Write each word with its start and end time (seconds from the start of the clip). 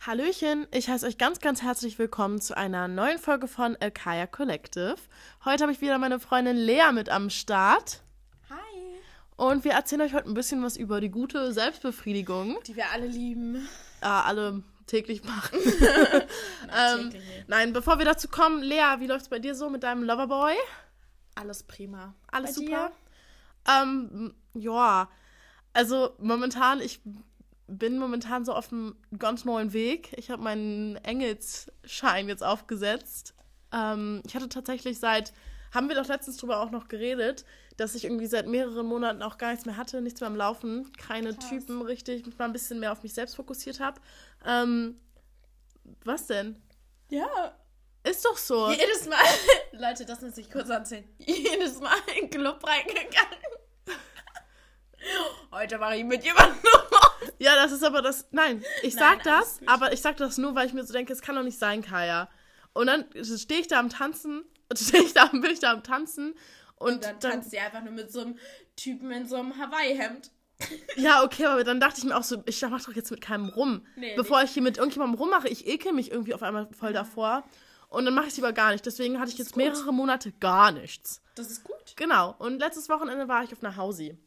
Hallöchen, 0.00 0.68
ich 0.72 0.88
heiße 0.88 1.04
euch 1.06 1.18
ganz, 1.18 1.40
ganz 1.40 1.60
herzlich 1.60 1.98
willkommen 1.98 2.40
zu 2.40 2.56
einer 2.56 2.86
neuen 2.86 3.18
Folge 3.18 3.48
von 3.48 3.76
Alkaya 3.80 4.28
Collective. 4.28 4.94
Heute 5.44 5.64
habe 5.64 5.72
ich 5.72 5.80
wieder 5.80 5.98
meine 5.98 6.20
Freundin 6.20 6.56
Lea 6.56 6.92
mit 6.92 7.08
am 7.08 7.30
Start. 7.30 8.04
Hi. 8.48 8.56
Und 9.36 9.64
wir 9.64 9.72
erzählen 9.72 10.02
euch 10.02 10.14
heute 10.14 10.28
ein 10.28 10.34
bisschen 10.34 10.62
was 10.62 10.76
über 10.76 11.00
die 11.00 11.10
gute 11.10 11.52
Selbstbefriedigung. 11.52 12.58
Die 12.68 12.76
wir 12.76 12.90
alle 12.92 13.08
lieben. 13.08 13.68
Ja, 14.00 14.22
alle 14.22 14.62
täglich 14.86 15.24
machen. 15.24 15.58
ähm, 16.78 17.12
nein, 17.48 17.72
bevor 17.72 17.98
wir 17.98 18.04
dazu 18.04 18.28
kommen, 18.28 18.62
Lea, 18.62 19.00
wie 19.00 19.08
läuft 19.08 19.22
es 19.22 19.28
bei 19.28 19.40
dir 19.40 19.56
so 19.56 19.68
mit 19.68 19.82
deinem 19.82 20.04
Loverboy? 20.04 20.54
Alles 21.34 21.64
prima. 21.64 22.14
Alles 22.30 22.54
Bei 22.54 22.64
super? 22.64 22.92
Ähm, 23.66 24.32
ja, 24.54 25.10
also 25.72 26.14
momentan, 26.18 26.80
ich 26.80 27.00
bin 27.68 27.98
momentan 27.98 28.44
so 28.44 28.54
auf 28.54 28.72
einem 28.72 28.96
ganz 29.18 29.44
neuen 29.44 29.72
Weg. 29.72 30.12
Ich 30.16 30.30
habe 30.30 30.42
meinen 30.42 30.96
Engelsschein 30.96 32.28
jetzt 32.28 32.42
aufgesetzt. 32.42 33.34
Ähm, 33.72 34.22
ich 34.26 34.34
hatte 34.34 34.48
tatsächlich 34.48 34.98
seit, 34.98 35.32
haben 35.72 35.88
wir 35.88 35.94
doch 35.94 36.08
letztens 36.08 36.38
drüber 36.38 36.60
auch 36.60 36.70
noch 36.70 36.88
geredet, 36.88 37.44
dass 37.76 37.94
ich 37.94 38.04
irgendwie 38.04 38.26
seit 38.26 38.46
mehreren 38.46 38.86
Monaten 38.86 39.22
auch 39.22 39.38
gar 39.38 39.50
nichts 39.50 39.66
mehr 39.66 39.76
hatte, 39.76 40.00
nichts 40.00 40.20
mehr 40.20 40.28
am 40.28 40.36
Laufen, 40.36 40.90
keine 40.94 41.34
Krass. 41.34 41.48
Typen 41.50 41.82
richtig, 41.82 42.26
mich 42.26 42.38
mal 42.38 42.46
ein 42.46 42.52
bisschen 42.52 42.80
mehr 42.80 42.90
auf 42.90 43.02
mich 43.02 43.12
selbst 43.12 43.36
fokussiert 43.36 43.80
habe. 43.80 44.00
Ähm, 44.46 44.98
was 46.04 46.26
denn? 46.26 46.60
Ja. 47.10 47.54
Ist 48.02 48.24
doch 48.24 48.38
so. 48.38 48.70
Jedes 48.70 49.06
Mal, 49.06 49.18
Leute, 49.72 50.06
das 50.06 50.22
muss 50.22 50.38
ich 50.38 50.50
kurz 50.50 50.70
erzählen. 50.70 51.04
Jedes 51.18 51.80
Mal 51.80 51.96
in 52.16 52.22
den 52.22 52.30
Club 52.30 52.64
reingegangen. 52.66 53.38
Heute 55.52 55.78
mache 55.78 55.96
ich 55.96 56.04
mit 56.04 56.24
jemandem. 56.24 56.56
Ja, 57.38 57.54
das 57.54 57.72
ist 57.72 57.84
aber 57.84 58.02
das. 58.02 58.26
Nein, 58.30 58.62
ich 58.82 58.94
Nein, 58.94 59.18
sag 59.22 59.26
alles 59.26 59.58
das, 59.58 59.68
aber 59.68 59.92
ich 59.92 60.00
sag 60.00 60.16
das 60.16 60.38
nur, 60.38 60.54
weil 60.54 60.66
ich 60.66 60.72
mir 60.72 60.84
so 60.84 60.92
denke, 60.92 61.12
es 61.12 61.22
kann 61.22 61.36
doch 61.36 61.42
nicht 61.42 61.58
sein, 61.58 61.82
Kaya. 61.82 62.28
Und 62.72 62.86
dann 62.86 63.04
stehe 63.22 63.60
ich 63.60 63.68
da 63.68 63.78
am 63.78 63.90
Tanzen, 63.90 64.44
stehe 64.74 65.02
ich 65.02 65.14
da, 65.14 65.26
bin 65.26 65.46
ich 65.46 65.60
da 65.60 65.72
am 65.72 65.82
Tanzen 65.82 66.34
und, 66.76 66.94
Und 66.94 67.04
dann 67.04 67.20
dann, 67.20 67.32
tanzt 67.32 67.50
sie 67.50 67.58
einfach 67.58 67.82
nur 67.82 67.92
mit 67.92 68.12
so 68.12 68.20
einem 68.20 68.38
Typen 68.76 69.10
in 69.10 69.26
so 69.26 69.36
einem 69.36 69.56
Hawaii-Hemd. 69.56 70.30
ja, 70.96 71.22
okay, 71.22 71.46
aber 71.46 71.64
dann 71.64 71.80
dachte 71.80 71.98
ich 71.98 72.04
mir 72.04 72.16
auch 72.16 72.24
so, 72.24 72.42
ich 72.46 72.60
mach 72.62 72.84
doch 72.84 72.94
jetzt 72.94 73.10
mit 73.10 73.20
keinem 73.20 73.48
rum. 73.48 73.86
Nee, 73.96 74.14
Bevor 74.16 74.42
ich 74.42 74.50
hier 74.50 74.62
mit 74.62 74.76
irgendjemandem 74.76 75.18
rummache, 75.18 75.48
ich 75.48 75.66
ekel 75.66 75.92
mich 75.92 76.10
irgendwie 76.10 76.34
auf 76.34 76.42
einmal 76.42 76.68
voll 76.72 76.92
davor. 76.92 77.44
Und 77.88 78.04
dann 78.04 78.14
mache 78.14 78.26
ich 78.26 78.32
es 78.32 78.36
lieber 78.36 78.52
gar 78.52 78.72
nicht. 78.72 78.84
Deswegen 78.84 79.18
hatte 79.18 79.30
ich 79.30 79.38
jetzt 79.38 79.56
mehrere 79.56 79.92
Monate 79.92 80.32
gar 80.32 80.72
nichts. 80.72 81.22
Das 81.36 81.50
ist 81.50 81.64
gut. 81.64 81.94
Genau. 81.96 82.34
Und 82.38 82.58
letztes 82.58 82.88
Wochenende 82.88 83.28
war 83.28 83.44
ich 83.44 83.52
auf 83.52 83.62
einer 83.62 83.76
Hausi. 83.76 84.18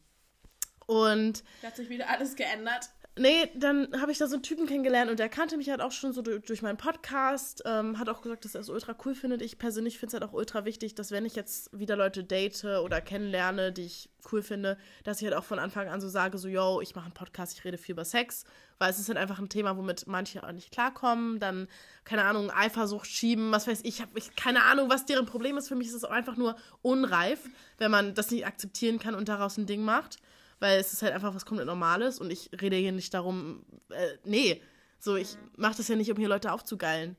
Und 0.86 1.44
Da 1.60 1.68
hat 1.68 1.76
sich 1.76 1.88
wieder 1.88 2.08
alles 2.08 2.34
geändert. 2.34 2.90
Nee, 3.18 3.50
dann 3.54 3.88
habe 4.00 4.10
ich 4.10 4.16
da 4.16 4.26
so 4.26 4.36
einen 4.36 4.42
Typen 4.42 4.66
kennengelernt 4.66 5.10
und 5.10 5.18
der 5.18 5.28
kannte 5.28 5.58
mich 5.58 5.68
halt 5.68 5.82
auch 5.82 5.92
schon 5.92 6.14
so 6.14 6.22
durch, 6.22 6.42
durch 6.46 6.62
meinen 6.62 6.78
Podcast. 6.78 7.62
Ähm, 7.66 7.98
hat 7.98 8.08
auch 8.08 8.22
gesagt, 8.22 8.46
dass 8.46 8.54
er 8.54 8.62
es 8.62 8.70
ultra 8.70 8.96
cool 9.04 9.14
findet. 9.14 9.42
Ich 9.42 9.58
persönlich 9.58 9.98
finde 9.98 10.16
es 10.16 10.20
halt 10.20 10.30
auch 10.30 10.32
ultra 10.32 10.64
wichtig, 10.64 10.94
dass 10.94 11.10
wenn 11.10 11.26
ich 11.26 11.36
jetzt 11.36 11.78
wieder 11.78 11.94
Leute 11.94 12.24
date 12.24 12.64
oder 12.64 13.02
kennenlerne, 13.02 13.70
die 13.70 13.84
ich 13.84 14.08
cool 14.32 14.40
finde, 14.40 14.78
dass 15.04 15.20
ich 15.20 15.26
halt 15.26 15.36
auch 15.36 15.44
von 15.44 15.58
Anfang 15.58 15.88
an 15.88 16.00
so 16.00 16.08
sage, 16.08 16.38
so, 16.38 16.48
yo, 16.48 16.80
ich 16.80 16.94
mache 16.94 17.04
einen 17.04 17.12
Podcast, 17.12 17.58
ich 17.58 17.64
rede 17.66 17.76
viel 17.76 17.92
über 17.92 18.06
Sex. 18.06 18.44
Weil 18.78 18.90
es 18.90 18.98
ist 18.98 19.08
halt 19.08 19.18
einfach 19.18 19.38
ein 19.38 19.50
Thema, 19.50 19.76
womit 19.76 20.06
manche 20.06 20.42
auch 20.42 20.52
nicht 20.52 20.72
klarkommen. 20.72 21.38
Dann, 21.38 21.68
keine 22.04 22.24
Ahnung, 22.24 22.50
Eifersucht 22.50 23.06
schieben, 23.06 23.52
was 23.52 23.68
weiß 23.68 23.80
ich. 23.80 23.88
Ich 23.88 24.00
habe 24.00 24.18
ich, 24.18 24.34
keine 24.36 24.62
Ahnung, 24.62 24.88
was 24.88 25.04
deren 25.04 25.26
Problem 25.26 25.58
ist. 25.58 25.68
Für 25.68 25.76
mich 25.76 25.88
ist 25.88 25.94
es 25.94 26.04
auch 26.04 26.10
einfach 26.10 26.38
nur 26.38 26.56
unreif, 26.80 27.40
wenn 27.76 27.90
man 27.90 28.14
das 28.14 28.30
nicht 28.30 28.46
akzeptieren 28.46 28.98
kann 28.98 29.14
und 29.14 29.28
daraus 29.28 29.58
ein 29.58 29.66
Ding 29.66 29.82
macht 29.82 30.16
weil 30.62 30.78
es 30.78 30.92
ist 30.92 31.02
halt 31.02 31.12
einfach 31.12 31.34
was 31.34 31.44
komplett 31.44 31.66
Normales 31.66 32.20
und 32.20 32.30
ich 32.30 32.50
rede 32.60 32.76
hier 32.76 32.92
nicht 32.92 33.12
darum, 33.12 33.64
äh, 33.90 34.16
nee, 34.24 34.62
so, 35.00 35.16
ich 35.16 35.36
mache 35.56 35.76
das 35.76 35.88
ja 35.88 35.96
nicht, 35.96 36.10
um 36.12 36.16
hier 36.16 36.28
Leute 36.28 36.52
aufzugeilen. 36.52 37.16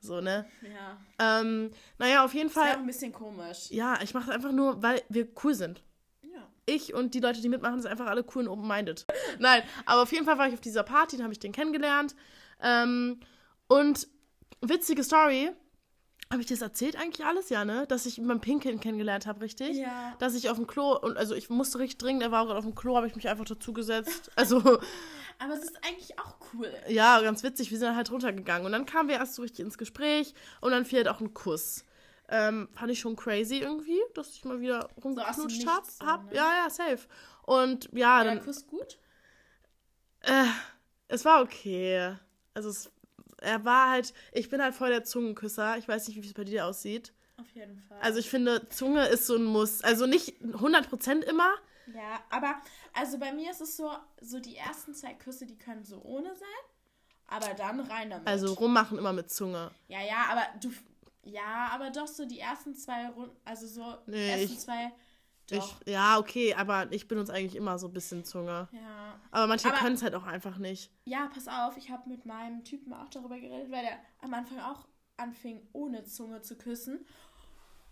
So, 0.00 0.20
ne? 0.20 0.44
Ja. 0.62 1.40
Ähm, 1.40 1.70
naja, 1.98 2.24
auf 2.24 2.34
jeden 2.34 2.48
Das 2.48 2.56
wäre 2.56 2.66
auch 2.66 2.70
Fall, 2.72 2.80
ein 2.80 2.86
bisschen 2.86 3.12
komisch. 3.12 3.70
ja, 3.70 3.98
ich 4.02 4.12
mache 4.12 4.26
das 4.26 4.34
einfach 4.34 4.52
nur, 4.52 4.82
weil 4.82 5.00
wir 5.08 5.26
cool 5.42 5.54
sind. 5.54 5.82
Ja. 6.22 6.46
Ich 6.66 6.92
und 6.92 7.14
die 7.14 7.20
Leute, 7.20 7.40
die 7.40 7.48
mitmachen, 7.48 7.80
sind 7.80 7.90
einfach 7.90 8.06
alle 8.06 8.24
cool 8.34 8.42
und 8.42 8.48
open-minded. 8.48 9.06
Nein, 9.38 9.62
aber 9.86 10.02
auf 10.02 10.12
jeden 10.12 10.26
Fall 10.26 10.36
war 10.36 10.48
ich 10.48 10.54
auf 10.54 10.60
dieser 10.60 10.82
Party, 10.82 11.16
da 11.16 11.22
habe 11.22 11.32
ich 11.32 11.38
den 11.40 11.52
kennengelernt. 11.52 12.14
Ähm, 12.60 13.20
und 13.68 14.06
witzige 14.60 15.02
Story, 15.02 15.52
habe 16.30 16.40
ich 16.40 16.46
dir 16.46 16.54
das 16.54 16.62
erzählt 16.62 16.96
eigentlich 16.96 17.26
alles, 17.26 17.48
ja, 17.50 17.64
ne? 17.64 17.86
Dass 17.88 18.06
ich 18.06 18.20
beim 18.22 18.40
Pinkeln 18.40 18.80
kennengelernt 18.80 19.26
habe, 19.26 19.42
richtig? 19.42 19.76
Ja. 19.76 20.14
Dass 20.18 20.34
ich 20.34 20.48
auf 20.48 20.56
dem 20.56 20.66
Klo, 20.66 20.96
und 20.98 21.16
also 21.16 21.34
ich 21.34 21.50
musste 21.50 21.78
richtig 21.78 21.98
dringend, 21.98 22.22
er 22.22 22.30
war 22.30 22.46
gerade 22.46 22.58
auf 22.58 22.64
dem 22.64 22.74
Klo, 22.74 22.96
habe 22.96 23.06
ich 23.06 23.14
mich 23.16 23.28
einfach 23.28 23.44
dazugesetzt. 23.44 24.30
Also, 24.36 24.58
Aber 25.38 25.54
es 25.54 25.64
ist 25.64 25.76
eigentlich 25.84 26.18
auch 26.18 26.36
cool. 26.54 26.72
ja, 26.88 27.20
ganz 27.20 27.42
witzig, 27.42 27.70
wir 27.70 27.78
sind 27.78 27.96
halt 27.96 28.10
runtergegangen. 28.10 28.64
Und 28.66 28.72
dann 28.72 28.86
kamen 28.86 29.08
wir 29.08 29.16
erst 29.16 29.34
so 29.34 29.42
richtig 29.42 29.60
ins 29.64 29.76
Gespräch 29.78 30.34
und 30.60 30.70
dann 30.70 30.84
fiel 30.84 30.98
halt 30.98 31.08
auch 31.08 31.20
ein 31.20 31.34
Kuss. 31.34 31.84
Ähm, 32.28 32.68
fand 32.74 32.90
ich 32.92 33.00
schon 33.00 33.16
crazy 33.16 33.56
irgendwie, 33.58 34.00
dass 34.14 34.30
ich 34.30 34.44
mal 34.44 34.60
wieder 34.60 34.88
rumgeknutscht 35.04 35.66
hab, 35.66 35.82
Nichts 35.82 35.98
so, 35.98 36.06
hab. 36.06 36.24
ne? 36.30 36.36
Ja, 36.36 36.50
ja, 36.64 36.70
safe. 36.70 37.00
Und 37.42 37.88
ja, 37.92 38.20
Ja, 38.20 38.24
dann, 38.24 38.42
Kuss 38.44 38.66
gut? 38.66 38.98
äh, 40.20 40.44
es 41.08 41.24
war 41.24 41.42
okay. 41.42 42.14
Also 42.54 42.68
es, 42.68 42.90
er 43.42 43.64
war 43.64 43.90
halt, 43.90 44.14
ich 44.32 44.48
bin 44.48 44.62
halt 44.62 44.74
voll 44.74 44.90
der 44.90 45.04
Zungenküsser. 45.04 45.76
Ich 45.78 45.86
weiß 45.88 46.08
nicht, 46.08 46.16
wie 46.22 46.26
es 46.26 46.34
bei 46.34 46.44
dir 46.44 46.66
aussieht. 46.66 47.12
Auf 47.36 47.50
jeden 47.54 47.78
Fall. 47.80 47.98
Also 48.00 48.18
ich 48.18 48.30
finde, 48.30 48.68
Zunge 48.68 49.06
ist 49.08 49.26
so 49.26 49.36
ein 49.36 49.44
Muss. 49.44 49.82
Also 49.82 50.06
nicht 50.06 50.34
100% 50.42 51.22
immer. 51.22 51.50
Ja, 51.92 52.22
aber 52.30 52.54
also 52.94 53.18
bei 53.18 53.32
mir 53.32 53.50
ist 53.50 53.60
es 53.60 53.76
so, 53.76 53.90
so 54.20 54.38
die 54.38 54.56
ersten 54.56 54.94
zwei 54.94 55.14
Küsse, 55.14 55.46
die 55.46 55.58
können 55.58 55.84
so 55.84 56.00
ohne 56.02 56.28
sein, 56.36 56.48
aber 57.26 57.54
dann 57.54 57.80
rein 57.80 58.08
damit. 58.10 58.28
Also 58.28 58.52
rummachen 58.54 58.98
immer 58.98 59.12
mit 59.12 59.30
Zunge. 59.30 59.70
ja, 59.88 60.00
ja, 60.00 60.26
aber 60.30 60.46
du, 60.60 60.70
ja, 61.24 61.68
aber 61.72 61.90
doch 61.90 62.06
so 62.06 62.24
die 62.24 62.38
ersten 62.38 62.74
zwei 62.76 63.08
Runden, 63.08 63.36
also 63.44 63.66
so 63.66 63.98
Nee, 64.06 64.30
ersten 64.30 64.52
ich- 64.52 64.60
zwei, 64.60 64.92
doch. 65.50 65.80
Ich, 65.84 65.92
ja, 65.92 66.18
okay, 66.18 66.54
aber 66.54 66.90
ich 66.92 67.08
benutze 67.08 67.32
eigentlich 67.32 67.56
immer 67.56 67.78
so 67.78 67.88
ein 67.88 67.92
bisschen 67.92 68.24
Zunge. 68.24 68.68
ja. 68.72 69.20
Aber 69.30 69.46
manche 69.46 69.70
können 69.70 69.94
es 69.94 70.02
halt 70.02 70.14
auch 70.14 70.26
einfach 70.26 70.58
nicht. 70.58 70.90
ja, 71.04 71.28
pass 71.32 71.48
auf, 71.48 71.76
ich 71.76 71.90
habe 71.90 72.08
mit 72.08 72.26
meinem 72.26 72.64
Typen 72.64 72.92
auch 72.92 73.08
darüber 73.08 73.38
geredet, 73.38 73.70
weil 73.70 73.82
der 73.82 73.98
am 74.20 74.34
Anfang 74.34 74.58
auch 74.60 74.86
anfing, 75.16 75.66
ohne 75.72 76.04
Zunge 76.04 76.42
zu 76.42 76.56
küssen. 76.56 77.06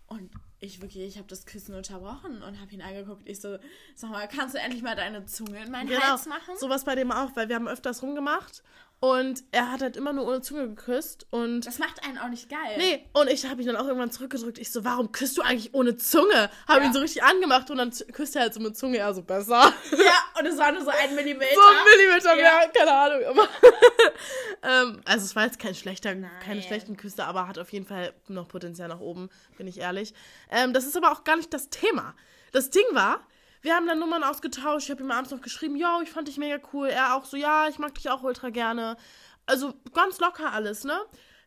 Und 0.07 0.29
ich 0.59 0.81
wirklich, 0.81 1.03
ich 1.03 1.17
habe 1.17 1.27
das 1.29 1.45
Küssen 1.45 1.73
unterbrochen 1.73 2.43
und 2.43 2.59
habe 2.59 2.71
ihn 2.73 2.81
angeguckt. 2.81 3.27
Ich 3.29 3.39
so, 3.39 3.57
sag 3.95 4.09
mal, 4.11 4.27
kannst 4.27 4.53
du 4.55 4.59
endlich 4.59 4.83
mal 4.83 4.95
deine 4.95 5.25
Zunge 5.25 5.63
in 5.63 5.71
meinen 5.71 5.87
Genau, 5.87 6.01
Hals 6.01 6.25
machen? 6.25 6.57
sowas 6.59 6.83
bei 6.83 6.95
dem 6.95 7.11
auch, 7.13 7.33
weil 7.35 7.47
wir 7.47 7.55
haben 7.55 7.67
öfters 7.69 8.03
rumgemacht 8.03 8.61
und 9.03 9.43
er 9.51 9.71
hat 9.71 9.81
halt 9.81 9.97
immer 9.97 10.13
nur 10.13 10.27
ohne 10.27 10.41
Zunge 10.41 10.67
geküsst 10.69 11.25
und 11.31 11.65
Das 11.65 11.79
macht 11.79 12.03
einen 12.05 12.17
auch 12.19 12.29
nicht 12.29 12.49
geil. 12.49 12.77
nee, 12.77 13.03
und 13.13 13.29
ich 13.29 13.45
habe 13.47 13.59
ihn 13.59 13.67
dann 13.67 13.75
auch 13.75 13.85
irgendwann 13.87 14.11
zurückgedrückt. 14.11 14.59
Ich 14.59 14.71
so, 14.71 14.85
warum 14.85 15.11
küsst 15.11 15.37
du 15.37 15.41
eigentlich 15.41 15.73
ohne 15.73 15.97
Zunge? 15.97 16.49
Habe 16.67 16.81
Ja. 16.81 16.85
ihn 16.85 16.93
so 16.93 16.99
richtig 16.99 17.23
angemacht 17.23 17.69
und 17.71 17.77
dann 17.79 17.91
küsst 18.13 18.35
er 18.35 18.43
halt 18.43 18.53
so 18.53 18.59
mit 18.59 18.77
Zunge, 18.77 18.97
ja, 18.99 19.11
so 19.13 19.23
besser. 19.23 19.73
Ja, 19.91 20.39
und 20.39 20.45
es 20.45 20.57
war 20.57 20.71
nur 20.71 20.83
so 20.83 20.91
ein 20.91 21.15
Millimeter. 21.15 21.53
so 21.53 21.59
ein 21.61 21.97
Millimeter 21.97 22.29
Ja. 22.37 22.59
mehr, 22.59 22.69
keine 22.73 22.93
Ahnung. 22.93 23.25
Aber 23.25 23.49
ähm, 24.63 25.01
also 25.05 25.25
es 25.25 25.35
war 25.35 25.45
jetzt 25.45 25.59
kein 25.59 25.75
schlechter, 25.75 26.13
keine 26.13 26.29
Nein. 26.59 26.61
schlechten 26.61 26.95
Küsse, 26.95 27.25
aber 27.25 27.47
hat 27.47 27.57
auf 27.59 27.71
jeden 27.73 27.85
Fall 27.85 28.13
noch 28.27 28.47
Potenzial 28.47 28.87
nach 28.87 28.99
oben, 28.99 29.29
bin 29.57 29.67
ich 29.67 29.79
ehrlich. 29.79 30.13
Ähm, 30.49 30.73
das 30.73 30.85
ist 30.85 30.95
aber 30.95 31.11
auch 31.11 31.23
gar 31.23 31.37
nicht 31.37 31.53
das 31.53 31.69
Thema. 31.69 32.13
Das 32.51 32.69
Ding 32.69 32.85
war, 32.91 33.25
wir 33.61 33.75
haben 33.75 33.87
dann 33.87 33.99
Nummern 33.99 34.23
ausgetauscht. 34.23 34.85
Ich 34.85 34.91
habe 34.91 35.03
ihm 35.03 35.11
abends 35.11 35.31
noch 35.31 35.41
geschrieben, 35.41 35.75
yo, 35.75 36.01
ich 36.01 36.09
fand 36.09 36.27
dich 36.27 36.37
mega 36.37 36.59
cool. 36.73 36.87
Er 36.87 37.15
auch 37.15 37.25
so, 37.25 37.37
ja, 37.37 37.67
ich 37.67 37.79
mag 37.79 37.95
dich 37.95 38.09
auch 38.09 38.23
ultra 38.23 38.49
gerne. 38.49 38.97
Also 39.45 39.73
ganz 39.93 40.19
locker 40.19 40.51
alles, 40.53 40.83
ne? 40.83 40.99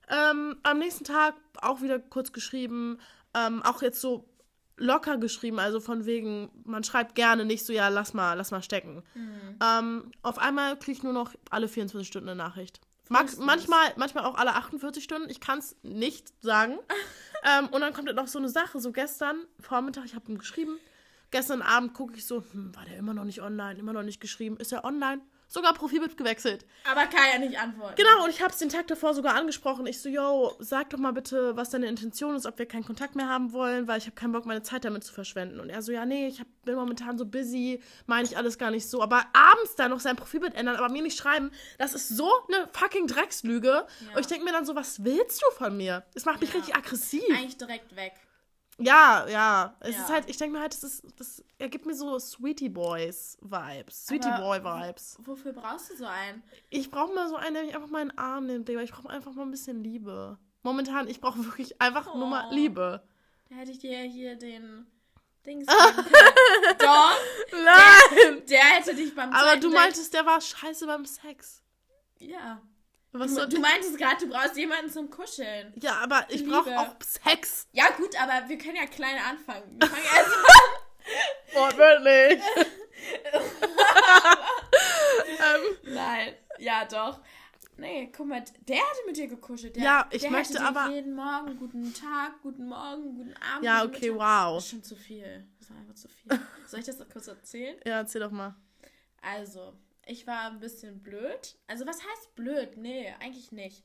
Ähm, 0.08 0.56
am 0.62 0.78
nächsten 0.78 1.04
Tag 1.04 1.34
auch 1.60 1.80
wieder 1.80 1.98
kurz 1.98 2.32
geschrieben. 2.32 2.98
Ähm, 3.34 3.62
auch 3.62 3.82
jetzt 3.82 4.00
so 4.00 4.28
locker 4.76 5.19
geschrieben, 5.19 5.58
also 5.58 5.80
von 5.80 6.04
wegen, 6.04 6.50
man 6.64 6.84
schreibt 6.84 7.14
gerne 7.14 7.44
nicht 7.44 7.64
so, 7.64 7.72
ja, 7.72 7.88
lass 7.88 8.12
mal, 8.12 8.34
lass 8.34 8.50
mal 8.50 8.62
stecken. 8.62 9.02
Ähm, 9.62 10.10
auf 10.22 10.38
einmal 10.38 10.76
kriege 10.78 10.98
ich 10.98 11.02
nur 11.02 11.12
noch 11.12 11.32
alle 11.50 11.69
24 11.69 12.06
Stunden 12.06 12.28
eine 12.28 12.36
Nachricht. 12.36 12.81
Max, 13.08 13.36
manchmal, 13.36 13.93
manchmal 13.96 14.25
auch 14.25 14.37
alle 14.37 14.55
48 14.55 15.05
Stunden, 15.05 15.31
ich 15.31 15.40
kann 15.40 15.58
es 15.58 15.76
nicht 15.82 16.32
sagen. 16.43 16.78
ähm, 17.58 17.69
und 17.69 17.82
dann 17.82 17.93
kommt 17.93 18.08
dann 18.08 18.17
noch 18.17 18.28
so 18.28 18.38
eine 18.38 18.49
Sache, 18.49 18.81
so 18.81 18.93
gestern 18.93 19.37
Vormittag, 19.60 20.06
ich 20.06 20.14
habe 20.14 20.31
ihm 20.31 20.38
geschrieben, 20.38 20.78
gestern 21.34 21.62
Abend 21.62 21.94
gucke 21.94 22.14
ich 22.16 22.26
so, 22.26 22.44
hm, 22.52 22.75
war 22.76 22.84
der 22.84 22.96
immer 22.96 23.12
noch 23.12 23.25
nicht 23.25 23.42
online, 23.42 23.76
immer 23.78 23.92
noch 23.92 24.04
nicht 24.04 24.20
geschrieben, 24.20 24.56
ist 24.56 24.72
er 24.72 24.84
online? 24.84 25.20
Sogar 25.48 25.75
Profilbild 25.75 26.16
gewechselt. 26.16 26.64
Aber 26.90 27.02
kann 27.02 27.20
ja 27.32 27.38
nicht 27.38 27.58
antworten. 27.58 27.94
Genau, 27.96 28.25
und 28.25 28.31
ich 28.31 28.40
habe 28.40 28.50
es 28.52 28.58
den 28.58 28.70
Tag 28.70 28.86
davor 28.86 29.14
sogar 29.14 29.34
angesprochen. 29.34 29.86
Ich 29.86 30.00
so, 30.00 30.08
yo, 30.08 30.56
sag 30.58 30.90
doch 30.90 30.98
mal 30.98 31.12
bitte, 31.12 31.54
was 31.56 31.70
deine 31.70 31.86
Intention 31.86 32.34
ist, 32.34 32.46
ob 32.46 32.58
wir 32.58 32.66
keinen 32.66 32.84
Kontakt 32.84 33.14
mehr 33.14 33.28
haben 33.28 33.52
wollen, 33.52 33.86
weil 33.86 33.98
ich 33.98 34.06
habe 34.06 34.14
keinen 34.16 34.32
Bock, 34.32 34.46
meine 34.46 34.62
Zeit 34.62 34.84
damit 34.84 35.04
zu 35.04 35.12
verschwenden. 35.12 35.60
Und 35.60 35.69
er 35.70 35.82
so, 35.82 35.92
ja, 35.92 36.06
nee, 36.06 36.26
ich 36.28 36.40
hab, 36.40 36.46
bin 36.64 36.76
momentan 36.76 37.19
so 37.19 37.26
busy, 37.26 37.81
meine 38.06 38.26
ich 38.26 38.36
alles 38.36 38.58
gar 38.58 38.70
nicht 38.70 38.88
so. 38.88 39.02
Aber 39.02 39.22
abends 39.32 39.75
dann 39.76 39.90
noch 39.90 40.00
sein 40.00 40.16
Profilbild 40.16 40.54
ändern, 40.54 40.76
aber 40.76 40.88
mir 40.88 41.02
nicht 41.02 41.19
schreiben, 41.19 41.50
das 41.78 41.94
ist 41.94 42.08
so 42.08 42.28
eine 42.48 42.69
fucking 42.72 43.06
Dreckslüge. 43.06 43.86
Und 44.14 44.20
ich 44.20 44.26
denke 44.26 44.44
mir 44.44 44.52
dann 44.52 44.64
so, 44.64 44.75
was 44.75 45.04
willst 45.04 45.42
du 45.42 45.50
von 45.56 45.76
mir? 45.76 46.04
Das 46.14 46.25
macht 46.25 46.40
mich 46.40 46.50
Ja. 46.52 46.56
richtig 46.58 46.75
aggressiv. 46.75 47.22
Eigentlich 47.31 47.58
direkt 47.58 47.94
weg. 47.96 48.14
Ja, 48.79 49.26
ja. 49.29 49.76
Es 49.81 49.94
Ja. 49.97 50.03
ist 50.03 50.09
halt, 50.11 50.29
ich 50.29 50.37
denke 50.37 50.55
mir 50.56 50.61
halt, 50.62 50.73
das 50.73 50.82
ist, 50.85 51.05
das, 51.17 51.44
er 51.59 51.69
gibt 51.69 51.87
mir 51.87 51.94
so 51.94 52.19
Sweetie 52.19 52.69
Boys 52.69 53.38
Vibes. 53.41 54.06
Sweetie 54.06 54.29
Aber 54.29 54.59
Boy 54.59 54.65
Vibes. 54.65 55.17
Wofür 55.21 55.53
brauchst 55.53 55.91
du 55.91 55.97
so 55.97 56.06
einen? 56.06 56.43
Ich 56.71 56.91
brauche 56.91 57.15
mal 57.15 57.29
so 57.29 57.37
einen, 57.37 57.55
der 57.55 57.65
mich 57.65 57.75
einfach 57.75 57.88
mal 57.88 58.03
in 58.03 58.09
den 58.09 58.19
Arm 58.19 58.47
nimmt, 58.47 58.69
Digga. 58.69 58.81
Ich 58.81 58.93
brauche 58.93 59.11
einfach 59.11 59.32
mal 59.32 59.43
ein 59.43 59.50
bisschen 59.50 59.82
Liebe. 59.82 60.38
Momentan, 60.62 61.09
ich 61.09 61.21
brauche 61.21 61.38
wirklich 61.44 61.81
einfach 61.81 62.15
nur 62.15 62.26
mal 62.26 62.49
Oh. 62.50 62.55
Liebe. 62.55 63.03
Da 63.50 63.56
hätte 63.56 63.71
ich 63.71 63.79
dir 63.79 63.99
hier 64.00 64.37
den 64.37 64.87
Dings. 65.47 65.67
Doch, 66.79 67.12
Nein! 67.53 68.43
der 68.49 68.59
hätte 68.61 68.94
dich 68.94 69.15
beim 69.15 69.31
Aber 69.31 69.43
zweiten 69.49 69.61
du 69.61 69.70
meintest, 69.70 70.15
der 70.15 70.25
war 70.27 70.41
scheiße 70.41 70.87
beim 70.87 71.05
Sex. 71.05 71.62
Ja. 72.19 72.61
Was 73.16 73.32
Du, 73.34 73.46
du 73.49 73.61
meintest 73.61 73.96
gerade, 73.96 74.16
du 74.26 74.28
brauchst 74.28 74.56
jemanden 74.56 74.90
zum 74.90 75.08
Kuscheln. 75.08 75.72
Ja, 75.81 75.99
aber 76.02 76.26
ich 76.28 76.44
brauche 76.46 76.76
auch 76.78 76.94
Sex. 77.00 77.69
Ja, 77.72 77.90
gut, 77.96 78.20
aber 78.20 78.49
wir 78.49 78.58
können 78.58 78.75
ja 78.76 78.87
klein 78.87 79.16
anfangen. 79.31 79.76
Wir 79.81 79.87
fangen 79.88 80.02
erst 80.16 81.55
Wortwörtlich. 81.55 82.43
ähm, 85.38 85.76
Nein. 85.94 86.34
Ja, 86.58 86.84
doch. 86.84 87.20
Nee, 87.76 88.11
guck 88.16 88.26
mal, 88.28 88.43
der 88.69 88.76
hätte 88.76 89.06
mit 89.06 89.17
dir 89.17 89.26
gekuschelt. 89.26 89.75
Der, 89.76 89.82
Ja, 89.82 90.06
ich 90.10 90.22
der 90.22 90.31
möchte 90.31 90.55
hätte 90.55 90.64
aber- 90.67 90.90
jeden 90.90 91.14
Morgen 91.14 91.56
guten 91.58 91.93
Tag, 91.93 92.40
guten 92.43 92.67
Morgen, 92.69 93.17
guten 93.17 93.34
Abend. 93.37 93.64
ja, 93.64 93.82
guten 93.82 93.96
okay, 93.96 94.10
Mittag. 94.12 94.46
wow. 94.46 94.55
Das 94.56 94.64
ist 94.64 94.70
schon 94.70 94.82
zu 94.84 94.96
viel. 94.96 95.49
Das 95.58 95.70
war 95.70 95.76
einfach 95.78 95.94
zu 95.94 96.08
viel. 96.08 96.40
Soll 96.67 96.81
ich 96.81 96.87
das 96.87 96.99
noch 96.99 97.08
kurz 97.08 97.26
erzählen? 97.26 97.76
Ja, 97.84 97.99
erzähl 97.99 98.20
doch 98.20 98.31
mal. 98.31 98.55
Also, 99.22 99.75
ich 100.06 100.27
war 100.27 100.51
ein 100.51 100.61
bisschen 100.61 101.03
blöd. 101.03 101.56
Also, 101.67 101.87
was 101.87 101.99
heißt 101.99 102.35
blöd? 102.35 102.77
Nee, 102.77 103.15
eigentlich 103.21 103.53
nicht. 103.53 103.85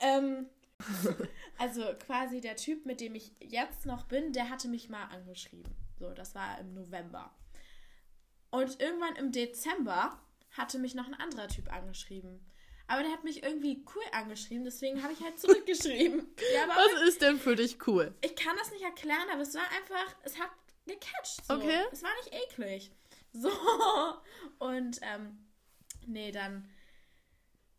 Ähm, 0.00 0.48
also 1.58 1.82
quasi 2.06 2.40
der 2.40 2.56
Typ, 2.56 2.86
mit 2.86 3.00
dem 3.00 3.14
ich 3.14 3.32
jetzt 3.40 3.86
noch 3.86 4.04
bin, 4.04 4.32
der 4.32 4.50
hatte 4.50 4.68
mich 4.68 4.88
mal 4.88 5.04
angeschrieben. 5.06 5.74
So, 5.98 6.10
das 6.12 6.34
war 6.34 6.58
im 6.60 6.74
November. 6.74 7.34
Und 8.50 8.80
irgendwann 8.80 9.16
im 9.16 9.32
Dezember 9.32 10.20
hatte 10.52 10.78
mich 10.78 10.94
noch 10.94 11.06
ein 11.06 11.14
anderer 11.14 11.48
Typ 11.48 11.72
angeschrieben. 11.72 12.40
Aber 12.86 13.02
der 13.02 13.12
hat 13.12 13.22
mich 13.22 13.42
irgendwie 13.42 13.84
cool 13.94 14.02
angeschrieben, 14.12 14.64
deswegen 14.64 15.02
habe 15.02 15.12
ich 15.12 15.22
halt 15.22 15.38
zurückgeschrieben. 15.38 16.26
ja, 16.54 16.68
Was 16.68 17.02
ist 17.08 17.20
denn 17.20 17.38
für 17.38 17.54
dich 17.54 17.86
cool? 17.86 18.14
ich 18.22 18.34
kann 18.34 18.56
das 18.56 18.70
nicht 18.70 18.82
erklären, 18.82 19.28
aber 19.30 19.42
es 19.42 19.54
war 19.54 19.70
einfach, 19.76 20.16
es 20.22 20.38
hat 20.38 20.50
gecatcht. 20.86 21.44
So. 21.46 21.54
Okay. 21.54 21.82
Es 21.92 22.02
war 22.02 22.10
nicht 22.24 22.32
eklig. 22.32 22.90
So. 23.32 23.50
Und, 24.58 24.98
ähm, 25.02 25.38
nee, 26.06 26.32
dann. 26.32 26.68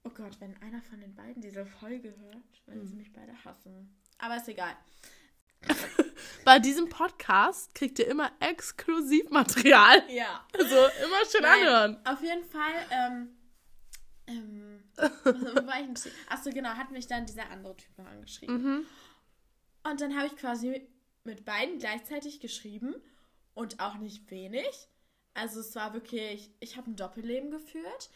Oh 0.03 0.09
Gott, 0.11 0.39
wenn 0.39 0.55
einer 0.61 0.81
von 0.81 1.01
den 1.01 1.13
beiden 1.15 1.41
diese 1.41 1.65
Folge 1.65 2.15
hört, 2.17 2.67
werden 2.67 2.81
Hm. 2.81 2.87
sie 2.87 2.95
mich 2.95 3.11
beide 3.11 3.33
hassen. 3.43 3.99
Aber 4.17 4.37
ist 4.37 4.47
egal. 4.47 4.77
Bei 6.45 6.59
diesem 6.59 6.87
Podcast 6.87 7.75
kriegt 7.75 7.99
ihr 7.99 8.07
immer 8.07 8.31
Exklusivmaterial. 8.39 10.03
Ja. 10.09 10.45
Also 10.53 10.75
immer 10.75 11.25
schön 11.29 11.41
Nein, 11.41 11.59
anhören. 11.67 12.05
Auf 12.05 12.21
jeden 12.21 12.45
Fall, 12.45 12.73
ähm. 12.91 13.29
ähm 14.27 14.83
wo 14.95 15.67
war 15.67 15.79
ich 15.81 15.87
denn? 15.87 16.11
Achso, 16.29 16.49
genau, 16.51 16.69
hat 16.69 16.91
mich 16.91 17.07
dann 17.07 17.25
dieser 17.25 17.49
andere 17.49 17.75
Typ 17.75 17.97
noch 17.97 18.07
angeschrieben. 18.07 18.61
Mhm. 18.61 18.85
Und 19.83 20.01
dann 20.01 20.15
habe 20.15 20.27
ich 20.27 20.35
quasi 20.35 20.87
mit 21.23 21.45
beiden 21.45 21.79
gleichzeitig 21.79 22.39
geschrieben 22.39 22.95
und 23.53 23.79
auch 23.79 23.95
nicht 23.95 24.29
wenig. 24.31 24.89
Also 25.39 25.59
es 25.59 25.75
war 25.75 25.93
wirklich, 25.93 26.51
ich 26.59 26.77
habe 26.77 26.89
ein 26.91 26.95
Doppelleben 26.95 27.51
geführt 27.51 28.09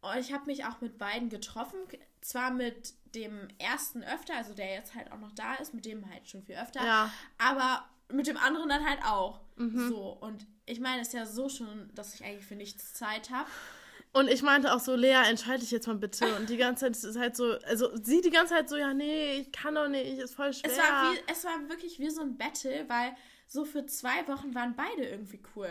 und 0.00 0.16
ich 0.18 0.32
habe 0.32 0.46
mich 0.46 0.64
auch 0.64 0.80
mit 0.80 0.98
beiden 0.98 1.28
getroffen. 1.28 1.78
Zwar 2.20 2.50
mit 2.52 2.94
dem 3.14 3.48
ersten 3.58 4.02
öfter, 4.04 4.36
also 4.36 4.54
der 4.54 4.72
jetzt 4.72 4.94
halt 4.94 5.10
auch 5.12 5.18
noch 5.18 5.32
da 5.32 5.54
ist, 5.54 5.74
mit 5.74 5.84
dem 5.84 6.08
halt 6.10 6.28
schon 6.28 6.42
viel 6.42 6.56
öfter, 6.56 6.84
Ja. 6.84 7.12
aber 7.38 7.84
mit 8.10 8.26
dem 8.26 8.36
anderen 8.36 8.68
dann 8.68 8.86
halt 8.88 9.02
auch. 9.04 9.40
So, 9.56 10.16
und 10.20 10.46
ich 10.66 10.80
meine, 10.80 11.02
es 11.02 11.08
ist 11.08 11.14
ja 11.14 11.26
so 11.26 11.48
schon, 11.48 11.90
dass 11.94 12.14
ich 12.14 12.24
eigentlich 12.24 12.44
für 12.46 12.56
nichts 12.56 12.94
Zeit 12.94 13.30
habe. 13.30 13.48
Und 14.12 14.28
ich 14.28 14.42
meinte 14.42 14.74
auch 14.74 14.80
so, 14.80 14.94
Lea, 14.94 15.22
entscheide 15.28 15.60
dich 15.60 15.70
jetzt 15.70 15.86
mal 15.86 15.96
bitte. 15.96 16.34
Und 16.36 16.50
die 16.50 16.56
ganze 16.56 16.86
Zeit 16.86 16.96
ist 17.10 17.16
halt 17.18 17.36
so, 17.36 17.52
also 17.64 17.94
sie 18.02 18.20
die 18.20 18.30
ganze 18.30 18.54
Zeit 18.54 18.68
so, 18.68 18.76
ja, 18.76 18.92
nee, 18.92 19.34
ich 19.36 19.52
kann 19.52 19.74
doch 19.74 19.88
nicht, 19.88 20.18
ist 20.18 20.34
voll 20.34 20.52
schwer. 20.52 20.70
Es 20.70 20.78
war, 20.78 21.12
wie, 21.12 21.18
es 21.28 21.44
war 21.44 21.68
wirklich 21.68 21.98
wie 21.98 22.10
so 22.10 22.22
ein 22.22 22.36
Battle, 22.36 22.84
weil 22.88 23.14
so 23.46 23.64
für 23.64 23.86
zwei 23.86 24.26
Wochen 24.28 24.54
waren 24.54 24.74
beide 24.74 25.04
irgendwie 25.08 25.40
cool. 25.56 25.70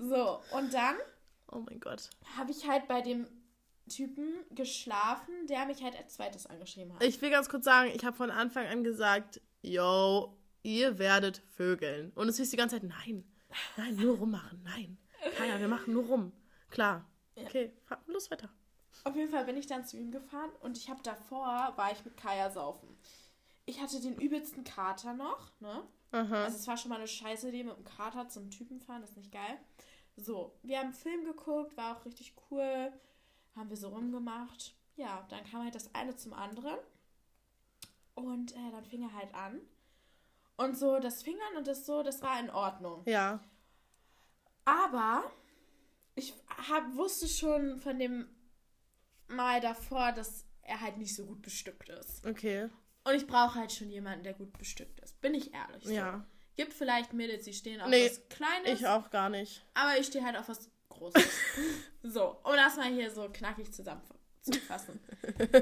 So, 0.00 0.40
und 0.56 0.72
dann 0.72 0.96
oh 1.50 1.58
mein 1.60 1.80
Gott. 1.80 2.10
habe 2.36 2.50
ich 2.52 2.68
halt 2.68 2.86
bei 2.88 3.00
dem 3.02 3.26
Typen 3.88 4.34
geschlafen, 4.50 5.46
der 5.48 5.66
mich 5.66 5.82
halt 5.82 5.96
als 5.96 6.14
zweites 6.14 6.46
angeschrieben 6.46 6.94
hat. 6.94 7.02
Ich 7.02 7.20
will 7.20 7.30
ganz 7.30 7.48
kurz 7.48 7.64
sagen, 7.64 7.90
ich 7.94 8.04
habe 8.04 8.16
von 8.16 8.30
Anfang 8.30 8.66
an 8.66 8.84
gesagt, 8.84 9.40
yo, 9.62 10.36
ihr 10.62 10.98
werdet 10.98 11.38
vögeln. 11.56 12.12
Und 12.14 12.28
es 12.28 12.36
hieß 12.36 12.50
die 12.50 12.56
ganze 12.56 12.76
Zeit, 12.76 12.88
nein, 12.88 13.24
nein, 13.76 13.96
nur 13.96 14.18
rummachen, 14.18 14.62
nein. 14.62 14.98
Kaya, 15.36 15.58
wir 15.58 15.68
machen 15.68 15.94
nur 15.94 16.04
rum. 16.04 16.32
Klar. 16.70 17.04
Okay, 17.34 17.72
fahr- 17.84 18.02
los 18.06 18.30
weiter. 18.30 18.50
Auf 19.04 19.16
jeden 19.16 19.30
Fall 19.30 19.44
bin 19.44 19.56
ich 19.56 19.66
dann 19.66 19.84
zu 19.84 19.96
ihm 19.96 20.10
gefahren 20.10 20.50
und 20.60 20.76
ich 20.76 20.90
habe 20.90 21.02
davor, 21.02 21.72
war 21.76 21.92
ich 21.92 22.04
mit 22.04 22.16
Kaya 22.16 22.50
saufen. 22.50 22.88
Ich 23.64 23.80
hatte 23.80 24.00
den 24.00 24.16
übelsten 24.18 24.64
Kater 24.64 25.14
noch, 25.14 25.50
ne? 25.60 25.82
Aha. 26.10 26.44
Also 26.44 26.56
es 26.56 26.66
war 26.66 26.76
schon 26.76 26.90
mal 26.90 26.96
eine 26.96 27.08
scheiße 27.08 27.48
Idee 27.48 27.64
mit 27.64 27.76
dem 27.76 27.84
Kater 27.84 28.28
zum 28.28 28.50
Typen 28.50 28.80
fahren, 28.80 29.02
das 29.02 29.10
ist 29.10 29.16
nicht 29.16 29.32
geil. 29.32 29.58
So, 30.16 30.58
wir 30.62 30.78
haben 30.78 30.86
einen 30.86 30.94
Film 30.94 31.24
geguckt, 31.24 31.76
war 31.76 31.96
auch 31.96 32.04
richtig 32.04 32.34
cool. 32.50 32.92
Haben 33.54 33.70
wir 33.70 33.76
so 33.76 33.88
rumgemacht. 33.88 34.74
Ja, 34.96 35.26
dann 35.30 35.44
kam 35.44 35.62
halt 35.62 35.74
das 35.74 35.94
eine 35.94 36.16
zum 36.16 36.32
anderen. 36.32 36.78
Und 38.14 38.52
äh, 38.52 38.70
dann 38.72 38.84
fing 38.84 39.02
er 39.02 39.12
halt 39.12 39.34
an. 39.34 39.60
Und 40.56 40.76
so 40.76 40.98
das 40.98 41.22
Fingern 41.22 41.56
und 41.56 41.68
das 41.68 41.86
so, 41.86 42.02
das 42.02 42.20
war 42.20 42.40
in 42.40 42.50
Ordnung. 42.50 43.02
Ja. 43.06 43.40
Aber 44.64 45.22
ich 46.16 46.34
hab, 46.68 46.96
wusste 46.96 47.28
schon 47.28 47.78
von 47.78 47.98
dem 47.98 48.28
Mal 49.28 49.60
davor, 49.60 50.12
dass 50.12 50.46
er 50.62 50.80
halt 50.80 50.96
nicht 50.98 51.14
so 51.14 51.26
gut 51.26 51.42
bestückt 51.42 51.88
ist. 51.90 52.26
Okay. 52.26 52.68
Und 53.08 53.14
ich 53.14 53.26
brauche 53.26 53.54
halt 53.58 53.72
schon 53.72 53.88
jemanden, 53.90 54.22
der 54.24 54.34
gut 54.34 54.56
bestückt 54.58 55.00
ist. 55.00 55.18
Bin 55.20 55.34
ich 55.34 55.54
ehrlich. 55.54 55.84
So. 55.84 55.90
Ja. 55.92 56.24
Gibt 56.56 56.74
vielleicht 56.74 57.12
Mädels, 57.12 57.44
die 57.44 57.54
stehen 57.54 57.80
auf 57.80 57.88
Nee, 57.88 58.06
was 58.10 58.28
Kleines, 58.28 58.80
Ich 58.80 58.86
auch 58.86 59.10
gar 59.10 59.30
nicht. 59.30 59.64
aber 59.74 59.96
ich 59.98 60.06
stehe 60.08 60.24
halt 60.24 60.36
auf 60.36 60.48
was 60.48 60.68
Großes. 60.90 61.22
so, 62.02 62.38
um 62.44 62.54
das 62.56 62.76
mal 62.76 62.92
hier 62.92 63.10
so 63.10 63.28
knackig 63.32 63.72
zusammenzufassen. 63.72 65.00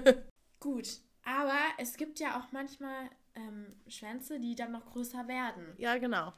Gut, 0.60 0.88
aber 1.24 1.58
es 1.78 1.96
gibt 1.96 2.18
ja 2.18 2.40
auch 2.40 2.50
manchmal 2.52 3.10
ähm, 3.34 3.76
Schwänze, 3.86 4.40
die 4.40 4.54
dann 4.54 4.72
noch 4.72 4.86
größer 4.86 5.28
werden. 5.28 5.74
Ja, 5.76 5.98
genau. 5.98 6.32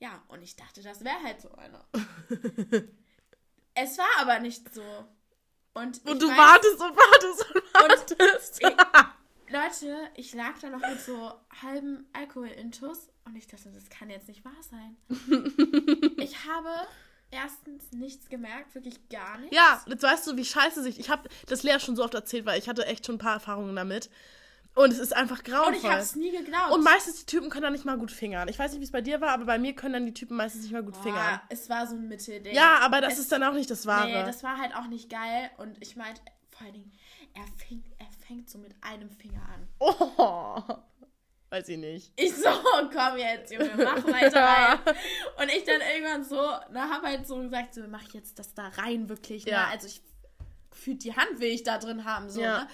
Ja, 0.00 0.22
und 0.28 0.42
ich 0.42 0.54
dachte, 0.54 0.82
das 0.82 1.02
wäre 1.02 1.22
halt 1.22 1.40
so 1.40 1.50
einer. 1.54 1.84
es 3.74 3.96
war 3.98 4.06
aber 4.20 4.38
nicht 4.40 4.72
so. 4.74 4.82
Und, 5.72 6.04
Und 6.06 6.22
du 6.22 6.28
weiß- 6.30 6.36
wartest 6.36 6.80
und 6.80 6.96
wartest 6.96 7.54
und 7.54 7.74
wartest. 7.74 8.62
ich- 8.62 9.13
Leute, 9.50 9.96
ich 10.16 10.34
lag 10.34 10.58
da 10.60 10.70
noch 10.70 10.80
mit 10.80 11.00
so 11.00 11.32
halben 11.62 12.06
Alkohol-Intus 12.12 13.08
und 13.24 13.36
ich 13.36 13.46
dachte, 13.46 13.70
das 13.70 13.88
kann 13.90 14.10
jetzt 14.10 14.28
nicht 14.28 14.44
wahr 14.44 14.52
sein. 14.70 14.96
ich 16.18 16.44
habe 16.46 16.70
erstens 17.30 17.90
nichts 17.92 18.28
gemerkt, 18.28 18.74
wirklich 18.74 19.08
gar 19.08 19.38
nichts. 19.38 19.54
ja, 19.56 19.82
jetzt 19.86 20.02
weißt 20.02 20.26
du, 20.28 20.36
wie 20.36 20.44
scheiße 20.44 20.82
sich. 20.82 20.98
Ich 21.00 21.10
habe 21.10 21.28
das 21.46 21.62
Lea 21.62 21.78
schon 21.80 21.96
so 21.96 22.04
oft 22.04 22.14
erzählt, 22.14 22.46
weil 22.46 22.58
ich 22.58 22.68
hatte 22.68 22.86
echt 22.86 23.06
schon 23.06 23.16
ein 23.16 23.18
paar 23.18 23.34
Erfahrungen 23.34 23.74
damit. 23.76 24.08
Und 24.76 24.92
es 24.92 24.98
ist 24.98 25.14
einfach 25.14 25.44
grauenvoll. 25.44 25.74
Und 25.74 25.78
ich 25.84 25.84
habe 25.88 26.00
es 26.00 26.16
nie 26.16 26.32
geglaubt. 26.32 26.72
Und 26.72 26.82
meistens 26.82 27.20
die 27.20 27.26
Typen 27.26 27.48
können 27.48 27.62
dann 27.62 27.72
nicht 27.74 27.84
mal 27.84 27.96
gut 27.96 28.10
fingern. 28.10 28.48
Ich 28.48 28.58
weiß 28.58 28.72
nicht, 28.72 28.80
wie 28.80 28.84
es 28.84 28.90
bei 28.90 29.02
dir 29.02 29.20
war, 29.20 29.30
aber 29.30 29.44
bei 29.44 29.56
mir 29.56 29.72
können 29.72 29.92
dann 29.94 30.06
die 30.06 30.14
Typen 30.14 30.36
meistens 30.36 30.62
nicht 30.62 30.72
mal 30.72 30.82
gut 30.82 30.96
fingern. 30.96 31.14
Boah, 31.38 31.42
es 31.48 31.68
war 31.70 31.86
so 31.86 31.94
ein 31.94 32.08
Mittelding. 32.08 32.52
Ja, 32.54 32.78
aber 32.80 33.00
das 33.00 33.12
Es- 33.12 33.18
ist 33.20 33.32
dann 33.32 33.44
auch 33.44 33.52
nicht 33.52 33.70
das 33.70 33.86
Wahre. 33.86 34.08
Nee, 34.08 34.24
das 34.24 34.42
war 34.42 34.58
halt 34.58 34.74
auch 34.74 34.88
nicht 34.88 35.08
geil. 35.10 35.48
Und 35.58 35.80
ich 35.80 35.94
meinte, 35.94 36.20
vor 36.50 36.62
allen 36.66 36.74
Dingen, 36.74 36.92
er 37.34 37.44
fängt, 37.56 37.84
er 37.98 38.06
fängt 38.26 38.48
so 38.50 38.58
mit 38.58 38.74
einem 38.82 39.10
Finger 39.10 39.42
an. 39.48 39.68
oh, 39.78 40.62
weiß 41.50 41.68
ich 41.68 41.78
nicht. 41.78 42.12
Ich 42.16 42.34
so, 42.34 42.48
komm 42.92 43.16
jetzt, 43.18 43.52
Junge, 43.52 43.72
mach 43.76 44.04
weiter 44.06 44.42
rein. 44.44 44.78
Und 45.40 45.48
ich 45.54 45.64
dann 45.64 45.80
irgendwann 45.80 46.24
so, 46.24 46.36
na, 46.70 46.88
hab 46.90 47.02
halt 47.02 47.26
so 47.26 47.38
gesagt, 47.38 47.74
so, 47.74 47.82
mach 47.88 48.08
jetzt 48.12 48.38
das 48.38 48.54
da 48.54 48.68
rein, 48.68 49.08
wirklich. 49.08 49.44
Ne? 49.44 49.52
Ja. 49.52 49.68
Also 49.68 49.86
ich 49.86 50.00
fühlt 50.72 51.04
die 51.04 51.14
Hand 51.14 51.38
will 51.38 51.50
ich 51.50 51.62
da 51.62 51.78
drin 51.78 52.04
haben, 52.04 52.28
so, 52.28 52.40
Ja. 52.40 52.62
ne? 52.64 52.68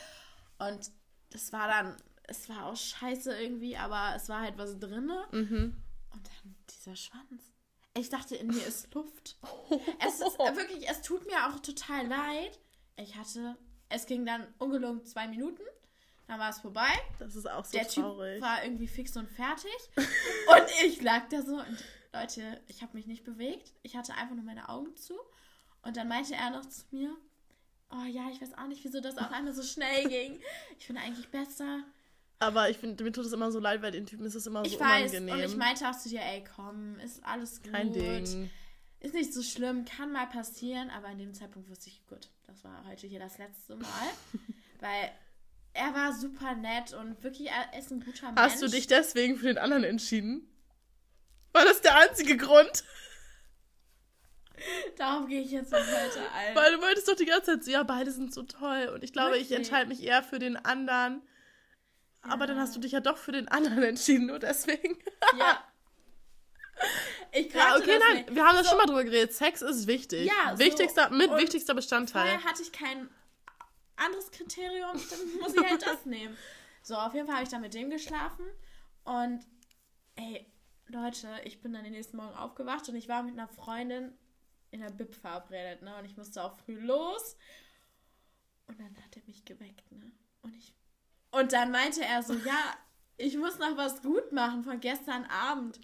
Und 0.71 0.90
das 1.30 1.52
war 1.52 1.69
dann, 1.69 1.97
es 2.25 2.49
war 2.49 2.66
auch 2.66 2.76
scheiße 2.76 3.38
irgendwie, 3.40 3.76
aber 3.76 4.14
es 4.16 4.28
war 4.28 4.40
halt 4.40 4.57
was 4.57 4.78
drinne. 4.78 5.26
Mhm. 5.33 5.76
Und 6.12 6.26
dann 6.26 6.57
dieser 6.71 6.97
Schwanz. 6.97 7.52
Ich 7.97 8.09
dachte, 8.09 8.37
in 8.37 8.47
mir 8.47 8.64
ist 8.66 8.92
Luft. 8.95 9.37
Es 10.07 10.14
ist 10.21 10.38
wirklich, 10.57 10.88
es 10.88 11.02
tut 11.02 11.26
mir 11.26 11.47
auch 11.49 11.61
total 11.61 12.07
leid. 12.07 12.59
Ich 12.97 13.16
hatte, 13.16 13.57
es 13.90 14.06
ging 14.06 14.25
dann 14.25 14.47
ungelogen 14.59 15.04
zwei 15.04 15.28
Minuten. 15.28 15.62
Dann 16.26 16.38
war 16.38 16.50
es 16.50 16.61
vorbei. 16.61 16.88
Das 17.18 17.35
ist 17.35 17.50
auch 17.50 17.64
so 17.64 17.73
Der 17.73 17.87
Typ 17.88 18.04
traurig. 18.04 18.40
war 18.40 18.62
irgendwie 18.64 18.87
fix 18.88 19.16
und 19.16 19.28
fertig. 19.28 19.70
und 19.97 20.64
ich 20.87 21.02
lag 21.02 21.28
da 21.28 21.42
so 21.42 21.56
und 21.56 21.85
Leute, 22.12 22.61
ich 22.68 22.82
habe 22.82 22.97
mich 22.97 23.06
nicht 23.06 23.25
bewegt. 23.25 23.73
Ich 23.82 23.97
hatte 23.97 24.14
einfach 24.14 24.35
nur 24.35 24.44
meine 24.44 24.68
Augen 24.68 24.94
zu. 24.97 25.14
Und 25.82 25.97
dann 25.97 26.09
meinte 26.09 26.35
er 26.35 26.50
noch 26.50 26.64
zu 26.66 26.85
mir, 26.92 27.14
oh 27.90 28.04
ja, 28.09 28.28
ich 28.32 28.40
weiß 28.40 28.56
auch 28.59 28.66
nicht, 28.68 28.85
wieso 28.85 29.00
das 29.00 29.18
auf 29.18 29.32
einmal 29.32 29.52
so 29.54 29.62
schnell 29.62 30.09
ging. 30.09 30.40
Ich 30.78 30.87
finde 30.87 31.00
eigentlich 31.02 31.28
besser. 31.28 31.82
Aber 32.38 32.70
ich 32.70 32.78
finde, 32.78 33.02
mir 33.04 33.12
tut 33.12 33.26
es 33.26 33.32
immer 33.32 33.50
so 33.50 33.59
leid, 33.59 33.82
weil 33.82 33.90
den 33.92 34.06
Typen 34.06 34.25
ist 34.25 34.35
es 34.35 34.47
immer 34.47 34.64
Ich 34.64 34.73
so 34.75 34.80
weiß, 34.80 35.11
unangenehm. 35.11 35.35
und 35.35 35.44
ich 35.44 35.56
meinte 35.56 35.88
auch 35.88 35.97
zu 35.99 36.09
dir, 36.09 36.23
ey, 36.23 36.44
komm, 36.56 36.99
ist 37.00 37.23
alles 37.25 37.62
gut. 37.62 37.73
Kein 37.73 37.92
Ding. 37.92 38.50
Ist 39.00 39.14
nicht 39.14 39.33
so 39.33 39.42
schlimm, 39.42 39.85
kann 39.85 40.12
mal 40.12 40.26
passieren, 40.26 40.90
aber 40.90 41.09
in 41.09 41.19
dem 41.19 41.35
Zeitpunkt 41.35 41.69
wusste 41.71 41.88
ich, 41.88 42.07
gut, 42.07 42.28
das 42.47 42.62
war 42.64 42.85
heute 42.87 43.07
hier 43.07 43.19
das 43.19 43.38
letzte 43.38 43.76
Mal. 43.76 44.09
weil 44.80 45.11
er 45.73 45.95
war 45.95 46.12
super 46.12 46.54
nett 46.54 46.92
und 46.92 47.23
wirklich, 47.23 47.49
er 47.49 47.78
ist 47.78 47.90
ein 47.90 48.00
guter 48.00 48.26
Mensch. 48.26 48.40
Hast 48.40 48.62
du 48.62 48.69
dich 48.69 48.87
deswegen 48.87 49.37
für 49.37 49.47
den 49.47 49.59
anderen 49.59 49.85
entschieden? 49.85 50.47
War 51.52 51.64
das 51.64 51.80
der 51.80 51.97
einzige 51.97 52.37
Grund? 52.37 52.85
Darauf 54.99 55.26
gehe 55.28 55.40
ich 55.40 55.50
jetzt 55.50 55.73
nicht 55.73 55.87
weiter 55.87 56.33
ein. 56.35 56.54
Weil 56.54 56.75
du 56.75 56.83
wolltest 56.83 57.09
doch 57.09 57.16
die 57.16 57.25
ganze 57.25 57.52
Zeit 57.52 57.64
so, 57.64 57.71
ja, 57.71 57.83
beide 57.83 58.11
sind 58.11 58.35
so 58.35 58.42
toll. 58.42 58.90
Und 58.95 59.02
ich 59.02 59.12
glaube, 59.12 59.37
ich 59.37 59.49
Wirklich? 59.49 59.59
entscheide 59.59 59.88
mich 59.88 60.02
eher 60.02 60.23
für 60.23 60.38
den 60.38 60.57
anderen. 60.57 61.23
Aber 62.23 62.47
dann 62.47 62.59
hast 62.59 62.76
du 62.76 62.80
dich 62.80 62.92
ja 62.92 63.00
doch 63.00 63.16
für 63.16 63.33
den 63.33 63.49
anderen 63.49 63.83
entschieden, 63.83 64.26
nur 64.26 64.38
deswegen. 64.38 64.99
Ja. 65.38 65.64
Ich 67.32 67.52
Ja, 67.52 67.76
okay, 67.76 67.99
das 67.99 68.08
nein, 68.08 68.16
nicht. 68.25 68.34
wir 68.34 68.44
haben 68.44 68.56
das 68.56 68.64
So, 68.66 68.70
schon 68.70 68.78
mal 68.78 68.87
drüber 68.87 69.04
geredet. 69.04 69.32
Sex 69.32 69.62
ist 69.62 69.87
wichtig. 69.87 70.26
Ja, 70.26 70.56
so. 70.56 70.58
wichtigster, 70.58 71.10
mit 71.10 71.30
Und 71.30 71.38
wichtigster 71.38 71.75
Bestandteil. 71.75 72.22
Vorher 72.28 72.44
hatte 72.44 72.62
ich 72.62 72.72
kein 72.72 73.08
anderes 73.96 74.30
Kriterium, 74.30 74.92
dann 75.10 75.40
muss 75.40 75.54
ich 75.54 75.70
halt 75.70 75.87
das 75.87 76.06
nehmen. 76.06 76.37
So, 76.82 76.94
auf 76.94 77.12
jeden 77.12 77.26
Fall 77.26 77.34
habe 77.37 77.44
ich 77.44 77.50
dann 77.50 77.60
mit 77.60 77.75
dem 77.75 77.90
geschlafen 77.90 78.46
und 79.04 79.46
ey, 80.16 80.50
Leute, 80.87 81.28
ich 81.44 81.60
bin 81.60 81.75
dann 81.75 81.84
den 81.84 81.92
nächsten 81.92 82.16
Morgen 82.16 82.34
aufgewacht 82.34 82.88
und 82.88 82.96
ich 82.96 83.06
war 83.06 83.22
mit 83.22 83.34
einer 83.34 83.49
Freundin 83.49 84.16
in 84.70 84.80
der 84.80 84.88
Bib 84.90 85.14
verabredet, 85.14 85.82
ne? 85.82 85.94
Und 85.99 86.06
ich 86.06 86.16
musste 86.16 86.42
auch 86.42 86.56
früh 86.56 86.78
los. 86.80 87.37
Und 88.66 88.80
dann 88.80 88.96
hat 89.04 89.14
er 89.14 89.22
mich 89.26 89.44
geweckt, 89.44 89.92
ne? 89.92 90.10
Und 90.40 90.56
ich. 90.56 90.75
Und 91.32 91.52
dann 91.52 91.70
meinte 91.70 92.02
er 92.02 92.22
so, 92.22 92.32
ja, 92.32 92.75
ich 93.18 93.37
muss 93.37 93.58
noch 93.58 93.76
was 93.76 94.00
gut 94.02 94.32
machen 94.32 94.64
von 94.64 94.80
gestern 94.80 95.26
Abend. 95.26 95.80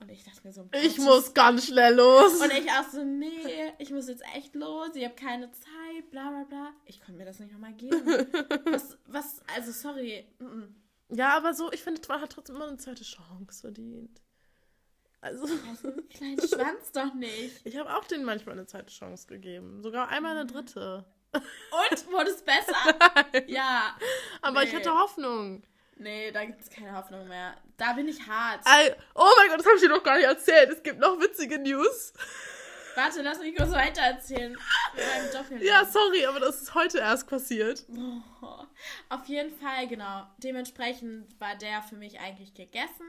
Und 0.00 0.08
ich 0.10 0.24
dachte 0.24 0.40
mir 0.44 0.52
so, 0.52 0.66
Ich 0.72 0.98
muss 0.98 1.34
ganz 1.34 1.66
schnell 1.66 1.94
los. 1.94 2.40
und 2.40 2.50
ich 2.52 2.70
auch 2.70 2.88
so, 2.90 3.04
nee, 3.04 3.72
ich 3.78 3.90
muss 3.90 4.08
jetzt 4.08 4.22
echt 4.34 4.54
los, 4.54 4.88
ich 4.94 5.04
habe 5.04 5.14
keine 5.14 5.50
Zeit, 5.52 6.10
bla 6.10 6.30
bla 6.30 6.44
bla. 6.44 6.72
Ich 6.86 7.00
konnte 7.00 7.18
mir 7.18 7.26
das 7.26 7.38
nicht 7.38 7.52
nochmal 7.52 7.74
geben. 7.74 8.04
Was, 8.64 8.96
was, 9.06 9.42
also 9.54 9.72
sorry. 9.72 10.26
ja, 11.10 11.36
aber 11.36 11.52
so, 11.54 11.70
ich 11.72 11.82
finde, 11.82 12.00
man 12.08 12.20
hat 12.22 12.32
trotzdem 12.32 12.56
immer 12.56 12.68
eine 12.68 12.78
zweite 12.78 13.04
Chance 13.04 13.60
verdient. 13.60 14.20
Also, 15.20 15.44
Also, 15.68 15.92
kleinen 16.08 16.40
Schwanz 16.48 16.92
doch 16.92 17.12
nicht. 17.12 17.60
ich 17.64 17.76
habe 17.76 17.94
auch 17.94 18.04
denen 18.04 18.24
manchmal 18.24 18.54
eine 18.54 18.66
zweite 18.66 18.90
Chance 18.92 19.26
gegeben. 19.26 19.82
Sogar 19.82 20.08
einmal 20.08 20.34
eine 20.36 20.46
dritte. 20.46 21.04
Und, 21.32 22.10
wurde 22.12 22.30
es 22.30 22.42
besser? 22.42 22.74
Ja. 23.46 23.96
Aber 24.40 24.62
ich 24.64 24.72
Nee. 24.72 24.78
hatte 24.78 24.94
Hoffnung. 24.94 25.62
Nee, 25.96 26.32
da 26.32 26.44
gibt 26.46 26.62
es 26.62 26.70
keine 26.70 26.96
Hoffnung 26.96 27.28
mehr. 27.28 27.54
Da 27.80 27.94
bin 27.94 28.06
ich 28.08 28.26
hart. 28.26 28.60
Ey, 28.66 28.92
oh 29.14 29.26
mein 29.38 29.48
Gott, 29.48 29.60
das 29.60 29.64
habe 29.64 29.76
ich 29.76 29.80
dir 29.80 29.88
noch 29.88 30.02
gar 30.02 30.18
nicht 30.18 30.26
erzählt. 30.26 30.68
Es 30.68 30.82
gibt 30.82 30.98
noch 31.00 31.18
witzige 31.18 31.58
News. 31.58 32.12
Warte, 32.94 33.22
lass 33.22 33.38
mich 33.38 33.56
kurz 33.56 33.70
weiter 33.70 34.02
erzählen. 34.02 34.54
Wir 34.94 35.02
bleiben 35.02 35.28
doch 35.32 35.48
hier 35.48 35.64
Ja, 35.66 35.86
sorry, 35.86 36.26
aber 36.26 36.40
das 36.40 36.60
ist 36.60 36.74
heute 36.74 36.98
erst 36.98 37.26
passiert. 37.26 37.86
Oh. 37.88 38.66
Auf 39.08 39.24
jeden 39.28 39.56
Fall, 39.58 39.88
genau. 39.88 40.26
Dementsprechend 40.36 41.40
war 41.40 41.56
der 41.56 41.80
für 41.80 41.96
mich 41.96 42.20
eigentlich 42.20 42.52
gegessen. 42.52 43.06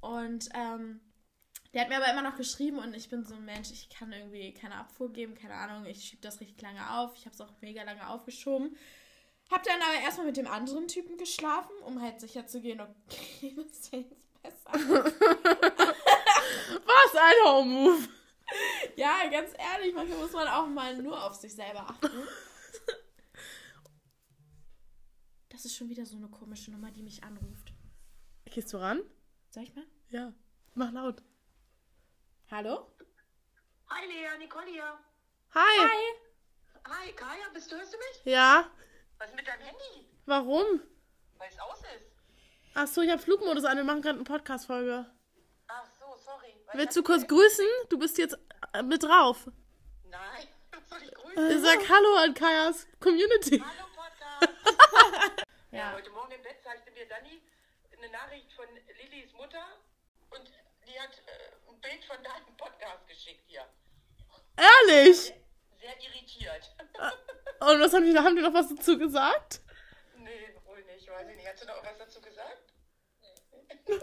Und 0.00 0.48
ähm, 0.54 1.00
der 1.74 1.80
hat 1.80 1.88
mir 1.88 1.96
aber 1.96 2.12
immer 2.12 2.22
noch 2.22 2.36
geschrieben 2.36 2.78
und 2.78 2.94
ich 2.94 3.08
bin 3.08 3.24
so 3.24 3.34
ein 3.34 3.44
Mensch, 3.44 3.72
ich 3.72 3.88
kann 3.90 4.12
irgendwie 4.12 4.54
keine 4.54 4.76
Abfuhr 4.76 5.12
geben, 5.12 5.34
keine 5.34 5.54
Ahnung. 5.54 5.86
Ich 5.86 6.04
schiebe 6.04 6.22
das 6.22 6.40
richtig 6.40 6.62
lange 6.62 6.88
auf. 6.92 7.16
Ich 7.16 7.24
habe 7.24 7.34
es 7.34 7.40
auch 7.40 7.50
mega 7.62 7.82
lange 7.82 8.08
aufgeschoben. 8.08 8.76
Hab 9.50 9.62
dann 9.62 9.80
aber 9.80 10.00
erstmal 10.02 10.26
mit 10.26 10.36
dem 10.36 10.46
anderen 10.46 10.88
Typen 10.88 11.16
geschlafen, 11.16 11.74
um 11.86 12.00
halt 12.02 12.20
sicher 12.20 12.46
zu 12.46 12.60
gehen, 12.60 12.80
okay, 12.80 13.54
was 13.56 13.66
ist 13.66 13.92
denn 13.92 14.04
jetzt 14.10 14.42
besser? 14.42 14.72
Was 16.84 17.14
ein 17.14 17.46
Home-Move. 17.46 18.08
ja, 18.96 19.26
ganz 19.30 19.52
ehrlich, 19.58 19.94
manchmal 19.94 20.18
muss 20.18 20.32
man 20.32 20.48
auch 20.48 20.66
mal 20.66 20.96
nur 20.96 21.22
auf 21.22 21.34
sich 21.34 21.54
selber 21.54 21.80
achten. 21.88 22.10
Das 25.50 25.64
ist 25.64 25.74
schon 25.74 25.88
wieder 25.88 26.06
so 26.06 26.16
eine 26.16 26.28
komische 26.28 26.70
Nummer, 26.70 26.92
die 26.92 27.02
mich 27.02 27.24
anruft. 27.24 27.72
Gehst 28.44 28.72
du 28.72 28.76
ran? 28.76 29.02
Soll 29.50 29.64
ich 29.64 29.74
mal? 29.74 29.84
Ja. 30.08 30.32
Mach 30.74 30.92
laut. 30.92 31.20
Hallo? 32.48 32.86
Hi 33.88 34.06
Lea, 34.06 34.38
Nicole 34.38 34.66
hier. 34.66 34.98
Hi. 35.54 35.78
Hi. 35.80 36.02
Hi, 36.86 37.12
Kaya, 37.12 37.48
bist 37.52 37.72
du, 37.72 37.76
hörst 37.76 37.92
du 37.92 37.98
mich? 37.98 38.32
Ja. 38.32 38.70
Was 39.18 39.30
ist 39.30 39.36
mit 39.36 39.46
deinem 39.46 39.62
Handy? 39.62 40.06
Warum? 40.26 40.80
Weil 41.38 41.48
es 41.48 41.58
aus 41.58 41.80
ist. 41.80 42.12
Ach 42.74 42.86
so, 42.86 43.02
ich 43.02 43.10
habe 43.10 43.20
Flugmodus 43.20 43.64
an. 43.64 43.76
Wir 43.76 43.84
machen 43.84 44.02
gerade 44.02 44.16
eine 44.16 44.24
Podcast-Folge. 44.24 45.06
Ach 45.66 45.84
so, 45.98 46.16
sorry. 46.24 46.54
Willst 46.74 46.96
du 46.96 47.02
kurz 47.02 47.26
grüßen? 47.26 47.66
Du 47.88 47.98
bist 47.98 48.18
jetzt 48.18 48.38
äh, 48.72 48.82
mit 48.82 49.02
drauf. 49.02 49.48
Nein, 50.04 50.48
soll 50.88 51.02
ich 51.02 51.12
grüßen? 51.14 51.64
Sag 51.64 51.88
Hallo 51.88 52.16
an 52.16 52.34
Kajas 52.34 52.86
Community. 53.00 53.58
Hallo 53.60 53.88
Podcast. 53.94 55.44
Ja. 55.70 55.92
Heute 55.92 56.10
Morgen 56.10 56.32
im 56.32 56.42
Bett 56.42 56.56
zeigte 56.64 56.90
mir 56.92 57.06
Dani 57.06 57.42
eine 57.98 58.10
Nachricht 58.10 58.50
von 58.54 58.64
Lillys 58.96 59.32
Mutter 59.34 59.64
und 60.30 60.50
die 60.86 60.98
hat 60.98 61.10
äh, 61.26 61.70
ein 61.70 61.80
Bild 61.80 62.04
von 62.04 62.16
deinem 62.22 62.56
Podcast 62.56 63.06
geschickt 63.06 63.44
hier. 63.46 63.66
Ehrlich? 64.56 65.34
Sehr 65.80 65.94
irritiert. 66.00 66.74
Und 67.60 67.80
was 67.80 67.92
haben 67.92 68.04
die, 68.04 68.16
haben 68.18 68.36
die 68.36 68.42
noch 68.42 68.54
was 68.54 68.68
dazu 68.68 68.98
gesagt? 68.98 69.60
nee, 70.16 70.54
wohl 70.64 70.82
nicht, 70.84 71.08
weiß 71.08 71.28
ich 71.28 71.36
nicht. 71.36 71.48
Hast 71.48 71.62
du 71.62 71.66
noch 71.66 71.84
was 71.84 71.98
dazu 71.98 72.20
gesagt? 72.20 72.72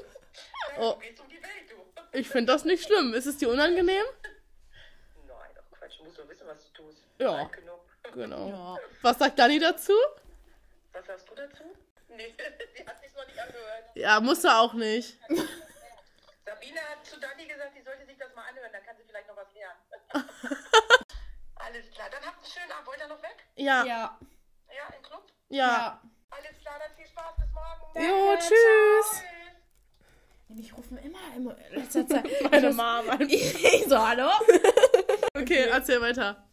Oh. 0.78 0.94
Du 0.94 1.00
gehst 1.00 1.20
um 1.22 1.30
die 1.30 1.42
Welt, 1.42 1.70
du. 1.70 2.18
Ich 2.18 2.28
finde 2.28 2.52
das 2.52 2.66
nicht 2.66 2.84
schlimm. 2.84 3.14
Ist 3.14 3.26
es 3.26 3.38
dir 3.38 3.48
unangenehm? 3.50 4.04
Nein, 5.26 5.50
doch 5.56 5.78
Quatsch, 5.78 6.00
du 6.00 6.04
musst 6.04 6.20
doch 6.20 6.28
wissen, 6.28 6.46
was 6.48 6.66
du 6.66 6.84
tust. 6.84 7.04
Ja. 7.18 7.50
Genau. 8.14 8.50
Ja. 8.50 8.78
Was 9.02 9.18
sagt 9.18 9.40
Dani 9.40 9.60
dazu? 9.60 9.94
Was 10.92 11.06
sagst 11.06 11.30
du 11.30 11.36
dazu? 11.36 11.64
Nee, 12.10 12.34
die 12.78 12.86
hat 12.86 13.00
sich 13.02 13.14
noch 13.14 13.26
nicht 13.26 13.40
angehört. 13.40 13.86
Ja, 13.96 14.20
muss 14.20 14.44
er 14.44 14.60
auch 14.60 14.74
nicht. 14.74 15.18
Sabine 16.46 16.82
hat 16.82 17.06
zu 17.06 17.20
Dani 17.20 17.46
gesagt, 17.46 17.74
sie 17.76 17.82
sollte 17.82 18.06
sich 18.06 18.18
das 18.18 18.34
mal 18.36 18.44
anhören, 18.50 18.72
dann 18.72 18.84
kann 18.84 18.98
sie 18.98 19.04
vielleicht 19.04 19.28
noch 19.28 19.38
was 19.38 19.54
lernen. 19.54 19.80
Alles 21.66 21.90
klar, 21.92 22.08
dann 22.12 22.24
habt 22.26 22.38
einen 22.38 22.46
schönen 22.46 22.72
Abend. 22.72 22.88
Wollt 22.88 23.00
ihr 23.00 23.08
noch 23.08 23.22
weg? 23.24 23.38
Ja. 23.56 23.84
Ja. 23.84 23.86
Ja. 23.86 24.20
Ja, 24.76 24.96
im 24.96 25.02
Club? 25.04 25.24
ja. 25.50 26.02
Alles 26.32 26.60
klar, 26.62 26.76
dann 26.80 26.96
viel 26.98 27.06
Spaß, 27.08 27.36
bis 27.38 27.54
morgen. 27.54 28.08
Jo, 28.08 28.26
Danke, 28.32 28.40
tschüss. 28.44 29.22
Tschüss. 29.22 29.24
Mich 30.50 30.78
rufen 30.78 30.98
immer 30.98 31.20
in 31.36 31.46
letzter 31.80 32.06
Zeit. 32.08 32.28
Meine 32.52 32.74
Mama. 32.74 33.16
Ich 33.22 33.86
so, 33.88 33.98
hallo? 33.98 34.30
Okay, 35.38 35.68
erzähl 35.70 36.00
weiter. 36.02 36.44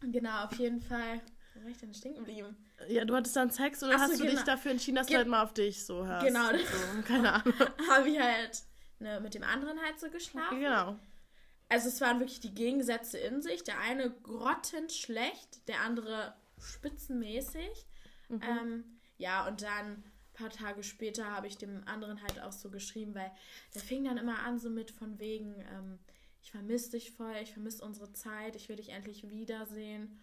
Genau, 0.00 0.44
auf 0.44 0.52
jeden 0.58 0.80
Fall. 0.80 1.20
Wo 1.54 1.62
war 1.62 1.70
ich 1.70 1.78
denn 1.78 1.92
stehen 1.94 2.14
geblieben? 2.14 2.56
Ja, 2.88 3.04
du 3.04 3.14
hattest 3.14 3.36
dann 3.36 3.50
Sex 3.50 3.82
und 3.82 3.90
dann 3.90 4.00
Ach 4.00 4.06
so, 4.06 4.12
hast 4.12 4.20
du 4.20 4.24
genau. 4.24 4.36
dich 4.36 4.44
dafür 4.44 4.70
entschieden, 4.72 4.96
dass 4.96 5.06
Ge- 5.06 5.14
du 5.14 5.18
halt 5.18 5.28
mal 5.28 5.42
auf 5.42 5.52
dich 5.54 5.84
so 5.84 6.06
hörst. 6.06 6.26
Genau. 6.26 6.48
So, 6.50 7.02
keine 7.06 7.32
Ahnung. 7.32 7.54
Habe 7.90 8.08
ich 8.08 8.18
halt 8.20 8.62
ne, 9.00 9.20
mit 9.20 9.34
dem 9.34 9.44
anderen 9.44 9.80
halt 9.80 10.00
so 10.00 10.08
geschlafen. 10.10 10.60
Genau. 10.60 10.98
Also 11.72 11.88
es 11.88 12.00
waren 12.00 12.20
wirklich 12.20 12.40
die 12.40 12.54
Gegensätze 12.54 13.18
in 13.18 13.42
sich. 13.42 13.64
Der 13.64 13.78
eine 13.80 14.10
grottenschlecht, 14.10 15.66
der 15.68 15.80
andere 15.80 16.34
spitzenmäßig. 16.60 17.86
Ähm, 18.30 18.84
ja, 19.18 19.46
und 19.46 19.62
dann 19.62 19.86
ein 19.86 20.04
paar 20.32 20.50
Tage 20.50 20.82
später 20.82 21.30
habe 21.30 21.46
ich 21.46 21.58
dem 21.58 21.86
anderen 21.86 22.22
halt 22.22 22.40
auch 22.40 22.52
so 22.52 22.70
geschrieben, 22.70 23.14
weil 23.14 23.30
der 23.74 23.82
fing 23.82 24.04
dann 24.04 24.16
immer 24.16 24.38
an 24.40 24.58
so 24.58 24.70
mit 24.70 24.90
von 24.90 25.18
wegen, 25.18 25.54
ähm, 25.72 25.98
ich 26.42 26.50
vermisse 26.50 26.92
dich 26.92 27.10
voll, 27.12 27.34
ich 27.42 27.52
vermisse 27.52 27.84
unsere 27.84 28.12
Zeit, 28.12 28.56
ich 28.56 28.68
will 28.68 28.76
dich 28.76 28.88
endlich 28.88 29.28
wiedersehen. 29.28 30.20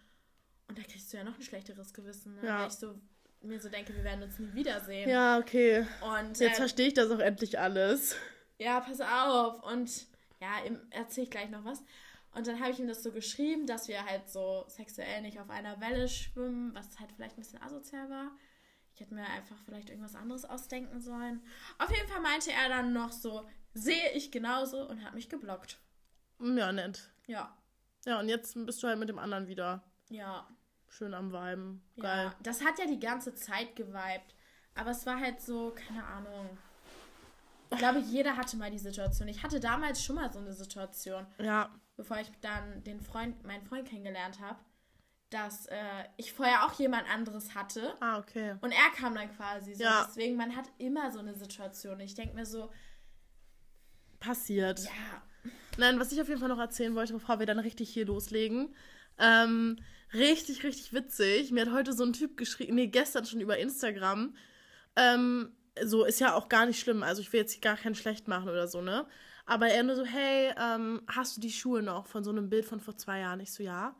Und 0.68 0.78
da 0.78 0.82
kriegst 0.82 1.12
du 1.12 1.16
ja 1.16 1.24
noch 1.24 1.36
ein 1.36 1.42
schlechteres 1.42 1.94
Gewissen, 1.94 2.34
ne? 2.34 2.46
Ja. 2.46 2.60
weil 2.60 2.68
ich 2.68 2.74
so 2.74 3.00
mir 3.42 3.60
so 3.60 3.68
denke, 3.68 3.94
wir 3.94 4.04
werden 4.04 4.22
uns 4.22 4.38
nie 4.38 4.52
wiedersehen. 4.54 5.08
Ja, 5.08 5.38
okay. 5.38 5.86
Und 6.02 6.38
Jetzt 6.38 6.54
äh, 6.54 6.54
verstehe 6.54 6.88
ich 6.88 6.94
das 6.94 7.10
auch 7.10 7.20
endlich 7.20 7.58
alles. 7.58 8.16
ja, 8.58 8.80
pass 8.80 9.00
auf. 9.00 9.62
Und 9.62 10.06
ja, 10.40 10.58
erzähle 10.90 11.24
ich 11.24 11.30
gleich 11.30 11.50
noch 11.50 11.64
was. 11.64 11.82
Und 12.32 12.46
dann 12.46 12.60
habe 12.60 12.70
ich 12.70 12.78
ihm 12.78 12.86
das 12.86 13.02
so 13.02 13.10
geschrieben, 13.12 13.66
dass 13.66 13.88
wir 13.88 14.04
halt 14.04 14.28
so 14.28 14.64
sexuell 14.68 15.20
nicht 15.22 15.40
auf 15.40 15.50
einer 15.50 15.80
Welle 15.80 16.08
schwimmen, 16.08 16.74
was 16.74 17.00
halt 17.00 17.10
vielleicht 17.12 17.36
ein 17.36 17.42
bisschen 17.42 17.62
asozial 17.62 18.08
war. 18.08 18.30
Ich 18.94 19.00
hätte 19.00 19.14
mir 19.14 19.26
einfach 19.26 19.56
vielleicht 19.64 19.90
irgendwas 19.90 20.14
anderes 20.14 20.44
ausdenken 20.44 21.00
sollen. 21.00 21.42
Auf 21.78 21.90
jeden 21.90 22.08
Fall 22.08 22.20
meinte 22.20 22.52
er 22.52 22.68
dann 22.68 22.92
noch 22.92 23.12
so, 23.12 23.48
sehe 23.74 24.12
ich 24.12 24.30
genauso 24.30 24.88
und 24.88 25.04
hat 25.04 25.14
mich 25.14 25.28
geblockt. 25.28 25.80
Ja, 26.38 26.72
nett. 26.72 27.10
Ja, 27.26 27.56
Ja, 28.04 28.20
und 28.20 28.28
jetzt 28.28 28.54
bist 28.66 28.82
du 28.82 28.88
halt 28.88 28.98
mit 28.98 29.08
dem 29.08 29.18
anderen 29.18 29.46
wieder 29.48 29.82
ja, 30.08 30.46
schön 30.88 31.14
am 31.14 31.32
Weiben. 31.32 31.82
ja. 31.96 32.02
Geil. 32.02 32.32
Das 32.42 32.64
hat 32.64 32.78
ja 32.78 32.86
die 32.86 33.00
ganze 33.00 33.34
Zeit 33.34 33.76
geweibt. 33.76 34.34
Aber 34.74 34.90
es 34.90 35.04
war 35.04 35.18
halt 35.18 35.40
so, 35.40 35.74
keine 35.74 36.04
Ahnung. 36.04 36.58
Ich 37.72 37.78
glaube, 37.78 38.00
jeder 38.00 38.36
hatte 38.36 38.56
mal 38.56 38.70
die 38.70 38.78
Situation. 38.78 39.28
Ich 39.28 39.42
hatte 39.42 39.60
damals 39.60 40.02
schon 40.02 40.16
mal 40.16 40.32
so 40.32 40.38
eine 40.40 40.52
Situation. 40.52 41.26
Ja. 41.38 41.70
bevor 41.96 42.18
ich 42.18 42.30
dann 42.40 42.82
den 42.84 43.00
Freund, 43.00 43.44
meinen 43.44 43.62
Freund 43.64 43.88
kennengelernt 43.88 44.40
habe. 44.40 44.58
dass 45.30 45.66
äh, 45.66 45.76
ich 46.16 46.32
vorher 46.32 46.66
auch 46.66 46.72
jemand 46.80 47.08
anderes 47.08 47.54
hatte. 47.54 47.94
Ah, 48.00 48.18
okay. 48.18 48.56
Und 48.62 48.72
er 48.72 48.90
kam 48.96 49.14
dann 49.14 49.32
quasi 49.36 49.74
so. 49.74 49.84
Ja. 49.84 50.04
Deswegen, 50.08 50.34
man 50.36 50.56
hat 50.56 50.68
immer 50.78 51.12
so 51.12 51.20
eine 51.20 51.34
Situation. 51.36 52.00
Ich 52.00 52.14
denke 52.14 52.34
mir 52.34 52.44
so, 52.46 52.70
Passiert. 54.18 54.80
ja, 54.80 55.22
Nein, 55.78 55.98
was 55.98 56.12
ich 56.12 56.20
auf 56.20 56.28
jeden 56.28 56.40
Fall 56.40 56.48
noch 56.50 56.58
erzählen 56.58 56.94
wollte, 56.94 57.12
bevor 57.14 57.38
wir 57.38 57.46
dann 57.46 57.58
richtig 57.58 57.88
hier 57.90 58.04
loslegen. 58.06 58.74
Ähm, 59.18 59.78
richtig, 60.12 60.62
richtig 60.64 60.92
witzig. 60.92 61.52
Mir 61.52 61.64
hat 61.66 61.72
heute 61.72 61.92
so 61.92 62.04
ein 62.04 62.12
Typ 62.12 62.36
geschrieben, 62.36 62.74
nee, 62.74 62.88
gestern 62.88 63.24
schon 63.24 63.40
über 63.40 63.56
Instagram. 63.56 64.34
Ähm, 64.96 65.52
so 65.84 66.04
ist 66.04 66.20
ja 66.20 66.34
auch 66.34 66.48
gar 66.48 66.66
nicht 66.66 66.80
schlimm. 66.80 67.02
Also 67.02 67.22
ich 67.22 67.32
will 67.32 67.40
jetzt 67.40 67.60
gar 67.62 67.76
keinen 67.76 67.94
schlecht 67.94 68.28
machen 68.28 68.48
oder 68.48 68.68
so, 68.68 68.80
ne? 68.80 69.06
Aber 69.46 69.68
er 69.68 69.82
nur 69.82 69.96
so, 69.96 70.04
hey, 70.04 70.52
ähm, 70.58 71.02
hast 71.08 71.36
du 71.36 71.40
die 71.40 71.50
Schuhe 71.52 71.82
noch 71.82 72.06
von 72.06 72.22
so 72.22 72.30
einem 72.30 72.48
Bild 72.48 72.64
von 72.64 72.80
vor 72.80 72.96
zwei 72.96 73.20
Jahren? 73.20 73.40
Ich 73.40 73.52
so, 73.52 73.62
ja. 73.62 73.96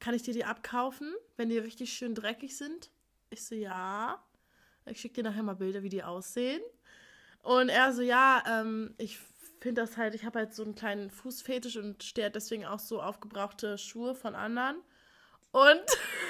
Kann 0.00 0.14
ich 0.14 0.22
dir 0.22 0.34
die 0.34 0.44
abkaufen, 0.44 1.14
wenn 1.36 1.48
die 1.48 1.58
richtig 1.58 1.92
schön 1.92 2.14
dreckig 2.14 2.56
sind? 2.56 2.90
Ich 3.30 3.44
so, 3.44 3.54
ja. 3.54 4.22
Ich 4.86 5.00
schicke 5.00 5.16
dir 5.16 5.24
nachher 5.24 5.42
mal 5.42 5.54
Bilder, 5.54 5.82
wie 5.82 5.88
die 5.88 6.02
aussehen. 6.02 6.62
Und 7.42 7.68
er 7.68 7.92
so, 7.92 8.02
ja, 8.02 8.42
ähm, 8.46 8.94
ich 8.98 9.18
finde 9.60 9.82
das 9.82 9.96
halt, 9.96 10.14
ich 10.14 10.24
habe 10.24 10.38
halt 10.38 10.54
so 10.54 10.62
einen 10.62 10.74
kleinen 10.74 11.10
Fußfetisch 11.10 11.76
und 11.76 12.02
stehe 12.02 12.26
halt 12.26 12.34
deswegen 12.34 12.64
auch 12.66 12.78
so 12.78 13.02
auf 13.02 13.20
gebrauchte 13.20 13.78
Schuhe 13.78 14.14
von 14.14 14.34
anderen. 14.34 14.76
Und, 15.52 15.84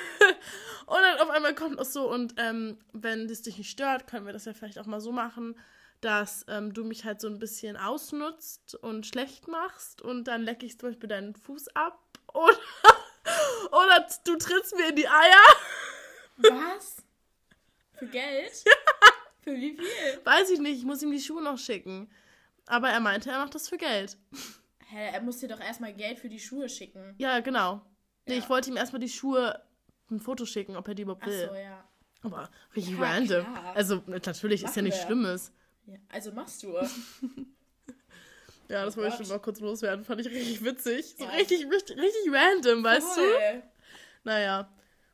und 0.89 1.03
dann 1.03 1.19
auf 1.21 1.31
einmal 1.31 1.55
kommt 1.55 1.79
auch 1.79 1.85
so, 1.85 2.11
und 2.11 2.35
ähm, 2.39 2.79
wenn 2.93 3.29
das 3.29 3.43
dich 3.43 3.59
nicht 3.59 3.71
stört, 3.71 4.07
können 4.07 4.27
wir 4.27 4.33
das 4.33 4.45
ja 4.47 4.55
vielleicht 4.55 4.79
auch 4.79 4.87
mal 4.87 5.01
so 5.01 5.13
machen, 5.13 5.57
dass 6.01 6.45
ähm, 6.49 6.73
du 6.75 6.85
mich 6.85 7.05
halt 7.05 7.21
so 7.21 7.29
ein 7.29 7.39
bisschen 7.39 7.77
ausnutzt 7.77 8.75
und 8.77 9.07
schlecht 9.07 9.49
machst 9.49 10.01
und 10.03 10.25
dann 10.25 10.43
lecke 10.43 10.65
ich 10.67 10.79
zum 10.79 10.91
Beispiel 10.91 11.09
deinen 11.09 11.35
Fuß 11.35 11.69
ab 11.75 11.99
oder, 12.35 12.57
oder 13.73 14.07
du 14.25 14.37
trittst 14.37 14.77
mir 14.77 14.89
in 14.91 14.97
die 14.97 15.09
Eier. 15.09 15.43
was? 16.39 16.97
Für 17.99 18.07
Geld? 18.07 18.53
Für 19.43 19.55
wie 19.55 19.77
viel? 19.77 20.21
Weiß 20.25 20.51
ich 20.51 20.59
nicht, 20.61 20.79
ich 20.79 20.85
muss 20.85 21.03
ihm 21.03 21.11
die 21.11 21.21
Schuhe 21.21 21.43
noch 21.43 21.59
schicken. 21.59 22.11
Aber 22.67 22.91
er 22.91 23.01
meinte, 23.01 23.31
er 23.31 23.39
macht 23.39 23.55
das 23.55 23.69
für 23.69 23.79
Geld. 23.79 24.17
Hä, 24.91 25.11
er 25.13 25.21
muss 25.23 25.39
dir 25.39 25.49
doch 25.49 25.59
erstmal 25.61 25.95
Geld 25.95 26.19
für 26.19 26.29
die 26.29 26.39
Schuhe 26.39 26.69
schicken. 26.69 27.15
Ja, 27.19 27.41
genau. 27.41 27.81
Nee, 28.27 28.35
Ja. 28.35 28.39
ich 28.41 28.49
wollte 28.51 28.69
ihm 28.71 28.77
erstmal 28.77 29.01
die 29.01 29.09
Schuhe 29.09 29.61
ein 30.11 30.21
Foto 30.21 30.45
schicken, 30.47 30.77
ob 30.77 30.89
er 30.89 30.95
die 30.95 31.03
überhaupt 31.03 31.23
Ach 31.25 31.29
will. 31.29 31.49
so, 31.49 31.55
ja. 31.55 31.85
Aber 32.23 32.51
richtig 32.75 32.95
Ja, 32.99 33.05
random. 33.05 33.45
klar. 33.45 33.77
Also 33.77 34.03
natürlich 34.07 34.63
ist 34.65 34.75
ja 34.77 34.83
Machen 34.83 34.85
nichts. 34.91 35.03
Schlimmes. 35.05 35.53
ja. 35.87 35.97
Also 36.09 36.33
machst 36.33 36.63
du. 36.63 36.75
Ja, 38.71 38.85
das 38.85 38.99
Oh 38.99 39.01
wollte 39.01 39.15
ich 39.15 39.27
schon 39.27 39.29
mal 39.35 39.41
kurz 39.41 39.61
loswerden. 39.61 40.05
Fand 40.05 40.21
ich 40.21 40.27
richtig 40.29 40.63
witzig. 40.63 41.15
So 41.17 41.25
Ja. 41.25 41.31
richtig, 41.31 41.65
richtig, 41.71 41.97
richtig 41.97 42.31
random, 42.31 42.85
weißt 42.85 43.17
du? 43.17 43.21
Voll. 43.23 43.63
Naja, 44.25 44.71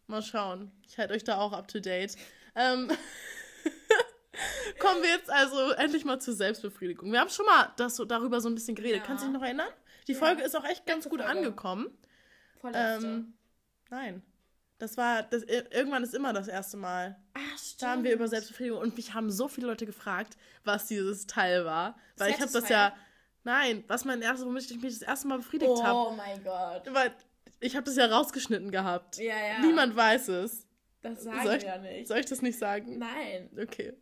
mal 0.09 0.23
schauen. 0.23 0.73
Ich 0.89 0.99
halte 0.99 1.15
euch 1.15 1.23
da 1.23 1.39
auch 1.39 1.53
up 1.53 1.69
to 1.69 1.79
date. 1.79 2.17
Ähm, 2.57 2.91
kommen 4.81 5.03
wir 5.03 5.11
jetzt 5.11 5.31
also 5.31 5.71
endlich 5.71 6.05
mal 6.05 6.19
zur 6.21 6.35
Selbstbefriedigung. 6.35 7.13
Wir 7.13 7.21
haben 7.21 7.31
schon 7.31 7.47
mal 7.47 7.73
das, 7.77 7.95
so, 7.95 8.05
darüber 8.05 8.41
so 8.41 8.49
ein 8.49 8.57
bisschen 8.57 8.75
geredet. 8.75 9.03
Ja. 9.03 9.07
Kannst 9.07 9.23
du 9.23 9.29
dich 9.29 9.35
noch 9.39 9.45
erinnern? 9.45 9.69
Die. 10.09 10.15
Folge 10.17 10.43
ist 10.43 10.57
auch 10.57 10.65
echt 10.65 10.85
ganz 10.85 11.05
Letzte 11.05 11.11
gut 11.11 11.21
Folge. 11.23 11.39
angekommen. 11.39 11.97
Vorletzte. 12.61 13.07
Ähm, 13.07 13.35
nein. 13.89 14.23
Das 14.79 14.97
war, 14.97 15.23
das, 15.23 15.43
irgendwann 15.45 16.03
ist 16.03 16.15
immer 16.15 16.33
das 16.33 16.49
erste 16.49 16.77
Mal. 16.77 17.17
Ach, 17.35 17.59
stimmt. 17.59 17.83
Da 17.83 17.91
haben 17.93 18.05
wir 18.05 18.13
über 18.13 18.27
Selbstbefriedigung 18.29 18.81
und 18.81 18.97
mich 18.97 19.15
haben 19.15 19.31
so 19.31 19.47
viele 19.49 19.69
Leute 19.69 19.87
gefragt, 19.87 20.37
was 20.65 20.87
dieses 20.87 21.27
Teil 21.27 21.65
war. 21.65 21.97
Weil 22.17 22.33
ich 22.33 22.41
habe 22.41 22.51
das 22.53 22.69
ja, 22.69 22.95
nein, 23.45 23.85
was 23.87 24.05
mein 24.05 24.21
erstes, 24.21 24.45
womit 24.47 24.69
ich 24.71 24.81
mich 24.81 24.99
das 24.99 25.03
erste 25.03 25.29
Mal 25.29 25.39
befriedigt 25.39 25.71
Oh 25.73 25.83
habe. 25.83 26.17
mein 26.17 26.43
Gott. 26.43 26.83
Weil 26.93 27.15
ich 27.61 27.77
habe 27.77 27.85
das 27.87 27.97
ja 27.97 28.07
rausgeschnitten 28.07 28.71
gehabt. 28.71 29.17
Ja, 29.19 29.37
ja. 29.37 29.59
Niemand 29.61 29.95
weiß 29.95 30.29
es. 30.29 30.67
Das 31.03 31.23
sagen 31.23 31.43
Soll 31.45 31.55
ich, 31.57 31.63
wir 31.63 31.69
ja 31.69 31.79
nicht. 31.79 32.09
soll 32.09 32.19
ich 32.19 32.27
das 32.27 32.43
nicht 32.43 32.59
sagen? 32.59 32.99
Nein. 32.99 33.51
Okay. 33.61 33.93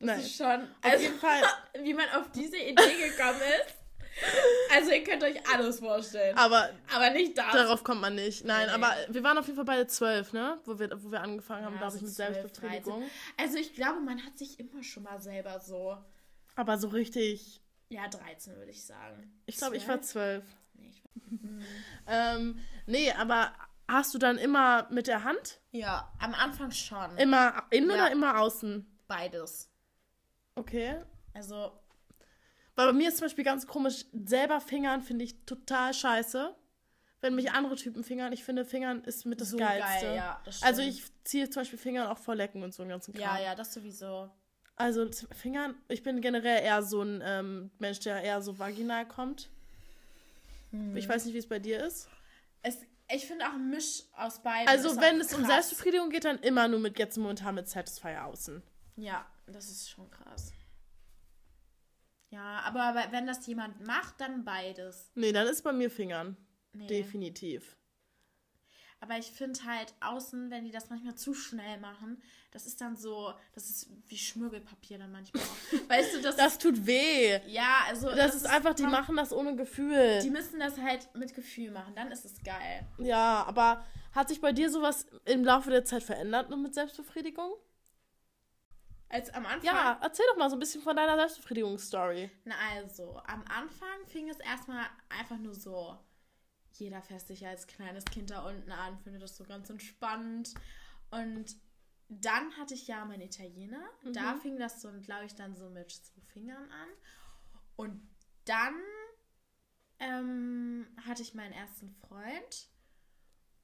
Das 0.00 0.06
Nein. 0.06 0.20
ist 0.20 0.36
schon. 0.36 0.46
Auf 0.62 0.68
Also, 0.82 1.02
jeden 1.04 1.18
Fall. 1.18 1.42
wie 1.82 1.92
man 1.94 2.08
auf 2.16 2.30
diese 2.30 2.56
Idee 2.56 2.72
gekommen 3.08 3.40
ist. 3.66 3.74
Also, 4.74 4.90
ihr 4.90 5.02
könnt 5.04 5.22
euch 5.24 5.36
alles 5.52 5.78
vorstellen. 5.80 6.36
Aber 6.36 6.70
Aber 6.94 7.10
nicht 7.10 7.36
das. 7.38 7.52
darauf 7.52 7.82
kommt 7.84 8.00
man 8.00 8.14
nicht. 8.14 8.44
Nein, 8.44 8.66
Nee. 8.66 8.72
aber 8.72 8.94
wir 9.08 9.22
waren 9.22 9.38
auf 9.38 9.46
jeden 9.46 9.56
Fall 9.56 9.64
beide 9.64 9.86
zwölf, 9.86 10.32
ne? 10.32 10.60
Wo 10.64 10.78
wir, 10.78 10.90
wo 11.02 11.10
wir 11.10 11.20
angefangen 11.22 11.64
haben, 11.64 11.74
Ja, 11.74 11.78
glaube 11.80 11.96
ich, 11.96 12.02
mit 12.02 12.12
12, 12.12 12.34
Selbstbefriedigung. 12.34 13.02
Also, 13.38 13.56
ich 13.58 13.74
glaube, 13.74 14.00
man 14.00 14.24
hat 14.24 14.36
sich 14.36 14.58
immer 14.60 14.82
schon 14.82 15.04
mal 15.04 15.20
selber 15.20 15.58
so. 15.60 15.96
Aber 16.56 16.76
so 16.78 16.88
richtig. 16.88 17.62
Ja, 17.88 18.06
13 18.08 18.56
würde 18.56 18.70
ich 18.70 18.84
sagen. 18.84 19.40
Ich 19.46 19.56
glaube, 19.56 19.76
ich 19.76 19.88
war 19.88 20.00
12? 20.02 20.42
zwölf. 20.42 20.44
Nee, 20.74 20.88
ich 20.90 21.02
war... 21.04 21.10
Ähm, 22.36 22.58
nee, 22.86 23.10
aber 23.12 23.52
hast 23.86 24.12
du 24.14 24.18
dann 24.18 24.36
immer 24.38 24.86
mit 24.90 25.06
der 25.06 25.24
Hand? 25.24 25.60
Ja, 25.70 26.12
am 26.20 26.34
Anfang 26.34 26.70
schon. 26.70 27.16
Immer 27.18 27.62
innen 27.70 27.90
Ja. 27.90 27.96
oder 27.96 28.10
immer 28.12 28.40
außen? 28.40 28.86
Beides. 29.06 29.70
Okay. 30.54 30.96
Also, 31.34 31.78
Weil 32.78 32.86
bei 32.86 32.92
mir 32.92 33.08
ist 33.08 33.16
zum 33.16 33.24
Beispiel 33.24 33.42
ganz 33.42 33.66
komisch, 33.66 34.04
selber 34.12 34.60
Fingern 34.60 35.02
finde 35.02 35.24
ich 35.24 35.34
total 35.46 35.92
scheiße. 35.92 36.54
Wenn 37.20 37.34
mich 37.34 37.50
andere 37.50 37.74
Typen 37.74 38.04
fingern, 38.04 38.32
ich 38.32 38.44
finde, 38.44 38.64
Fingern 38.64 39.02
ist 39.02 39.26
mit 39.26 39.40
das 39.40 39.50
so 39.50 39.56
Geilste. 39.56 40.06
geil, 40.06 40.14
ja. 40.14 40.40
Das 40.44 40.62
Also 40.62 40.82
ich 40.82 41.02
ziehe 41.24 41.50
zum 41.50 41.62
Beispiel 41.62 41.80
Fingern 41.80 42.06
auch 42.06 42.18
vor 42.18 42.36
Lecken 42.36 42.62
und 42.62 42.72
so 42.72 42.84
einen 42.84 42.90
ganzen 42.90 43.12
Kram. 43.12 43.36
Ja, 43.36 43.42
ja, 43.42 43.54
das 43.56 43.74
sowieso. 43.74 44.30
Also 44.76 45.10
Fingern, 45.32 45.74
ich 45.88 46.04
bin 46.04 46.20
generell 46.20 46.62
eher 46.62 46.84
so 46.84 47.02
ein 47.02 47.20
ähm, 47.24 47.72
Mensch, 47.80 47.98
der 47.98 48.22
eher 48.22 48.40
so 48.42 48.56
vaginal 48.60 49.08
kommt. 49.08 49.48
Hm. 50.70 50.96
Ich 50.96 51.08
weiß 51.08 51.24
nicht, 51.24 51.34
wie 51.34 51.38
es 51.38 51.48
bei 51.48 51.58
dir 51.58 51.84
ist. 51.84 52.08
Es, 52.62 52.78
ich 53.12 53.26
finde 53.26 53.44
auch 53.48 53.54
ein 53.54 53.70
Misch 53.70 54.04
aus 54.16 54.40
beiden. 54.40 54.68
Also 54.68 54.96
wenn 55.00 55.20
es 55.20 55.34
um 55.34 55.40
krass. 55.40 55.50
Selbstbefriedigung 55.50 56.10
geht, 56.10 56.26
dann 56.26 56.38
immer 56.38 56.68
nur 56.68 56.78
mit 56.78 56.96
jetzt 56.96 57.18
momentan 57.18 57.56
mit 57.56 57.68
Satisfier 57.68 58.24
außen. 58.24 58.62
Ja, 58.94 59.26
das 59.48 59.68
ist 59.68 59.90
schon 59.90 60.08
krass. 60.12 60.52
Ja, 62.30 62.60
aber 62.64 62.94
we- 62.94 63.12
wenn 63.12 63.26
das 63.26 63.46
jemand 63.46 63.80
macht, 63.86 64.20
dann 64.20 64.44
beides. 64.44 65.10
Nee, 65.14 65.32
dann 65.32 65.46
ist 65.46 65.62
bei 65.62 65.72
mir 65.72 65.90
Fingern. 65.90 66.36
Nee. 66.72 66.86
Definitiv. 66.86 67.74
Aber 69.00 69.16
ich 69.16 69.26
finde 69.30 69.60
halt 69.64 69.94
außen, 70.00 70.50
wenn 70.50 70.64
die 70.64 70.72
das 70.72 70.90
manchmal 70.90 71.14
zu 71.14 71.32
schnell 71.32 71.78
machen, 71.78 72.20
das 72.50 72.66
ist 72.66 72.80
dann 72.80 72.96
so, 72.96 73.32
das 73.54 73.70
ist 73.70 73.88
wie 74.08 74.18
Schmirgelpapier 74.18 74.98
dann 74.98 75.12
manchmal 75.12 75.40
auch. 75.42 75.48
Weißt 75.88 76.14
du, 76.16 76.20
das, 76.20 76.34
Das 76.36 76.58
tut 76.58 76.84
weh. 76.84 77.38
ja, 77.46 77.84
also 77.86 78.10
Das, 78.14 78.34
ist 78.34 78.46
einfach, 78.46 78.74
die 78.74 78.82
machen 78.82 79.14
das 79.16 79.32
ohne 79.32 79.54
Gefühl. 79.54 80.18
Die 80.22 80.30
müssen 80.30 80.58
das 80.58 80.78
halt 80.78 81.08
mit 81.14 81.32
Gefühl 81.32 81.70
machen, 81.70 81.94
dann 81.94 82.10
ist 82.10 82.24
es 82.24 82.42
geil. 82.42 82.86
Ja, 82.98 83.44
aber 83.46 83.84
hat 84.12 84.28
sich 84.30 84.40
bei 84.40 84.52
dir 84.52 84.68
sowas 84.68 85.06
im 85.26 85.44
Laufe 85.44 85.70
der 85.70 85.84
Zeit 85.84 86.02
verändert 86.02 86.50
nur 86.50 86.58
mit 86.58 86.74
Selbstbefriedigung? 86.74 87.52
Als 89.10 89.30
am 89.30 89.46
Anfang. 89.46 89.64
Ja, 89.64 89.98
erzähl 90.02 90.26
doch 90.30 90.36
mal 90.36 90.50
so 90.50 90.56
ein 90.56 90.58
bisschen 90.58 90.82
von 90.82 90.94
deiner 90.94 91.16
Selbstbefriedigungsstory. 91.16 92.30
Na 92.44 92.54
also, 92.74 93.18
am 93.26 93.42
Anfang 93.48 94.06
fing 94.06 94.28
es 94.28 94.38
erstmal 94.38 94.86
einfach 95.08 95.38
nur 95.38 95.54
so, 95.54 95.98
jeder 96.74 97.00
fässt 97.00 97.28
sich 97.28 97.46
als 97.46 97.66
kleines 97.66 98.04
Kind 98.04 98.30
da 98.30 98.46
unten 98.46 98.70
an, 98.70 98.98
findet 98.98 99.22
das 99.22 99.36
so 99.36 99.44
ganz 99.44 99.70
entspannt. 99.70 100.52
Und 101.10 101.56
dann 102.08 102.56
hatte 102.56 102.74
ich 102.74 102.86
ja 102.86 103.04
meinen 103.04 103.22
Italiener. 103.22 103.82
Da 104.12 104.36
fing 104.36 104.58
das 104.58 104.80
so, 104.80 104.90
glaube 105.00 105.24
ich, 105.24 105.34
dann 105.34 105.56
so 105.56 105.68
mit 105.70 105.90
zwei 105.90 106.20
Fingern 106.32 106.70
an. 106.70 106.88
Und 107.76 108.08
dann 108.44 108.74
ähm, 109.98 110.86
hatte 111.06 111.22
ich 111.22 111.34
meinen 111.34 111.52
ersten 111.52 111.90
Freund. 111.90 112.68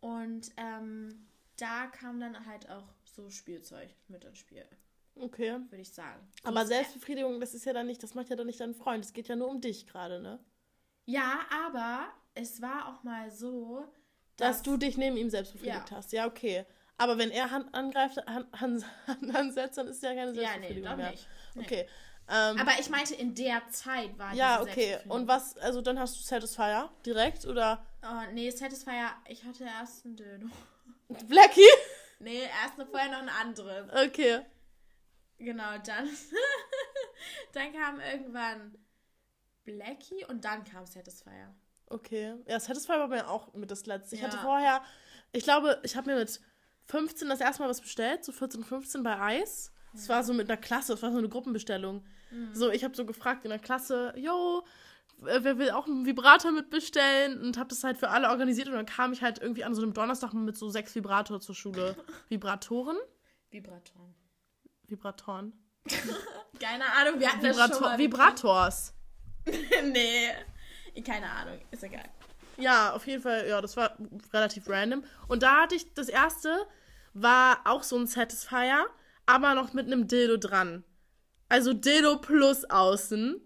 Und 0.00 0.52
ähm, 0.56 1.28
da 1.56 1.86
kam 1.86 2.20
dann 2.20 2.46
halt 2.46 2.68
auch 2.68 2.94
so 3.04 3.30
Spielzeug 3.30 3.94
mit 4.08 4.24
ins 4.24 4.38
Spiel, 4.38 4.66
Okay. 5.16 5.52
würde 5.70 5.82
ich 5.82 5.92
sagen. 5.92 6.26
So 6.42 6.48
Aber 6.48 6.66
Selbstbefriedigung, 6.66 7.40
das 7.40 7.54
ist 7.54 7.64
ja 7.64 7.72
dann 7.72 7.86
nicht, 7.86 8.02
das 8.02 8.14
macht 8.14 8.28
ja 8.30 8.36
dann 8.36 8.46
nicht 8.46 8.60
dein 8.60 8.74
Freund. 8.74 9.04
Es 9.04 9.12
geht 9.12 9.28
ja 9.28 9.36
nur 9.36 9.48
um 9.48 9.60
dich 9.60 9.86
gerade, 9.86 10.20
ne? 10.20 10.38
Ja, 11.06 11.40
aber 11.66 12.08
es 12.34 12.60
war 12.62 12.88
auch 12.88 13.02
mal 13.04 13.30
so, 13.30 13.84
Dass 14.36 14.62
du 14.62 14.76
dich 14.76 14.96
neben 14.96 15.16
ihm 15.16 15.30
selbst 15.30 15.52
befriedigt 15.52 15.90
Ja. 15.90 15.96
hast. 15.96 16.12
Ja, 16.12 16.26
okay. 16.26 16.64
Aber 16.96 17.18
wenn 17.18 17.30
er 17.30 17.50
Hand 17.50 17.72
angreift, 17.74 18.16
Hand, 18.26 18.48
Hand, 18.60 18.84
Hand 19.06 19.34
ansetzt, 19.34 19.78
dann 19.78 19.86
ist 19.88 20.02
ja 20.02 20.14
keine 20.14 20.32
Ja, 20.32 20.56
nee, 20.58 20.68
Selbstbefriedigung 20.68 20.96
mehr. 20.96 21.10
nicht. 21.10 21.28
Nee. 21.54 21.62
Okay. 21.64 21.86
Ähm, 22.28 22.58
Aber 22.58 22.70
ich 22.80 22.88
meinte, 22.88 23.14
in 23.14 23.34
der 23.34 23.68
Zeit 23.68 24.18
war 24.18 24.32
ja, 24.34 24.60
okay. 24.62 24.72
Selbstbefriedigung. 24.72 25.20
Und 25.20 25.28
was, 25.28 25.56
also 25.58 25.80
dann 25.82 25.98
hast 25.98 26.18
du 26.18 26.22
Satisfier 26.22 26.90
direkt 27.04 27.44
oder 27.46 27.84
Oh, 28.02 28.32
nee, 28.32 28.50
Satisfier, 28.50 29.10
ich 29.28 29.44
hatte 29.44 29.64
erst 29.64 30.04
einen 30.06 30.16
Döner. 30.16 30.50
Blackie? 31.28 31.62
Nee, 32.18 32.42
erst 32.62 32.78
noch 32.78 32.88
vorher 32.88 33.10
noch 33.10 33.18
einen 33.18 33.28
anderen. 33.28 33.90
Okay. 33.90 34.40
Genau, 35.38 35.78
dann. 35.84 36.08
dann 37.52 37.72
kam 37.72 38.00
irgendwann 38.00 38.78
Blackie 39.64 40.24
und 40.28 40.44
dann 40.44 40.64
kam 40.64 40.86
Satisfier. 40.86 41.54
Okay. 41.86 42.34
Ja, 42.46 42.60
Satisfier 42.60 42.98
war 42.98 43.08
mir 43.08 43.28
auch 43.28 43.52
mit 43.54 43.70
das 43.70 43.86
letzte. 43.86 44.14
Ich 44.14 44.22
Ja. 44.22 44.28
hatte 44.28 44.38
vorher, 44.38 44.82
ich 45.32 45.44
glaube, 45.44 45.80
ich 45.82 45.96
habe 45.96 46.10
mir 46.12 46.18
mit 46.18 46.40
15 46.86 47.28
das 47.28 47.40
erste 47.40 47.62
Mal 47.62 47.68
was 47.68 47.80
bestellt, 47.80 48.24
so 48.24 48.32
14, 48.32 48.64
15 48.64 49.02
bei 49.02 49.18
Eis. 49.18 49.72
Das 49.92 50.08
war 50.08 50.24
so 50.24 50.34
mit 50.34 50.50
einer 50.50 50.60
Klasse, 50.60 50.92
das 50.92 51.02
war 51.02 51.12
so 51.12 51.18
eine 51.18 51.28
Gruppenbestellung. 51.28 52.04
Mhm. 52.32 52.54
So, 52.54 52.70
ich 52.70 52.82
habe 52.82 52.96
so 52.96 53.06
gefragt 53.06 53.44
in 53.44 53.50
der 53.50 53.60
Klasse, 53.60 54.12
yo, 54.16 54.64
äh, 55.24 55.38
wer 55.42 55.56
will 55.58 55.70
auch 55.70 55.86
einen 55.86 56.04
Vibrator 56.04 56.50
mitbestellen 56.50 57.40
und 57.40 57.58
habe 57.58 57.68
das 57.68 57.84
halt 57.84 57.96
für 57.96 58.10
alle 58.10 58.28
organisiert 58.28 58.66
und 58.66 58.74
dann 58.74 58.86
kam 58.86 59.12
ich 59.12 59.22
halt 59.22 59.38
irgendwie 59.38 59.62
an 59.62 59.72
so 59.74 59.82
einem 59.82 59.94
Donnerstag 59.94 60.32
mit 60.32 60.56
so 60.56 60.68
sechs 60.68 60.96
Vibrator 60.96 61.40
zur 61.40 61.54
Schule. 61.54 61.96
Vibratoren? 62.28 62.96
Vibratoren. 63.50 64.14
Vibratoren. 64.88 65.52
Keine 66.60 66.84
Ahnung, 66.92 67.20
wir 67.20 67.32
hatten 67.32 67.42
das 67.42 67.56
schon 67.56 67.68
Vibrator 67.68 67.88
mal. 67.88 67.98
Vibrators. 67.98 68.94
nee. 69.92 70.30
Keine 71.02 71.28
Ahnung, 71.30 71.60
ist 71.70 71.82
egal. 71.82 72.08
Ja, 72.56 72.92
auf 72.92 73.06
jeden 73.06 73.22
Fall, 73.22 73.48
ja, 73.48 73.60
das 73.60 73.76
war 73.76 73.96
relativ 74.32 74.68
random. 74.68 75.04
Und 75.26 75.42
da 75.42 75.62
hatte 75.62 75.74
ich, 75.74 75.92
das 75.94 76.08
erste 76.08 76.66
war 77.12 77.60
auch 77.64 77.82
so 77.82 77.96
ein 77.96 78.06
Satisfier, 78.06 78.86
aber 79.26 79.54
noch 79.54 79.72
mit 79.72 79.86
einem 79.86 80.06
Dildo 80.06 80.36
dran. 80.36 80.84
Also 81.48 81.72
Dildo 81.72 82.18
plus 82.18 82.64
außen. 82.64 83.40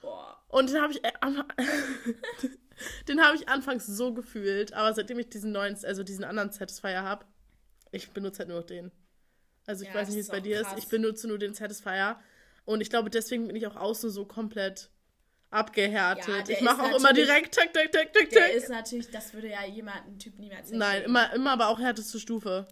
Boah. 0.00 0.42
Und 0.48 0.70
den 0.70 0.82
habe 0.82 0.92
ich, 0.92 1.04
äh, 1.04 1.12
den 3.08 3.22
habe 3.22 3.36
ich 3.36 3.48
anfangs 3.48 3.86
so 3.86 4.12
gefühlt, 4.12 4.72
aber 4.72 4.92
seitdem 4.92 5.18
ich 5.18 5.28
diesen 5.28 5.52
neuen, 5.52 5.76
also 5.84 6.02
diesen 6.02 6.24
anderen 6.24 6.50
Satisfier 6.50 7.02
habe, 7.02 7.24
ich 7.90 8.10
benutze 8.10 8.40
halt 8.40 8.48
nur 8.48 8.60
noch 8.60 8.66
den. 8.66 8.90
Also 9.66 9.82
ich 9.84 9.88
Ja, 9.88 9.94
weiß 9.94 10.08
nicht, 10.08 10.16
wie 10.16 10.20
es 10.20 10.28
bei 10.28 10.40
dir 10.40 10.56
auch 10.58 10.60
ist. 10.62 10.70
krass. 10.70 10.78
Ich 10.84 10.88
benutze 10.88 11.28
nur 11.28 11.38
den 11.38 11.54
Satisfier. 11.54 12.18
Und 12.64 12.80
ich 12.80 12.90
glaube, 12.90 13.10
deswegen 13.10 13.46
bin 13.46 13.56
ich 13.56 13.66
auch 13.66 13.76
außen 13.76 14.10
so 14.10 14.24
komplett 14.24 14.90
abgehärtet. 15.50 16.48
Ja, 16.48 16.54
ich 16.54 16.60
mache 16.62 16.82
auch 16.82 16.96
immer 16.98 17.12
direkt 17.12 17.54
tak, 17.54 17.72
tak, 17.72 17.92
tak, 17.92 18.12
tak, 18.12 18.30
Der 18.30 18.40
tak. 18.46 18.52
ist 18.54 18.68
natürlich, 18.68 19.10
das 19.10 19.34
würde 19.34 19.48
ja 19.50 19.64
jemand, 19.64 20.06
ein 20.06 20.18
Typ 20.18 20.38
niemals 20.38 20.70
Nein, 20.70 21.02
hinkriegen. 21.02 21.04
immer, 21.04 21.32
immer 21.34 21.52
aber 21.52 21.68
auch 21.68 21.78
härteste 21.78 22.18
Stufe. 22.20 22.66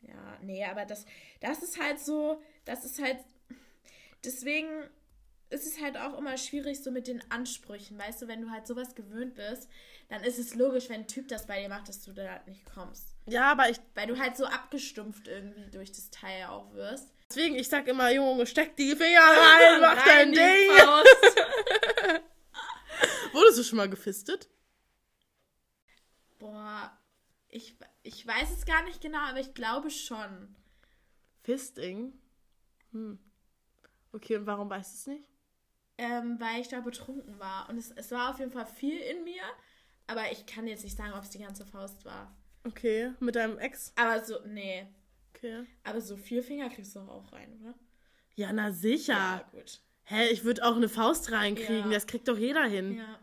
Ja, 0.00 0.38
nee, 0.42 0.64
aber 0.64 0.84
das, 0.84 1.04
das 1.40 1.62
ist 1.62 1.80
halt 1.80 1.98
so, 2.00 2.40
das 2.64 2.84
ist 2.84 3.00
halt, 3.02 3.18
deswegen 4.24 4.68
ist 5.50 5.66
es 5.66 5.80
halt 5.80 5.96
auch 5.96 6.18
immer 6.18 6.36
schwierig 6.36 6.82
so 6.82 6.90
mit 6.90 7.06
den 7.06 7.22
Ansprüchen, 7.30 7.98
weißt 7.98 8.22
du, 8.22 8.28
wenn 8.28 8.42
du 8.42 8.50
halt 8.50 8.66
sowas 8.66 8.94
gewöhnt 8.94 9.34
bist, 9.34 9.68
dann 10.08 10.22
ist 10.24 10.38
es 10.38 10.54
logisch, 10.54 10.88
wenn 10.88 11.02
ein 11.02 11.08
Typ 11.08 11.28
das 11.28 11.46
bei 11.46 11.60
dir 11.62 11.68
macht, 11.68 11.88
dass 11.88 12.02
du 12.02 12.12
da 12.12 12.30
halt 12.30 12.46
nicht 12.46 12.64
kommst. 12.66 13.15
Ja, 13.26 13.50
aber 13.52 13.68
ich, 13.70 13.78
Weil 13.94 14.06
du 14.06 14.18
halt 14.18 14.36
so 14.36 14.46
abgestumpft 14.46 15.26
irgendwie 15.28 15.70
durch 15.70 15.90
das 15.92 16.10
Teil 16.10 16.44
auch 16.46 16.72
wirst. 16.74 17.12
deswegen, 17.28 17.56
ich 17.56 17.68
sag 17.68 17.86
immer, 17.88 18.10
Junge, 18.12 18.46
steck 18.46 18.76
die 18.76 18.94
Finger 18.94 19.20
rein, 19.20 19.80
mach 19.80 20.04
dein 20.04 20.32
Ding. 20.32 20.70
Wurdest 23.32 23.58
du 23.58 23.64
schon 23.64 23.78
mal 23.78 23.90
gefistet? 23.90 24.48
Boah, 26.38 26.96
ich, 27.48 27.76
ich 28.02 28.26
weiß 28.26 28.50
es 28.52 28.64
gar 28.64 28.82
nicht 28.84 29.00
genau, 29.00 29.18
aber 29.18 29.40
ich 29.40 29.54
glaube 29.54 29.90
schon. 29.90 30.54
Fisting? 31.42 32.12
Hm. 32.92 33.18
Okay, 34.12 34.36
und 34.36 34.46
warum 34.46 34.70
weißt 34.70 34.92
du 34.92 34.96
es 34.96 35.06
nicht? 35.18 35.28
Ähm, 35.98 36.38
weil 36.38 36.60
ich 36.60 36.68
da 36.68 36.80
betrunken 36.80 37.38
war. 37.38 37.68
Und 37.68 37.78
es, 37.78 37.90
es 37.90 38.10
war 38.10 38.30
auf 38.30 38.38
jeden 38.38 38.52
Fall 38.52 38.66
viel 38.66 38.98
in 38.98 39.24
mir, 39.24 39.42
aber 40.06 40.30
ich 40.30 40.46
kann 40.46 40.66
jetzt 40.66 40.84
nicht 40.84 40.96
sagen, 40.96 41.12
ob 41.14 41.22
es 41.24 41.30
die 41.30 41.38
ganze 41.38 41.64
Faust 41.66 42.04
war. 42.04 42.34
Okay, 42.66 43.12
mit 43.20 43.36
deinem 43.36 43.58
Ex? 43.58 43.92
Aber 43.96 44.24
so, 44.24 44.38
nee. 44.46 44.86
Okay. 45.34 45.64
Aber 45.84 46.00
so 46.00 46.16
vier 46.16 46.42
Finger 46.42 46.68
kriegst 46.68 46.96
du 46.96 47.00
doch 47.00 47.08
auch 47.08 47.32
rein, 47.32 47.52
oder? 47.60 47.74
Ja, 48.34 48.52
na 48.52 48.72
sicher. 48.72 49.46
gut. 49.52 49.80
Hä, 50.04 50.28
ich 50.28 50.44
würde 50.44 50.64
auch 50.64 50.76
eine 50.76 50.88
Faust 50.88 51.32
reinkriegen, 51.32 51.90
Ja. 51.90 51.94
das 51.94 52.06
kriegt 52.06 52.28
doch 52.28 52.38
jeder 52.38 52.64
hin. 52.64 52.96
Ja. 52.98 53.18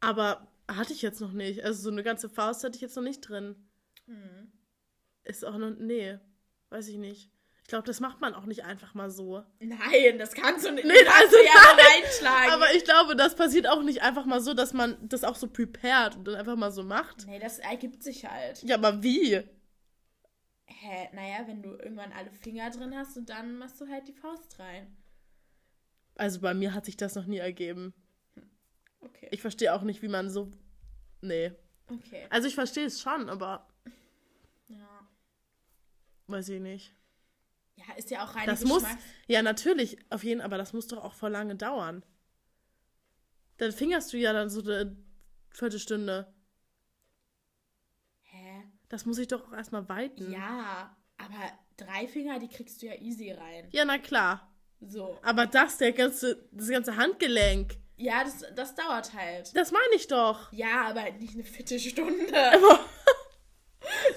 Aber 0.00 0.48
hatte 0.68 0.92
ich 0.92 1.02
jetzt 1.02 1.20
noch 1.20 1.32
nicht. 1.32 1.62
Also 1.62 1.82
so 1.82 1.90
eine 1.90 2.02
ganze 2.02 2.28
Faust 2.28 2.64
hatte 2.64 2.76
ich 2.76 2.80
jetzt 2.82 2.96
noch 2.96 3.02
nicht 3.02 3.20
drin. 3.20 3.56
Hm. 4.06 4.50
Ist 5.24 5.44
auch 5.44 5.58
noch. 5.58 5.70
Nee, 5.78 6.18
weiß 6.70 6.88
ich 6.88 6.96
nicht. 6.96 7.30
Ich 7.70 7.72
glaube, 7.72 7.86
das 7.86 8.00
macht 8.00 8.20
man 8.20 8.34
auch 8.34 8.46
nicht 8.46 8.64
einfach 8.64 8.94
mal 8.94 9.10
so. 9.10 9.44
Nein, 9.60 10.18
das 10.18 10.32
kannst 10.32 10.66
du 10.66 10.72
nicht. 10.72 10.84
Nee, 10.84 10.92
also 10.92 11.36
nein. 11.36 11.86
reinschlagen. 12.02 12.50
Aber 12.52 12.74
ich 12.74 12.82
glaube, 12.82 13.14
das 13.14 13.36
passiert 13.36 13.68
auch 13.68 13.84
nicht 13.84 14.02
einfach 14.02 14.24
mal 14.24 14.40
so, 14.40 14.54
dass 14.54 14.72
man 14.72 14.96
das 15.08 15.22
auch 15.22 15.36
so 15.36 15.46
prepared 15.46 16.16
und 16.16 16.24
dann 16.24 16.34
einfach 16.34 16.56
mal 16.56 16.72
so 16.72 16.82
macht. 16.82 17.28
nee, 17.28 17.38
das 17.38 17.60
ergibt 17.60 18.02
sich 18.02 18.24
halt. 18.28 18.60
Ja, 18.64 18.74
aber 18.74 19.04
wie? 19.04 19.36
Hä, 20.66 21.08
naja, 21.12 21.46
wenn 21.46 21.62
du 21.62 21.70
irgendwann 21.76 22.10
alle 22.10 22.32
Finger 22.32 22.70
drin 22.70 22.92
hast 22.96 23.16
und 23.16 23.30
dann 23.30 23.56
machst 23.56 23.80
du 23.80 23.86
halt 23.86 24.08
die 24.08 24.14
Faust 24.14 24.58
rein. 24.58 24.96
Also 26.16 26.40
bei 26.40 26.54
mir 26.54 26.74
hat 26.74 26.86
sich 26.86 26.96
das 26.96 27.14
noch 27.14 27.26
nie 27.26 27.38
ergeben. 27.38 27.94
Okay. 29.00 29.28
Ich 29.30 29.42
verstehe 29.42 29.72
auch 29.72 29.82
nicht, 29.82 30.02
wie 30.02 30.08
man 30.08 30.28
so. 30.28 30.50
Nee. 31.20 31.52
okay. 31.86 32.26
Also 32.30 32.48
ich 32.48 32.56
verstehe 32.56 32.86
es 32.86 33.00
schon, 33.00 33.28
aber 33.28 33.68
Ja. 34.66 35.06
weiß 36.26 36.48
ich 36.48 36.60
nicht. 36.60 36.96
Ja, 37.88 37.94
ist 37.96 38.10
ja 38.10 38.24
auch 38.24 38.34
rein 38.34 38.46
Das 38.46 38.64
muss. 38.64 38.84
Ja, 39.26 39.42
natürlich, 39.42 39.96
auf 40.10 40.22
jeden 40.24 40.40
Fall, 40.40 40.46
aber 40.46 40.58
das 40.58 40.72
muss 40.72 40.86
doch 40.88 41.02
auch 41.02 41.14
voll 41.14 41.30
lange 41.30 41.56
dauern. 41.56 42.04
Dann 43.56 43.72
fingerst 43.72 44.12
du 44.12 44.18
ja 44.18 44.32
dann 44.32 44.50
so 44.50 44.60
eine 44.62 44.96
Viertelstunde. 45.50 46.32
Hä? 48.22 48.62
Das 48.88 49.06
muss 49.06 49.18
ich 49.18 49.28
doch 49.28 49.48
auch 49.48 49.52
erstmal 49.52 49.88
weiten. 49.88 50.30
Ja, 50.32 50.96
aber 51.16 51.52
drei 51.76 52.06
Finger, 52.08 52.38
die 52.38 52.48
kriegst 52.48 52.82
du 52.82 52.86
ja 52.86 52.94
easy 52.94 53.30
rein. 53.32 53.68
Ja, 53.72 53.84
na 53.84 53.98
klar. 53.98 54.50
So. 54.80 55.18
Aber 55.22 55.46
das, 55.46 55.78
der 55.78 55.92
ganze, 55.92 56.48
das 56.52 56.68
ganze 56.68 56.96
Handgelenk, 56.96 57.76
Ja, 57.96 58.24
das, 58.24 58.44
das 58.54 58.74
dauert 58.74 59.12
halt. 59.12 59.54
das 59.54 59.72
meine 59.72 59.94
ich 59.94 60.06
doch. 60.06 60.50
Ja, 60.52 60.86
aber 60.88 61.10
nicht 61.12 61.34
eine 61.34 61.44
Viertelstunde. 61.44 62.32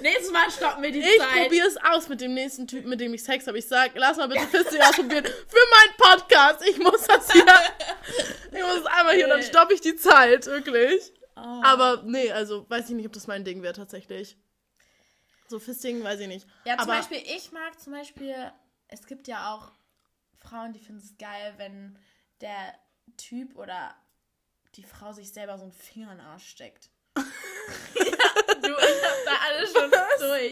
Nächstes 0.02 0.32
Mal 0.32 0.50
stoppen 0.52 0.84
wir 0.84 0.92
die 0.92 1.00
Ich 1.00 1.18
Zeit. 1.18 1.44
probiere 1.44 1.68
es 1.68 1.78
aus 1.78 2.10
mit 2.10 2.22
dem 2.22 2.34
nächsten 2.34 2.68
Typen, 2.68 2.90
mit 2.90 3.00
dem 3.00 3.14
ich 3.14 3.24
Sex 3.24 3.48
habe. 3.48 3.58
Ich 3.60 3.68
sag, 3.68 3.92
lass 3.96 4.18
mal 4.18 4.28
bitte 4.28 4.48
Fisting 4.48 4.82
ausprobieren 4.82 5.26
für 5.26 5.32
meinen 5.72 5.98
Podcast. 5.98 6.68
Ich 6.68 6.78
muss 6.78 7.04
das 7.04 7.32
hier. 7.32 7.46
Ich 8.56 8.62
muss 8.62 8.82
es 8.82 8.86
einmal 8.86 9.16
hier 9.16 9.24
und 9.26 9.32
dann 9.32 9.42
stoppe 9.42 9.74
ich 9.74 9.82
die 9.82 9.96
Zeit, 9.96 10.46
wirklich. 10.46 11.12
Oh. 11.36 11.62
Aber 11.64 12.04
nee, 12.06 12.32
also 12.32 12.70
weiß 12.70 12.88
ich 12.90 12.96
nicht, 12.96 13.08
ob 13.08 13.14
das 13.14 13.26
mein 13.26 13.44
Ding 13.44 13.64
wäre 13.64 13.74
tatsächlich. 13.74 14.38
So 15.48 15.60
Fisting, 15.60 16.04
weiß 16.04 16.20
ich 16.20 16.28
nicht. 16.28 16.48
Ja, 16.64 16.78
zum 16.78 16.88
Aber 16.90 16.98
Beispiel, 17.00 17.18
ich 17.18 17.52
mag 17.52 17.80
zum 17.80 17.94
Beispiel, 17.94 18.36
es 18.90 19.08
gibt 19.08 19.28
ja 19.28 19.54
auch 19.54 19.72
Frauen, 20.38 20.74
die 20.74 20.80
finden 20.80 21.02
es 21.02 21.18
geil, 21.18 21.56
wenn 21.58 21.98
der 22.42 22.76
Typ 23.18 23.56
oder 23.58 23.96
die 24.76 24.84
Frau 24.84 25.12
sich 25.14 25.32
selber 25.34 25.58
so 25.58 25.64
einen 25.64 25.74
Finger 25.74 26.12
in 26.12 26.18
den 26.20 26.26
Arsch 26.28 26.48
steckt. 26.48 26.90
ja, 27.18 27.24
du, 27.24 28.68
ich 28.68 29.04
hab 29.04 29.26
da 29.26 29.32
alles 29.48 29.72
schon 29.72 29.92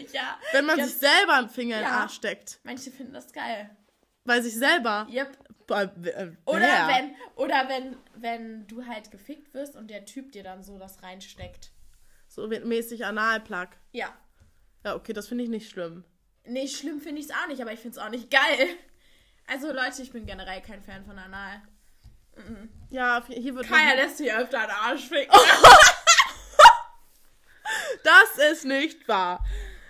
durch, 0.00 0.12
ja. 0.12 0.38
wenn 0.52 0.64
man 0.66 0.78
Ja. 0.78 0.86
sich 0.86 0.96
selber 0.96 1.34
einen 1.34 1.48
Finger 1.48 1.76
in 1.76 1.82
den 1.84 1.90
Ja. 1.90 2.00
Arsch 2.00 2.14
steckt. 2.14 2.60
Manche 2.64 2.90
finden 2.90 3.12
das 3.14 3.32
geil. 3.32 3.70
Bei 4.24 4.40
sich 4.40 4.54
selber. 4.54 5.06
Yep. 5.10 5.38
Bei, 5.66 5.84
äh, 5.84 6.32
Oder 6.44 6.60
wer? 6.60 6.88
wenn, 6.88 7.14
oder 7.36 7.68
wenn, 7.68 7.96
wenn 8.14 8.66
du 8.66 8.86
halt 8.86 9.10
gefickt 9.10 9.54
wirst 9.54 9.74
und 9.76 9.88
der 9.88 10.04
Typ 10.04 10.32
dir 10.32 10.42
dann 10.42 10.62
so 10.62 10.78
das 10.78 11.02
reinsteckt. 11.02 11.70
So 12.28 12.46
mäßig 12.46 13.04
Analplug. 13.04 13.68
Ja. 13.92 14.08
Ja, 14.84 14.94
okay, 14.94 15.12
das 15.12 15.28
finde 15.28 15.44
ich 15.44 15.50
nicht 15.50 15.70
schlimm. 15.70 16.04
Nee, 16.44 16.66
schlimm 16.66 17.00
finde 17.00 17.20
ich 17.20 17.28
es 17.28 17.32
auch 17.32 17.46
nicht, 17.46 17.60
aber 17.60 17.72
ich 17.72 17.80
finde 17.80 17.98
es 17.98 18.04
auch 18.04 18.10
nicht 18.10 18.30
geil. 18.30 18.68
Also 19.46 19.72
Leute, 19.72 20.02
ich 20.02 20.12
bin 20.12 20.26
generell 20.26 20.60
kein 20.62 20.82
Fan 20.82 21.04
von 21.04 21.18
Anal. 21.18 21.62
Ja, 22.90 23.22
hier 23.28 23.54
wird. 23.54 23.66
Kaya 23.68 23.94
lässt 23.94 24.18
sich 24.18 24.32
öfter 24.32 24.60
den 24.62 24.70
Arsch 24.70 25.08
ficken. 25.08 25.32
Das 28.04 28.50
ist 28.52 28.64
nicht 28.64 29.06
wahr. 29.08 29.44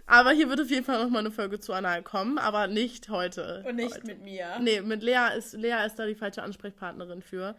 Aber 0.06 0.32
hier 0.32 0.48
wird 0.48 0.60
auf 0.60 0.68
jeden 0.70 0.84
Fall 0.84 1.02
nochmal 1.02 1.20
eine 1.20 1.30
Folge 1.30 1.60
zu 1.60 1.72
Anal 1.72 2.02
kommen, 2.02 2.38
aber 2.38 2.66
nicht 2.66 3.08
heute. 3.08 3.62
Und 3.66 3.76
nicht 3.76 3.94
heute. 3.94 4.06
mit 4.06 4.22
mir. 4.22 4.58
Nee, 4.60 4.80
mit 4.80 5.02
Lea 5.02 5.28
ist, 5.36 5.54
Lea 5.54 5.86
ist 5.86 5.96
da 5.98 6.06
die 6.06 6.14
falsche 6.14 6.42
Ansprechpartnerin 6.42 7.22
für. 7.22 7.56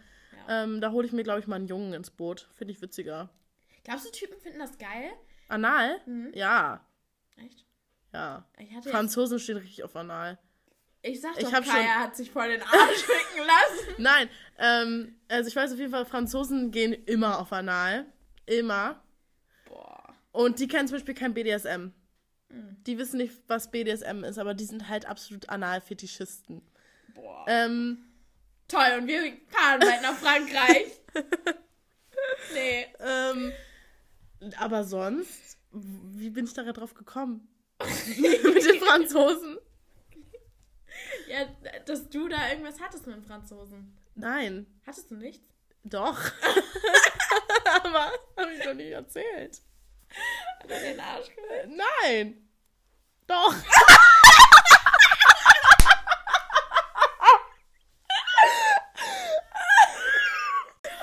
Ja. 0.48 0.64
Ähm, 0.64 0.82
da 0.82 0.92
hole 0.92 1.08
ich 1.08 1.14
mir, 1.14 1.24
glaube 1.24 1.40
ich, 1.40 1.48
mal 1.48 1.56
einen 1.56 1.68
Jungen 1.68 1.94
ins 1.94 2.12
Boot. 2.12 2.48
Finde 2.54 2.74
ich 2.74 2.82
witziger. 2.82 3.30
Glaubst 3.84 4.06
du, 4.06 4.12
Typen 4.12 4.38
finden 4.40 4.60
das 4.60 4.78
geil? 4.78 5.12
Anal? 5.48 6.00
Mhm. 6.06 6.32
Ja. 6.34 6.86
Echt? 7.38 7.66
Ja. 8.14 8.46
Ich 8.58 8.68
hatte 8.68 8.76
jetzt, 8.76 8.90
Franzosen 8.90 9.40
stehen 9.40 9.58
richtig 9.58 9.84
auf 9.84 9.96
Anal. 9.96 10.38
ich 11.02 11.20
sag 11.22 11.38
ich 11.38 11.46
doch, 11.46 11.54
hab 11.54 11.66
Kaya 11.66 11.84
schon- 11.84 12.00
hat 12.04 12.16
sich 12.16 12.30
voll 12.32 12.48
den 12.50 12.62
Arsch 12.62 12.72
ficken 13.04 13.46
lassen. 13.48 13.96
Nein, 14.02 14.30
ähm, 14.60 15.16
also 15.30 15.48
ich 15.48 15.56
weiß 15.56 15.74
auf 15.74 15.80
jeden 15.80 15.92
Fall, 15.92 16.06
Franzosen 16.06 16.72
gehen 16.72 16.94
immer 16.94 17.40
auf 17.40 17.52
Anal. 17.52 18.06
Immer. 18.46 19.02
Boah. 19.68 20.14
Und 20.32 20.60
die 20.60 20.68
kennen 20.68 20.88
zum 20.88 20.98
Beispiel 20.98 21.16
kein 21.16 21.34
BDSM. 21.34 21.92
Mhm. 22.54 22.78
Die 22.86 22.98
wissen 22.98 23.18
nicht, 23.18 23.34
was 23.48 23.72
BDSM 23.72 24.24
ist, 24.24 24.38
aber 24.38 24.54
die 24.54 24.66
sind 24.66 24.88
halt 24.88 25.06
absolut 25.06 25.50
Analfetischisten. 25.50 26.62
Boah. 27.16 27.46
Ähm, 27.48 28.06
Toll, 28.68 28.98
und 29.00 29.08
wir 29.08 29.22
fahren 29.48 29.80
bald 29.80 30.02
nach 30.02 30.16
Frankreich. 30.16 30.88
nee. 32.54 32.88
ähm, 33.00 33.52
aber 34.58 34.84
sonst, 34.84 35.58
wie 35.72 36.30
bin 36.30 36.46
ich 36.46 36.54
da 36.54 36.64
drauf 36.72 36.94
gekommen? 36.94 37.48
Mit 38.18 38.66
den 38.66 38.80
Franzosen? 38.80 39.58
Ja, 41.28 41.46
dass 41.86 42.10
du 42.10 42.28
da 42.28 42.50
irgendwas 42.50 42.80
hattest 42.80 43.08
mit 43.08 43.16
dem 43.16 43.24
Franzosen. 43.24 43.98
Nein, 44.16 44.68
Hattest 44.86 45.10
du 45.10 45.16
nichts? 45.16 45.50
doch. 45.84 46.18
aber 47.84 48.12
habe 48.38 48.54
ich 48.54 48.64
doch 48.64 48.74
nicht 48.74 48.92
erzählt. 48.92 49.62
Hat 50.60 50.70
er 50.70 50.80
den 50.80 51.00
Arsch 51.00 51.28
gefickt? 51.28 51.70
Nein. 52.04 52.50
Doch. 53.28 53.56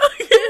okay. 0.07 0.40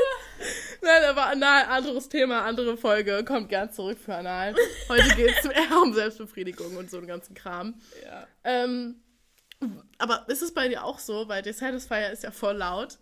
Anal, 1.31 1.64
anderes 1.66 2.09
Thema, 2.09 2.42
andere 2.44 2.77
Folge. 2.77 3.25
Kommt 3.25 3.49
gern 3.49 3.73
zurück 3.73 3.99
für 3.99 4.14
Anal. 4.14 4.55
Heute 4.88 5.14
geht 5.14 5.35
es 5.38 5.44
eher 5.44 5.81
um 5.83 5.94
Selbstbefriedigung 5.94 6.77
und 6.77 6.90
so 6.90 6.99
einen 6.99 7.07
ganzen 7.07 7.35
Kram. 7.35 7.81
Ja. 8.05 8.27
Ähm, 8.44 9.03
aber 9.99 10.25
ist 10.29 10.42
es 10.42 10.53
bei 10.53 10.68
dir 10.68 10.85
auch 10.85 10.99
so? 10.99 11.29
Weil 11.29 11.42
der 11.42 11.55
Satisfier 11.55 12.11
ist 12.11 12.25
ja 12.25 12.31
voll 12.31 12.57
laut. 12.57 12.99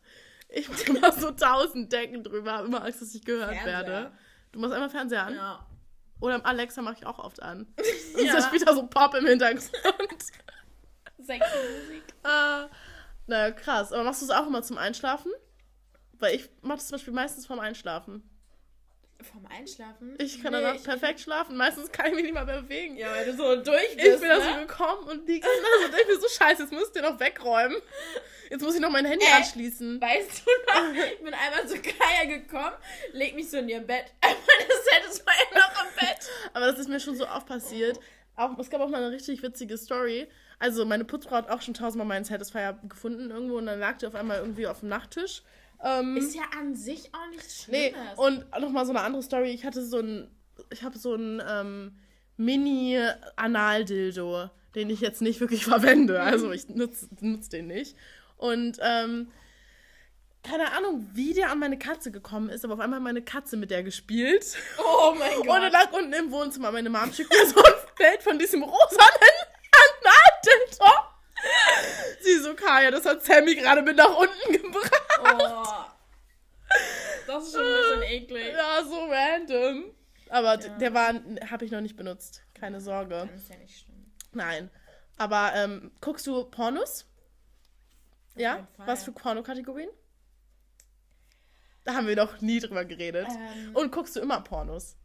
Ich 0.49 0.69
mache 0.69 0.85
immer 0.85 1.13
so 1.13 1.31
tausend 1.31 1.93
Decken 1.93 2.23
drüber, 2.23 2.53
habe 2.53 2.69
immer 2.69 2.85
Angst, 2.85 3.03
dass 3.03 3.15
ich 3.15 3.25
gehört 3.25 3.55
Fernseher. 3.55 3.87
werde. 3.87 4.13
Du 4.53 4.59
machst 4.61 4.75
einfach 4.75 4.91
Fernseher 4.91 5.27
an. 5.27 5.35
Ja. 5.35 5.67
Oder 6.21 6.45
Alexa 6.45 6.83
mache 6.83 6.97
ich 6.99 7.07
auch 7.07 7.19
oft 7.19 7.43
an. 7.43 7.67
Und 8.17 8.25
Ja. 8.25 8.35
da 8.35 8.43
spielt 8.43 8.67
da 8.67 8.75
so 8.75 8.87
Pop 8.87 9.15
im 9.15 9.27
Hintergrund. 9.27 9.71
Sexy 11.21 11.57
Musik. 11.81 12.03
äh, 12.25 12.67
naja, 13.27 13.51
krass. 13.53 13.93
Aber 13.93 14.05
machst 14.05 14.23
du 14.23 14.27
es 14.27 14.31
auch 14.31 14.47
immer 14.47 14.63
zum 14.63 14.79
Einschlafen? 14.79 15.31
Weil 16.15 16.35
ich 16.35 16.49
mache 16.63 16.79
das 16.79 16.89
zum 16.89 16.97
Beispiel 16.97 17.13
meistens 17.15 17.47
vorm 17.47 17.61
Einschlafen. 17.61 18.28
Vom 19.21 19.45
Einschlafen? 19.47 20.15
Ich 20.19 20.41
kann 20.43 20.53
Nee, 20.53 20.61
danach 20.61 20.75
ich- 20.77 20.85
perfekt 20.85 21.21
schlafen. 21.21 21.57
Meistens 21.57 21.91
kann 21.91 22.07
ich 22.07 22.15
mich 22.15 22.23
nicht 22.25 22.35
mal 22.35 22.45
mehr 22.45 22.63
bewegen. 22.63 22.97
Ja, 22.97 23.11
weil 23.13 23.25
du 23.27 23.37
so 23.37 23.57
durch 23.57 23.97
bist, 23.97 24.07
ich 24.07 24.21
bin 24.21 24.29
da 24.29 24.39
ne? 24.39 24.45
so 24.55 24.61
gekommen 24.61 25.09
und 25.09 25.27
liege 25.27 25.45
da 25.45 25.49
so 25.81 25.87
und 25.87 25.93
denke 25.95 26.13
mir 26.15 26.21
so, 26.21 26.29
scheiße, 26.29 26.63
jetzt 26.63 26.73
musst 26.73 26.95
du 26.95 27.01
den 27.03 27.11
noch 27.11 27.19
wegräumen. 27.19 27.77
Jetzt 28.49 28.63
muss 28.63 28.75
ich 28.77 28.81
noch 28.81 28.91
mein 28.91 29.05
Handy 29.05 29.27
Äh. 29.27 29.33
anschließen. 29.37 30.01
Weißt 30.01 30.43
du 30.47 30.51
noch, 30.73 31.05
ich 31.05 31.19
bin 31.19 31.35
einmal 31.35 31.67
zu 31.67 31.83
Kaya 31.83 32.25
gekommen, 32.39 32.77
leg 33.13 33.35
mich 33.35 33.51
so 33.51 33.57
in 33.59 33.69
ihr 33.69 33.81
Bett. 33.81 34.07
Meine 34.23 34.37
Satisfier 35.03 35.55
noch 35.55 35.83
im 35.85 35.95
Bett. 35.97 36.29
Aber 36.55 36.67
das 36.67 36.79
ist 36.79 36.89
mir 36.89 37.01
schon 37.01 37.17
so 37.17 37.27
oft 37.29 37.47
passiert. 37.47 37.99
Auch, 38.37 38.57
es 38.59 38.71
gab 38.71 38.81
auch 38.81 38.89
mal 38.89 39.03
eine 39.03 39.11
richtig 39.13 39.43
witzige 39.43 39.77
Story. 39.77 40.29
Also 40.61 40.85
meine 40.85 41.05
Putzfrau 41.05 41.35
hat 41.37 41.51
auch 41.51 41.61
schon 41.61 41.75
tausendmal 41.75 42.07
meinen 42.07 42.25
Satisfier 42.25 42.79
gefunden 42.89 43.31
irgendwo 43.33 43.59
und 43.59 43.67
dann 43.67 43.81
lag 43.81 43.99
der 43.99 44.09
auf 44.11 44.15
einmal 44.15 44.39
irgendwie 44.39 44.69
auf 44.69 44.79
dem 44.81 44.89
Nachttisch. 44.89 45.43
Ähm, 45.85 46.17
Ist 46.17 46.35
ja 46.35 46.43
an 46.59 46.75
sich 46.75 47.15
auch 47.15 47.27
nichts 47.31 47.69
nee, 47.69 47.91
Schlimmes. 47.91 48.19
und 48.19 48.51
nochmal 48.61 48.85
so 48.85 48.91
eine 48.93 49.03
andere 49.03 49.23
Story. 49.23 49.51
Ich 49.51 49.65
hatte 49.65 49.85
so 49.85 50.01
ein, 50.01 50.29
ich 50.71 50.83
habe 50.83 50.99
so 50.99 51.15
ein 51.15 51.41
ähm, 51.49 51.97
Mini-Anal-Dildo, 52.37 54.51
den 54.75 54.91
ich 54.91 55.01
jetzt 55.01 55.23
nicht 55.23 55.41
wirklich 55.41 55.65
verwende. 55.65 56.21
Also 56.21 56.51
ich 56.53 56.69
nutze 56.69 57.09
nutz 57.21 57.49
den 57.49 57.69
nicht. 57.69 57.97
Und 58.37 58.79
ähm, 58.81 59.29
keine 60.43 60.73
Ahnung, 60.73 61.09
wie 61.15 61.35
der 61.35 61.51
an 61.51 61.59
meine 61.59 61.79
Katze 61.79 62.11
gekommen 62.11 62.49
ist, 62.49 62.65
aber 62.65 62.75
auf 62.75 62.81
einmal 62.81 62.99
hat 62.99 63.05
meine 63.05 63.23
Katze 63.23 63.57
mit 63.57 63.71
der 63.71 63.83
gespielt. 63.83 64.57
oh 64.79 65.15
mein 65.19 65.39
Und 65.39 65.49
er 65.49 65.61
Gott. 65.61 65.73
lag 65.73 65.93
unten 65.93 66.13
im 66.13 66.31
Wohnzimmer. 66.31 66.73
Meine 66.73 66.91
Mom 66.91 67.13
schickt 67.13 67.31
mir 67.31 67.47
so 67.47 67.63
ein 67.63 67.73
Bild 67.97 68.23
von 68.23 68.39
diesem 68.39 68.63
rosanen 68.63 69.37
Analdildo. 69.73 70.85
Sie 72.21 72.39
so, 72.39 72.55
Kaya, 72.55 72.91
das 72.91 73.05
hat 73.05 73.25
Sammy 73.25 73.55
gerade 73.55 73.83
mit 73.83 73.97
nach 73.97 74.17
unten 74.17 74.53
gebracht. 74.63 74.93
Oh. 75.23 75.65
Das 77.27 77.45
ist 77.47 77.53
schon 77.55 77.63
ein 77.65 77.73
bisschen 77.73 78.03
eklig. 78.03 78.55
Ja, 78.55 78.83
so 78.85 79.07
random. 79.07 79.95
Aber 80.31 80.61
Ja. 80.61 80.79
der 80.79 80.95
war, 80.95 81.15
habe 81.51 81.65
ich 81.65 81.71
noch 81.71 81.81
nicht 81.81 81.97
benutzt. 81.97 82.43
Keine 82.55 82.81
Sorge. 82.81 83.29
Das 83.33 83.43
ist 83.43 83.51
ja 83.51 83.57
nicht 83.57 83.79
schlimm. 83.79 84.13
Nein. 84.33 84.71
Aber 85.17 85.53
ähm, 85.55 85.91
guckst 86.01 86.27
du 86.27 86.45
Pornos? 86.45 87.07
Ja? 88.37 88.57
jeden 88.57 88.69
Fall. 88.77 88.87
Was 88.87 89.05
für 89.05 89.13
Pornokategorien? 89.13 89.91
Da 91.85 91.95
haben 91.95 92.07
wir 92.07 92.17
noch 92.17 92.41
nie 92.41 92.61
drüber 92.61 92.85
geredet. 92.85 93.27
Ähm. 93.31 93.75
Und 93.75 93.91
guckst 93.93 94.15
du 94.17 94.21
immer 94.21 94.41
Pornos? 94.43 94.97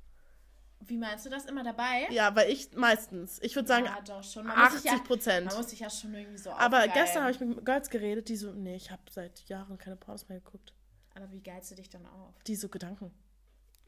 Wie 0.86 0.98
meinst 0.98 1.26
du 1.26 1.30
das 1.30 1.46
immer 1.46 1.64
dabei? 1.64 2.08
Ja, 2.10 2.36
weil 2.36 2.50
ich 2.52 2.72
meistens. 2.76 3.40
Ich 3.42 3.56
würde 3.56 3.68
sagen 3.68 3.86
ja, 3.86 4.00
doch 4.02 4.24
schon. 4.24 4.46
Man 4.46 4.58
muss, 4.58 4.82
sich 4.82 4.90
80 4.90 4.92
ja, 4.92 4.98
Prozent. 5.00 5.46
man 5.48 5.56
muss 5.58 5.70
sich 5.70 5.80
ja 5.80 5.90
schon 5.90 6.14
irgendwie 6.14 6.38
so 6.38 6.52
Aber 6.52 6.78
aufgeilen. 6.80 6.92
gestern 6.94 7.22
habe 7.24 7.32
ich 7.32 7.40
mit 7.40 7.66
Girls 7.66 7.90
geredet, 7.90 8.28
die 8.30 8.36
so, 8.36 8.52
nee, 8.52 8.76
ich 8.76 8.92
habe 8.92 9.02
seit 9.10 9.40
Jahren 9.48 9.78
keine 9.78 9.96
Pornos 9.96 10.28
mehr 10.30 10.40
geguckt. 10.40 10.74
Aber 11.16 11.32
wie 11.32 11.42
geilst 11.42 11.72
du 11.72 11.76
dich 11.76 11.90
dann 11.90 12.06
auf? 12.06 12.34
Die 12.44 12.56
so 12.56 12.70
Gedanken. 12.70 13.12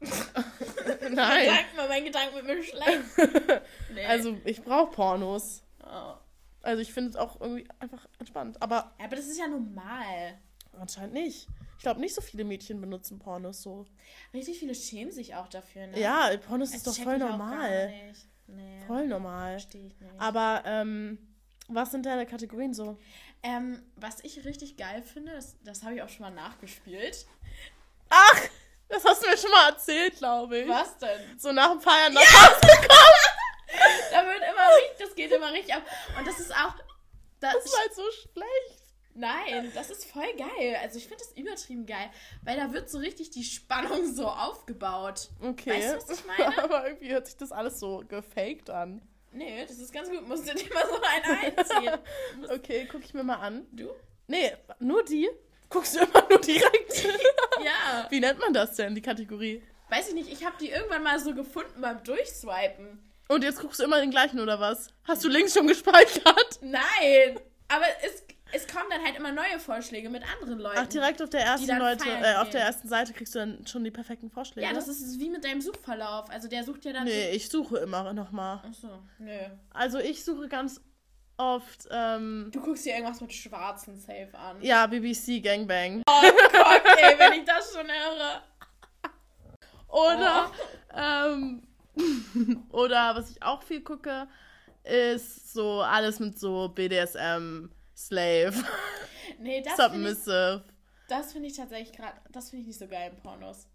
Nein. 0.00 1.10
Gedanken, 1.10 1.76
weil 1.76 1.88
mein 1.88 2.04
Gedanken 2.04 2.34
mit 2.36 2.44
mir 2.44 2.62
schlecht. 2.62 3.02
Nee. 3.94 4.04
Also 4.06 4.36
ich 4.44 4.62
brauche 4.62 4.90
Pornos. 4.92 5.62
Oh. 5.82 6.14
Also 6.62 6.82
ich 6.82 6.92
finde 6.92 7.10
es 7.10 7.16
auch 7.16 7.40
irgendwie 7.40 7.66
einfach 7.78 8.06
entspannt. 8.18 8.60
Aber 8.60 8.94
Ja, 8.98 9.06
aber 9.06 9.16
das 9.16 9.26
ist 9.26 9.38
ja 9.38 9.46
normal. 9.48 10.38
anscheinend 10.78 11.14
nicht. 11.14 11.48
Ich 11.76 11.82
glaube, 11.82 12.00
nicht 12.00 12.14
so 12.14 12.20
viele 12.20 12.44
Mädchen 12.44 12.80
benutzen 12.80 13.18
Pornos 13.18 13.62
so. 13.62 13.86
Richtig 14.32 14.58
viele 14.58 14.74
schämen 14.74 15.12
sich 15.12 15.34
auch 15.34 15.48
dafür, 15.48 15.86
ne? 15.86 15.98
Ja, 16.00 16.30
Pornos 16.46 16.70
Das 16.70 16.78
ist 16.78 16.86
doch 16.86 16.96
voll 17.04 17.18
normal. 17.18 17.92
Nee, 18.48 18.80
Voll 18.86 19.06
normal. 19.06 19.52
verstehe 19.52 19.86
ich 19.88 20.00
nicht. 20.00 20.20
Aber 20.20 20.62
ähm, 20.64 21.18
was 21.68 21.90
sind 21.90 22.06
deine 22.06 22.26
Kategorien 22.26 22.72
so? 22.74 22.96
Ähm, 23.42 23.82
was 23.96 24.20
ich 24.22 24.44
richtig 24.44 24.76
geil 24.76 25.02
finde, 25.02 25.32
das, 25.32 25.56
das 25.64 25.82
habe 25.82 25.94
ich 25.96 26.02
auch 26.02 26.08
schon 26.08 26.22
mal 26.22 26.30
nachgespielt. 26.30 27.26
Ach, 28.08 28.40
das 28.88 29.04
hast 29.04 29.22
du 29.24 29.28
mir 29.28 29.36
schon 29.36 29.50
mal 29.50 29.70
erzählt, 29.70 30.16
glaube 30.16 30.58
ich. 30.58 30.68
Was 30.68 30.96
denn? 30.98 31.38
So 31.38 31.52
nach 31.52 31.70
dem 31.72 31.80
Feiern 31.80 32.12
nach 32.12 32.22
Hause 32.22 32.60
gekommen. 32.60 32.88
Da 34.12 34.24
wird 34.24 34.36
immer 34.38 34.76
richtig, 34.78 35.06
das 35.06 35.14
geht 35.14 35.30
immer 35.32 35.52
richtig 35.52 35.74
ab. 35.74 35.82
Und 36.16 36.26
das 36.26 36.38
ist 36.40 36.52
auch. 36.52 36.74
Das, 37.40 37.52
Das 37.52 37.72
war 37.72 37.80
halt 37.80 37.94
so 37.94 38.02
schlecht. 38.10 38.85
Nein, 39.16 39.70
das 39.74 39.90
ist 39.90 40.04
voll 40.06 40.32
geil. 40.36 40.76
Also 40.82 40.98
ich 40.98 41.06
finde 41.06 41.22
das 41.24 41.36
übertrieben 41.36 41.86
geil, 41.86 42.10
weil 42.42 42.56
da 42.56 42.72
wird 42.72 42.90
so 42.90 42.98
richtig 42.98 43.30
die 43.30 43.44
Spannung 43.44 44.12
so 44.14 44.26
aufgebaut. 44.26 45.28
Okay. 45.40 45.70
Weißt 45.70 45.94
du, 45.94 45.96
was 45.96 46.20
ich 46.20 46.26
meine? 46.26 46.62
Aber 46.62 46.86
irgendwie 46.86 47.10
hört 47.12 47.26
sich 47.26 47.36
das 47.36 47.52
alles 47.52 47.80
so 47.80 48.04
gefaked 48.08 48.70
an. 48.70 49.02
Nee, 49.32 49.64
das 49.66 49.78
ist 49.78 49.92
ganz 49.92 50.08
gut. 50.08 50.26
Musst 50.26 50.48
du 50.48 50.54
dir 50.54 50.72
mal 50.72 50.84
so 50.86 51.00
einen 51.02 51.56
einziehen. 51.56 51.98
Okay, 52.50 52.88
guck 52.90 53.04
ich 53.04 53.12
mir 53.12 53.22
mal 53.22 53.36
an. 53.36 53.66
Du? 53.72 53.90
Nee, 54.28 54.52
nur 54.78 55.04
die? 55.04 55.28
Guckst 55.68 55.96
du 55.96 56.00
immer 56.00 56.26
nur 56.28 56.40
direkt? 56.40 57.06
Ja. 57.64 58.06
Wie 58.10 58.20
nennt 58.20 58.38
man 58.38 58.52
das 58.52 58.76
denn, 58.76 58.94
die 58.94 59.00
Kategorie? 59.02 59.62
Weiß 59.88 60.08
ich 60.08 60.14
nicht, 60.14 60.30
ich 60.30 60.44
habe 60.44 60.56
die 60.60 60.68
irgendwann 60.68 61.02
mal 61.02 61.18
so 61.18 61.34
gefunden 61.34 61.80
beim 61.80 62.04
Durchswipen. 62.04 63.02
Und 63.28 63.42
jetzt 63.42 63.60
guckst 63.60 63.80
du 63.80 63.84
immer 63.84 63.98
den 63.98 64.10
gleichen, 64.10 64.38
oder 64.40 64.60
was? 64.60 64.88
Hast 65.04 65.24
du 65.24 65.28
Links 65.28 65.54
schon 65.54 65.66
gespeichert? 65.66 66.58
Nein! 66.60 67.40
Aber 67.68 67.86
es, 68.02 68.22
es 68.56 68.66
kommen 68.66 68.86
dann 68.90 69.04
halt 69.04 69.16
immer 69.16 69.32
neue 69.32 69.58
Vorschläge 69.58 70.08
mit 70.10 70.22
anderen 70.34 70.58
Leuten. 70.58 70.78
Ach, 70.80 70.86
direkt 70.86 71.22
auf 71.22 71.30
der 71.30 71.40
ersten 71.42 71.78
Leute, 71.78 72.04
äh, 72.08 72.36
auf 72.36 72.50
der 72.50 72.62
ersten 72.62 72.88
Seite 72.88 73.12
kriegst 73.12 73.34
du 73.34 73.38
dann 73.40 73.66
schon 73.66 73.84
die 73.84 73.90
perfekten 73.90 74.30
Vorschläge. 74.30 74.66
Ja, 74.66 74.72
das 74.74 74.88
ist 74.88 75.18
wie 75.20 75.30
mit 75.30 75.44
deinem 75.44 75.60
Suchverlauf. 75.60 76.28
Also 76.30 76.48
der 76.48 76.64
sucht 76.64 76.84
ja 76.84 76.92
dann. 76.92 77.04
Nee, 77.04 77.30
ich 77.30 77.48
suche 77.48 77.78
immer 77.78 78.12
nochmal. 78.12 78.60
So 78.72 78.88
Achso, 78.88 79.02
nö. 79.18 79.38
Also 79.70 79.98
ich 79.98 80.24
suche 80.24 80.48
ganz 80.48 80.80
oft, 81.38 81.86
ähm, 81.90 82.48
Du 82.52 82.60
guckst 82.60 82.86
dir 82.86 82.94
irgendwas 82.94 83.20
mit 83.20 83.32
schwarzen 83.32 83.98
Safe 84.00 84.30
an. 84.32 84.60
ja, 84.62 84.86
BBC 84.86 85.40
Gangbang. 85.42 86.02
Oh 86.08 86.20
Gott, 86.52 86.82
ey, 86.98 87.18
wenn 87.18 87.40
ich 87.40 87.44
das 87.44 87.72
schon 87.74 87.86
höre. 87.86 88.42
Oder, 89.88 90.50
Oh. 90.50 90.98
ähm, 90.98 91.62
oder 92.72 93.14
was 93.14 93.30
ich 93.30 93.42
auch 93.42 93.62
viel 93.62 93.82
gucke, 93.82 94.26
ist 94.84 95.52
so 95.52 95.80
alles 95.82 96.20
mit 96.20 96.38
so 96.38 96.68
BDSM, 96.68 97.70
Slave, 97.96 98.52
Nee, 99.38 99.62
das 99.62 99.74
finde 99.74 100.10
ich, 100.10 100.16
Submissive. 100.18 100.64
das 101.08 101.32
find 101.32 101.46
ich 101.46 101.56
tatsächlich 101.56 101.96
gerade. 101.96 102.16
Das 102.30 102.50
finde 102.50 102.62
ich 102.62 102.66
nicht 102.68 102.78
so 102.78 102.86
geil 102.86 103.10
in 103.14 103.16
Pornos. 103.22 103.66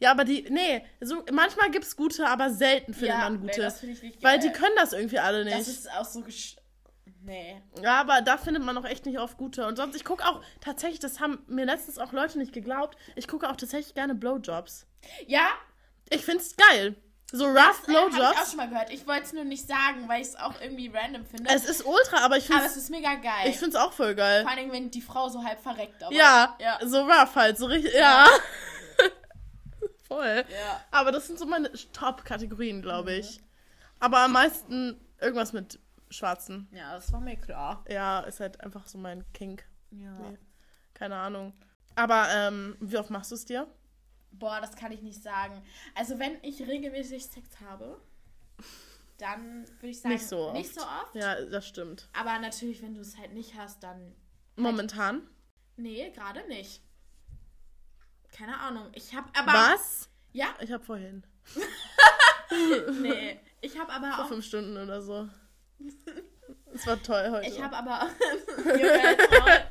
Ja, 0.00 0.12
aber 0.12 0.24
die, 0.24 0.42
nee, 0.50 0.84
so, 1.00 1.24
manchmal 1.32 1.70
gibt's 1.70 1.96
gute, 1.96 2.26
aber 2.28 2.50
selten 2.50 2.94
findet 2.94 3.18
man 3.18 3.40
nee, 3.40 3.46
gute. 3.48 3.62
das 3.62 3.80
finde 3.80 3.94
ich 3.94 4.02
nicht 4.02 4.22
weil 4.22 4.38
geil. 4.38 4.48
die 4.48 4.52
können 4.56 4.74
das 4.76 4.92
irgendwie 4.92 5.18
alle 5.18 5.44
nicht. 5.44 5.56
Das 5.58 5.66
ist 5.68 5.90
auch 5.90 6.04
so. 6.04 6.20
gesch- 6.20 6.56
Nee. 7.24 7.60
Ja, 7.82 8.00
aber 8.00 8.22
da 8.22 8.38
findet 8.38 8.62
man 8.62 8.78
auch 8.78 8.84
echt 8.84 9.04
nicht 9.04 9.18
oft 9.18 9.36
gute. 9.36 9.66
Und 9.66 9.76
sonst, 9.76 9.96
ich 9.96 10.04
gucke 10.04 10.24
auch 10.24 10.40
tatsächlich, 10.60 11.00
das 11.00 11.20
haben 11.20 11.42
mir 11.48 11.64
letztens 11.66 11.98
auch 11.98 12.12
Leute 12.12 12.38
nicht 12.38 12.52
geglaubt, 12.52 12.96
ich 13.16 13.26
gucke 13.26 13.50
auch 13.50 13.56
tatsächlich 13.56 13.94
gerne 13.94 14.14
Blowjobs. 14.14 14.86
Ja, 15.26 15.48
Ich 16.10 16.24
find's 16.24 16.54
geil. 16.56 16.94
So 17.30 17.44
rough 17.46 17.56
äh, 17.56 17.60
habe 17.60 17.92
ich 17.92 17.96
auch 17.98 18.08
Blowjobs. 18.10 18.48
schon 18.48 18.56
mal 18.56 18.68
gehört. 18.68 18.90
Ich 18.90 19.06
wollte 19.06 19.24
es 19.24 19.32
nur 19.34 19.44
nicht 19.44 19.66
sagen, 19.66 20.08
weil 20.08 20.22
ich 20.22 20.28
es 20.28 20.36
auch 20.36 20.54
irgendwie 20.62 20.88
random 20.88 21.26
finde. 21.26 21.50
Es 21.54 21.66
ist 21.66 21.84
ultra, 21.84 22.24
aber 22.24 22.38
ich 22.38 22.46
find's, 22.46 22.64
es 22.66 22.76
ist 22.76 22.90
mega 22.90 23.14
geil. 23.16 23.48
ich 23.48 23.58
find's 23.58 23.76
auch 23.76 23.92
voll 23.92 24.14
geil. 24.14 24.42
Vor 24.42 24.50
allem, 24.50 24.72
wenn 24.72 24.90
die 24.90 25.02
Frau 25.02 25.28
so 25.28 25.44
halb 25.44 25.60
verreckt. 25.60 26.02
Aber, 26.02 26.14
Ja, 26.14 26.56
Ja. 26.58 26.78
so 26.86 27.02
rough 27.02 27.34
halt, 27.36 27.58
so 27.58 27.66
richtig, 27.66 27.92
ja. 27.94 28.26
voll. 30.08 30.44
Ja. 30.48 30.80
Aber 30.90 31.12
das 31.12 31.26
sind 31.26 31.38
so 31.38 31.46
meine 31.46 31.70
Top-Kategorien, 31.92 32.82
glaube 32.82 33.12
Mhm. 33.12 33.18
ich. 33.20 33.40
Aber 34.00 34.20
am 34.20 34.32
meisten 34.32 34.98
irgendwas 35.20 35.52
mit 35.52 35.78
Schwarzen. 36.10 36.68
Ja, 36.72 36.94
das 36.94 37.12
war 37.12 37.20
mir 37.20 37.36
klar. 37.36 37.84
Ja, 37.88 38.20
ist 38.20 38.40
halt 38.40 38.60
einfach 38.62 38.86
so 38.86 38.96
mein 38.96 39.30
Kink. 39.34 39.64
Ja. 39.90 40.12
Nee. 40.12 40.38
Keine 40.94 41.16
Ahnung. 41.16 41.52
Aber 41.94 42.28
ähm, 42.32 42.76
wie 42.80 42.96
oft 42.96 43.10
machst 43.10 43.30
du 43.30 43.34
es 43.34 43.44
dir? 43.44 43.66
Boah, 44.32 44.60
das 44.60 44.76
kann 44.76 44.92
ich 44.92 45.02
nicht 45.02 45.22
sagen. 45.22 45.62
Also, 45.94 46.18
wenn 46.18 46.38
ich 46.42 46.60
regelmäßig 46.66 47.24
Sex 47.26 47.48
habe, 47.68 48.00
dann 49.18 49.66
würde 49.80 49.88
ich 49.88 50.00
sagen, 50.00 50.14
Nicht 50.14 50.26
so 50.28 50.52
Nicht 50.52 50.68
oft. 50.70 50.74
so 50.74 50.80
oft. 50.82 51.14
Ja, 51.14 51.40
das 51.44 51.66
stimmt. 51.66 52.08
Aber 52.12 52.38
natürlich, 52.38 52.82
wenn 52.82 52.94
du 52.94 53.00
es 53.00 53.16
halt 53.18 53.32
nicht 53.32 53.54
hast, 53.56 53.82
dann. 53.82 54.14
Momentan. 54.56 55.22
Nee, 55.76 56.10
gerade 56.10 56.46
nicht. 56.48 56.82
Keine 58.32 58.58
Ahnung. 58.58 58.88
Ich 58.94 59.14
habe 59.14 59.28
aber. 59.34 59.52
Was? 59.52 60.08
Ja, 60.32 60.54
Ich 60.60 60.70
habe 60.70 60.84
vorhin. 60.84 61.24
nee. 63.00 63.40
Ich 63.60 63.78
habe 63.78 63.92
aber 63.92 64.12
Vor 64.12 64.24
auch. 64.24 64.28
fünf 64.28 64.44
Stunden 64.44 64.76
oder 64.76 65.00
so. 65.02 65.28
Es 66.74 66.86
war 66.86 67.02
toll 67.02 67.30
heute. 67.30 67.48
Ich 67.48 67.60
habe 67.62 67.76
aber. 67.76 68.08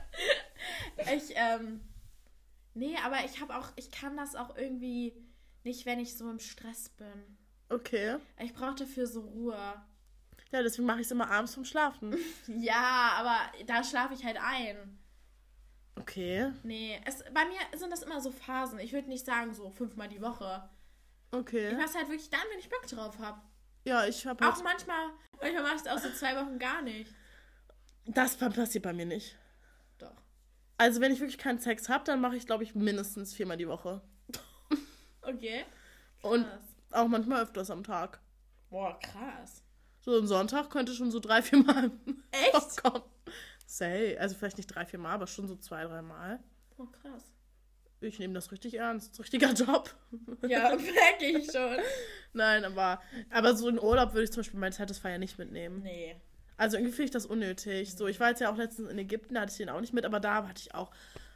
Ich, 1.16 1.32
ähm. 1.36 1.80
Nee, 2.78 2.96
aber 3.04 3.26
ich 3.26 3.42
habe 3.42 3.56
auch, 3.58 3.72
ich 3.76 3.90
kann 3.92 4.16
das 4.18 4.36
auch 4.36 4.56
irgendwie 4.56 5.14
nicht, 5.64 5.86
wenn 5.86 6.00
ich 6.00 6.16
so 6.18 6.30
im 6.30 6.40
Stress 6.40 6.90
bin. 6.90 7.38
Okay. 7.70 8.18
Ich 8.40 8.54
brauche 8.54 8.76
dafür 8.76 9.08
so 9.08 9.22
Ruhe. 9.22 9.56
Ja, 10.52 10.62
deswegen 10.64 10.86
mache 10.86 11.00
ich 11.02 11.08
es 11.08 11.12
immer 11.12 11.30
abends 11.30 11.54
zum 11.54 11.66
Schlafen. 11.66 12.16
Ja, 12.48 13.14
aber 13.18 13.38
da 13.66 13.84
schlafe 13.84 14.14
ich 14.14 14.24
halt 14.24 14.38
ein. 14.40 15.00
Okay. 16.00 16.54
Nee, 16.64 17.02
es, 17.06 17.24
bei 17.34 17.46
mir 17.46 17.60
sind 17.78 17.92
das 17.92 18.04
immer 18.04 18.22
so 18.22 18.32
Phasen. 18.32 18.80
Ich 18.80 18.94
würde 18.94 19.10
nicht 19.10 19.26
sagen 19.26 19.54
so 19.54 19.70
fünfmal 19.72 20.08
die 20.08 20.22
Woche. 20.22 20.70
Ich 21.32 21.38
Okay. 21.40 21.74
mache 21.74 21.86
es 21.86 21.96
halt 21.96 22.08
wirklich 22.08 22.30
dann, 22.30 22.40
wenn 22.52 22.60
ich 22.60 22.70
Bock 22.70 22.86
drauf 22.88 23.18
habe. 23.20 23.42
Ja, 23.86 24.06
ich 24.06 24.26
habe 24.26 24.48
Auch 24.48 24.54
halt, 24.54 24.64
manchmal, 24.64 25.10
manchmal 25.42 25.64
mache 25.64 25.76
ich 25.76 25.82
es 25.82 25.88
auch 25.88 25.98
so 25.98 26.10
zwei 26.12 26.36
Wochen 26.36 26.60
gar 26.60 26.82
nicht. 26.82 27.12
Das 28.06 28.38
passiert 28.38 28.84
bei 28.84 28.94
mir 28.94 29.06
nicht. 29.06 29.36
Also, 30.78 31.02
wenn 31.02 31.12
ich 31.12 31.20
wirklich 31.20 31.38
keinen 31.38 31.60
Sex 31.60 31.90
habe, 31.90 32.04
dann 32.04 32.22
mache 32.22 32.36
ich, 32.36 32.46
glaube 32.46 32.64
ich, 32.64 32.76
mindestens 32.76 33.34
viermal 33.34 33.58
die 33.58 33.68
Woche. 33.68 34.02
Okay. 35.22 35.66
Und 36.22 36.44
Krass. 36.46 36.60
auch 36.92 37.08
manchmal 37.10 37.44
öfters 37.44 37.70
am 37.70 37.84
Tag. 37.84 38.22
Boah, 38.70 38.98
krass. 38.98 39.62
So 40.00 40.18
ein 40.18 40.26
Sonntag 40.26 40.70
könnte 40.70 40.94
schon 40.94 41.12
so 41.12 41.20
drei, 41.20 41.42
vier 41.42 41.60
Mal 41.64 41.92
Echt? 42.32 42.82
kommen. 42.82 43.04
Say. 43.66 44.18
Also 44.18 44.36
vielleicht 44.36 44.56
nicht 44.56 44.68
drei, 44.68 44.86
vier 44.86 45.00
Mal, 45.00 45.12
aber 45.16 45.28
schon 45.28 45.46
so 45.50 45.58
zwei, 45.58 45.84
drei 45.84 46.02
Mal. 46.02 46.40
Oh, 46.78 46.86
krass. 46.86 47.26
Ich 48.00 48.20
nehme 48.20 48.36
das 48.36 48.54
richtig 48.54 48.76
ernst. 48.76 49.20
Richtiger 49.20 49.52
Job. 49.52 49.94
Ja, 50.48 50.70
merke 50.70 51.26
ich 51.26 51.52
schon. 51.52 51.78
Nein, 52.32 52.64
aber, 52.64 53.02
aber 53.30 53.54
so 53.54 53.68
in 53.68 53.80
Urlaub 53.82 54.14
würde 54.14 54.24
ich 54.24 54.32
zum 54.32 54.42
Beispiel 54.44 54.60
mein 54.62 54.72
Satisfier 54.72 55.18
nicht 55.18 55.38
mitnehmen. 55.38 55.82
Nee. 55.82 56.16
Also 56.58 56.78
irgendwie 56.78 56.92
finde 56.92 57.06
ich 57.06 57.12
das 57.12 57.26
unnötig. 57.26 57.96
So, 57.96 58.08
ich 58.08 58.20
war 58.20 58.30
jetzt 58.30 58.42
ja 58.42 58.52
auch 58.52 58.58
letztens 58.58 58.90
in 58.90 58.98
Ägypten, 58.98 59.36
da 59.36 59.42
hatte 59.42 59.52
ich 59.52 59.58
den 59.58 59.70
auch 59.70 59.82
nicht 59.82 59.94
mit, 59.94 60.06
aber 60.06 60.20
da 60.20 60.48
hatte 60.48 60.62
ich 60.62 60.74
auch, 60.74 60.92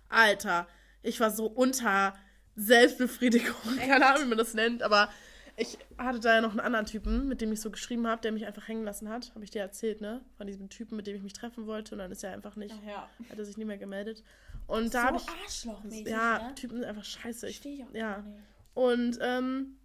Alter, 0.10 0.68
ich 1.04 1.20
war 1.20 1.32
so 1.32 1.46
unter 1.46 2.16
Selbstbefriedigung. 2.56 3.78
Keine 3.78 4.06
Ahnung, 4.06 4.24
wie 4.24 4.30
man 4.30 4.38
das 4.38 4.54
nennt, 4.54 4.84
aber 4.84 5.10
ich 5.58 5.78
hatte 5.98 6.20
da 6.20 6.36
ja 6.36 6.42
noch 6.42 6.52
einen 6.52 6.60
anderen 6.60 6.86
Typen, 6.86 7.28
mit 7.28 7.42
dem 7.42 7.52
ich 7.52 7.62
so 7.62 7.70
geschrieben 7.70 8.08
habe, 8.08 8.22
der 8.22 8.32
mich 8.32 8.46
einfach 8.46 8.68
hängen 8.68 8.84
lassen 8.84 9.10
hat. 9.10 9.32
Habe 9.36 9.44
ich 9.44 9.52
dir 9.52 9.62
erzählt, 9.62 10.02
ne? 10.02 10.22
Von 10.38 10.48
diesem 10.48 10.70
Typen, 10.70 10.96
mit 10.96 11.08
dem 11.08 11.16
ich 11.16 11.22
mich 11.22 11.34
treffen 11.34 11.68
wollte 11.68 11.94
und 11.94 12.00
dann 12.00 12.12
ist 12.12 12.24
er 12.24 12.34
einfach 12.34 12.56
nicht, 12.56 12.74
Ach 12.82 12.88
ja. 12.88 13.10
hat 13.30 13.38
er 13.38 13.46
sich 13.46 13.58
nie 13.58 13.66
mehr 13.66 13.78
gemeldet. 13.78 14.24
Und 14.68 14.94
da 14.94 15.02
so 15.02 15.08
habe 15.08 15.18
ich, 15.18 15.30
arschlochmäßig, 15.44 16.08
ja, 16.08 16.48
ne? 16.48 16.56
Typen 16.56 16.78
sind 16.78 16.86
einfach 16.86 17.04
scheiße. 17.04 17.48
Ich, 17.48 17.60
Verstehe 17.60 17.76
ich 17.76 17.84
auch 17.84 17.94
ja. 17.94 18.18
nicht. 18.22 18.40
und, 18.74 19.20
ähm, 19.22 19.78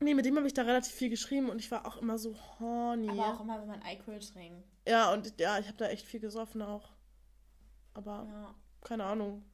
nee, 0.00 0.14
mit 0.14 0.26
dem 0.26 0.36
habe 0.36 0.46
ich 0.46 0.54
da 0.54 0.62
relativ 0.62 0.92
viel 0.92 1.10
geschrieben 1.10 1.48
und 1.48 1.60
ich 1.60 1.70
war 1.70 1.86
auch 1.86 1.96
immer 1.96 2.18
so 2.18 2.36
horny. 2.58 3.08
Aber 3.08 3.34
auch 3.34 3.40
immer, 3.40 3.60
wenn 3.60 3.68
man 3.68 3.82
Alkohol 3.82 4.18
trinkt. 4.18 4.66
Ja, 4.86 5.12
und 5.12 5.38
ja, 5.40 5.58
ich 5.58 5.66
habe 5.68 5.76
da 5.78 5.88
echt 5.88 6.06
viel 6.06 6.20
gesoffen 6.20 6.62
auch. 6.62 6.90
Aber 7.94 8.26
Ja. 8.30 8.54
keine 8.82 9.04
Ahnung. 9.04 9.44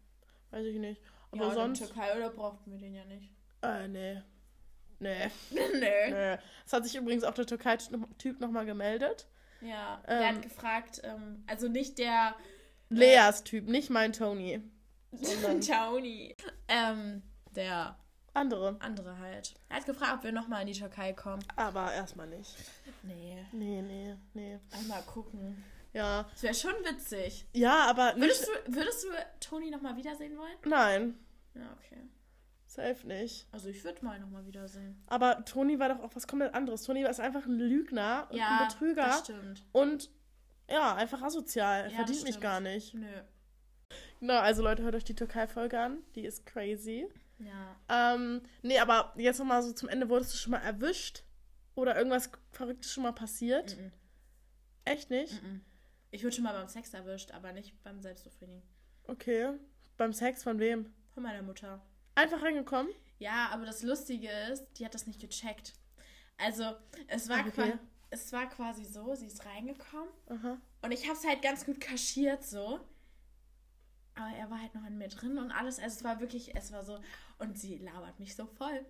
Weiß 0.51 0.65
ich 0.65 0.79
nicht. 0.79 1.03
Aber 1.31 1.49
ja, 1.49 1.55
sonst. 1.55 1.81
in 1.81 1.87
Türkei 1.87 2.17
oder 2.17 2.31
brauchten 2.31 2.71
wir 2.73 2.79
den 2.79 2.95
ja 2.95 3.05
nicht. 3.05 3.31
Äh, 3.63 3.89
nee. 3.89 4.23
Nee. 5.01 5.31
Nö. 5.51 5.61
nee. 5.79 6.39
Es 6.65 6.73
hat 6.73 6.85
sich 6.85 6.97
übrigens 6.97 7.25
auch 7.25 7.35
der 7.35 7.47
Türkei-Typ 7.47 8.41
nochmal 8.41 8.65
gemeldet. 8.67 9.27
Ja, 9.61 10.01
der 10.09 10.21
Ähm. 10.21 10.37
hat 10.37 10.43
gefragt, 10.43 11.01
ähm, 11.05 11.45
also 11.47 11.69
nicht 11.69 11.99
der 11.99 12.35
Leas 12.89 13.45
Typ, 13.45 13.69
nicht 13.69 13.91
mein 13.91 14.13
Tony. 14.13 14.63
Tony. 15.67 16.35
Ähm, 16.69 17.23
der 17.55 17.99
andere. 18.39 18.77
andere 18.81 19.19
halt. 19.19 19.55
Er 19.69 19.77
hat 19.77 19.87
gefragt, 19.87 20.13
ob 20.19 20.25
wir 20.25 20.33
nochmal 20.33 20.63
in 20.63 20.69
die 20.69 20.79
Türkei 20.79 21.13
kommen. 21.13 21.45
Aber 21.57 21.93
erstmal 21.93 22.27
nicht. 22.29 22.55
Nee. 23.03 23.45
Nee, 23.53 23.83
nee, 23.83 24.17
nee. 24.35 24.59
Einmal 24.73 25.03
gucken. 25.03 25.63
Ja. 25.93 26.25
Das 26.33 26.43
wäre 26.43 26.55
schon 26.55 26.75
witzig. 26.85 27.47
Ja, 27.53 27.87
aber 27.87 28.13
nicht. 28.15 28.23
Würdest 28.23 28.49
du, 28.67 28.75
würdest 28.75 29.05
du 29.05 29.09
Toni 29.41 29.71
nochmal 29.71 29.97
wiedersehen 29.97 30.37
wollen? 30.37 30.57
Nein. 30.65 31.19
Ja, 31.55 31.77
okay. 31.79 32.03
Safe 32.67 33.07
nicht. 33.07 33.49
Also 33.51 33.69
ich 33.71 33.83
würde 33.83 34.05
mal 34.05 34.21
nochmal 34.21 34.45
wiedersehen. 34.47 35.03
Aber 35.07 35.45
Toni 35.45 35.79
war 35.79 35.89
doch 35.89 36.01
auch 36.01 36.15
was 36.15 36.27
komplett 36.27 36.55
anderes. 36.55 36.83
Toni 36.83 37.03
ist 37.05 37.19
einfach 37.21 37.47
ein 37.47 37.59
Lügner 37.59 38.29
und 38.31 38.39
ein 38.39 38.69
Betrüger. 38.69 39.07
das 39.07 39.21
stimmt. 39.21 39.65
Und 39.73 40.11
ja, 40.71 40.95
einfach 40.95 41.23
asozial. 41.23 41.85
Er 41.85 41.91
Ja, 41.91 41.97
verdient 41.97 42.25
mich 42.25 42.41
gar 42.41 42.61
nicht. 42.61 42.93
Nö. 42.95 43.07
Genau, 44.21 44.39
also 44.39 44.63
Leute, 44.63 44.83
hört 44.83 44.95
euch 44.95 45.05
die 45.05 45.15
Türkei-Folge 45.15 45.81
an. 45.81 45.99
Die 46.15 46.25
ist 46.27 46.45
crazy. 46.45 47.09
Ja. 47.39 47.77
Ähm, 48.15 48.43
nee, 48.63 48.79
aber 48.79 49.13
jetzt 49.17 49.39
nochmal 49.39 49.63
so 49.63 49.73
zum 49.73 49.89
Ende, 49.89 50.09
wurdest 50.09 50.35
du 50.35 50.39
schon 50.39 50.53
mal 50.53 50.59
erwischt? 50.59 51.23
Oder 51.75 51.97
irgendwas 51.97 52.31
Verrücktes 52.51 52.93
schon 52.93 53.05
mal 53.05 53.13
passiert? 53.13 53.77
Mhm. 53.77 53.93
Echt 54.85 55.11
nicht? 55.11 55.41
Mhm. 55.43 55.65
Ich 56.11 56.25
wurde 56.25 56.35
schon 56.35 56.45
mal 56.45 56.53
beim 56.55 56.69
Sex 56.69 56.93
erwischt, 56.95 57.31
aber 57.33 57.53
nicht 57.53 57.81
beim 57.85 58.01
Selbstbefriedigen. 58.01 58.63
Okay. 59.07 59.53
Beim 59.97 60.13
Sex 60.13 60.43
von 60.43 60.59
wem? 60.59 60.93
Von 61.15 61.23
meiner 61.23 61.43
Mutter. 61.43 61.81
Einfach 62.15 62.43
reingekommen? 62.43 62.93
Ja, 63.19 63.49
aber 63.53 63.65
das 63.67 63.83
Lustige 63.83 64.29
ist, 64.51 64.65
die 64.79 64.85
hat 64.85 64.95
das 64.95 65.07
nicht 65.07 65.21
gecheckt. 65.21 65.75
Also, 66.39 66.65
es 67.09 67.29
war, 67.29 67.41
okay. 67.41 67.51
qua- 67.51 67.79
es 68.11 68.33
war 68.33 68.49
quasi 68.49 68.85
so, 68.85 69.15
sie 69.15 69.27
ist 69.27 69.45
reingekommen 69.45 70.09
Aha. 70.29 70.57
und 70.83 70.93
ich 70.93 71.05
habe 71.09 71.19
es 71.19 71.27
halt 71.27 71.43
ganz 71.43 71.65
gut 71.67 71.81
kaschiert 71.81 72.43
so. 72.45 72.81
Aber 74.19 74.37
er 74.37 74.51
war 74.51 74.61
halt 74.61 74.75
noch 74.75 74.87
in 74.87 74.99
mir 74.99 75.09
drin 75.09 75.39
und 75.39 75.53
alles. 75.53 75.79
Also 75.79 75.97
es 75.99 76.05
war 76.05 76.21
wirklich, 76.21 76.55
es 76.57 76.73
war 76.73 76.83
so. 76.83 76.99
Und 77.39 77.59
sie 77.59 77.79
labert 77.79 78.19
mich 78.19 78.35
so 78.35 78.47
voll. 78.47 78.85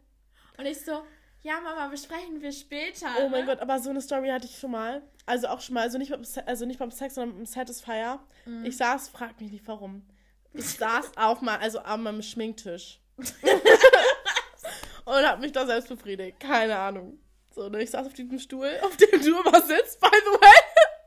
Und 0.57 0.67
ich 0.67 0.81
so, 0.81 1.05
ja, 1.43 1.61
Mama, 1.61 1.89
besprechen 1.89 2.41
wir 2.41 2.51
später. 2.51 3.07
Oh 3.21 3.29
mein 3.29 3.45
ne? 3.45 3.47
Gott, 3.47 3.61
aber 3.61 3.79
so 3.79 3.91
eine 3.91 4.01
Story 4.01 4.29
hatte 4.29 4.47
ich 4.47 4.59
schon 4.59 4.71
mal. 4.71 5.03
Also 5.27 5.49
auch 5.49 5.61
schon 5.61 5.75
mal, 5.75 5.83
also 5.83 5.99
nicht 5.99 6.11
beim, 6.11 6.25
Se 6.25 6.47
also 6.47 6.65
nicht 6.65 6.79
beim 6.79 6.91
Sex, 6.91 7.15
sondern 7.15 7.37
beim 7.37 7.47
Satisfier. 7.47 8.21
Mhm. 8.47 8.65
Ich 8.65 8.77
saß, 8.77 9.11
frag 9.11 9.41
mich 9.41 9.53
nicht 9.53 9.69
warum. 9.69 10.05
Ich 10.53 10.71
saß 10.71 11.13
auf 11.17 11.43
mal, 11.43 11.59
also 11.59 11.81
an 11.81 12.03
meinem 12.03 12.23
Schminktisch. 12.23 13.01
und 13.19 15.15
hab 15.15 15.41
mich 15.41 15.53
da 15.53 15.67
selbst 15.67 15.89
befriedigt. 15.89 16.41
Keine 16.41 16.77
Ahnung. 16.77 17.21
So, 17.55 17.69
ne, 17.69 17.83
ich 17.83 17.91
saß 17.91 18.07
auf 18.07 18.15
diesem 18.15 18.39
Stuhl, 18.39 18.71
auf 18.83 18.97
dem 18.97 19.21
du 19.21 19.41
immer 19.41 19.61
sitzt, 19.61 20.01
by 20.01 20.09
the 20.11 20.41
way. 20.41 20.55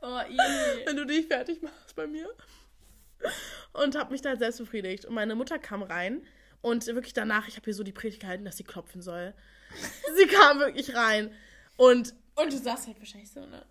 Oh, 0.02 0.20
wenn 0.86 0.96
du 0.96 1.06
dich 1.06 1.26
fertig 1.26 1.62
machst 1.62 1.94
bei 1.94 2.06
mir. 2.06 2.28
Und 3.72 3.96
hab 3.96 4.10
mich 4.10 4.20
da 4.22 4.36
selbst 4.36 4.58
befriedigt. 4.58 5.04
Und 5.04 5.14
meine 5.14 5.34
Mutter 5.34 5.58
kam 5.58 5.82
rein 5.82 6.22
und 6.60 6.86
wirklich 6.86 7.14
danach, 7.14 7.48
ich 7.48 7.56
habe 7.56 7.68
ihr 7.70 7.74
so 7.74 7.82
die 7.82 7.92
Predigt 7.92 8.20
gehalten, 8.20 8.44
dass 8.44 8.56
sie 8.56 8.64
klopfen 8.64 9.02
soll. 9.02 9.34
sie 10.16 10.26
kam 10.26 10.58
wirklich 10.58 10.94
rein. 10.94 11.32
Und 11.76 12.14
Und 12.36 12.52
du 12.52 12.58
sagst 12.58 12.86
halt 12.86 12.98
wahrscheinlich 12.98 13.30
so, 13.30 13.40
ne? 13.46 13.64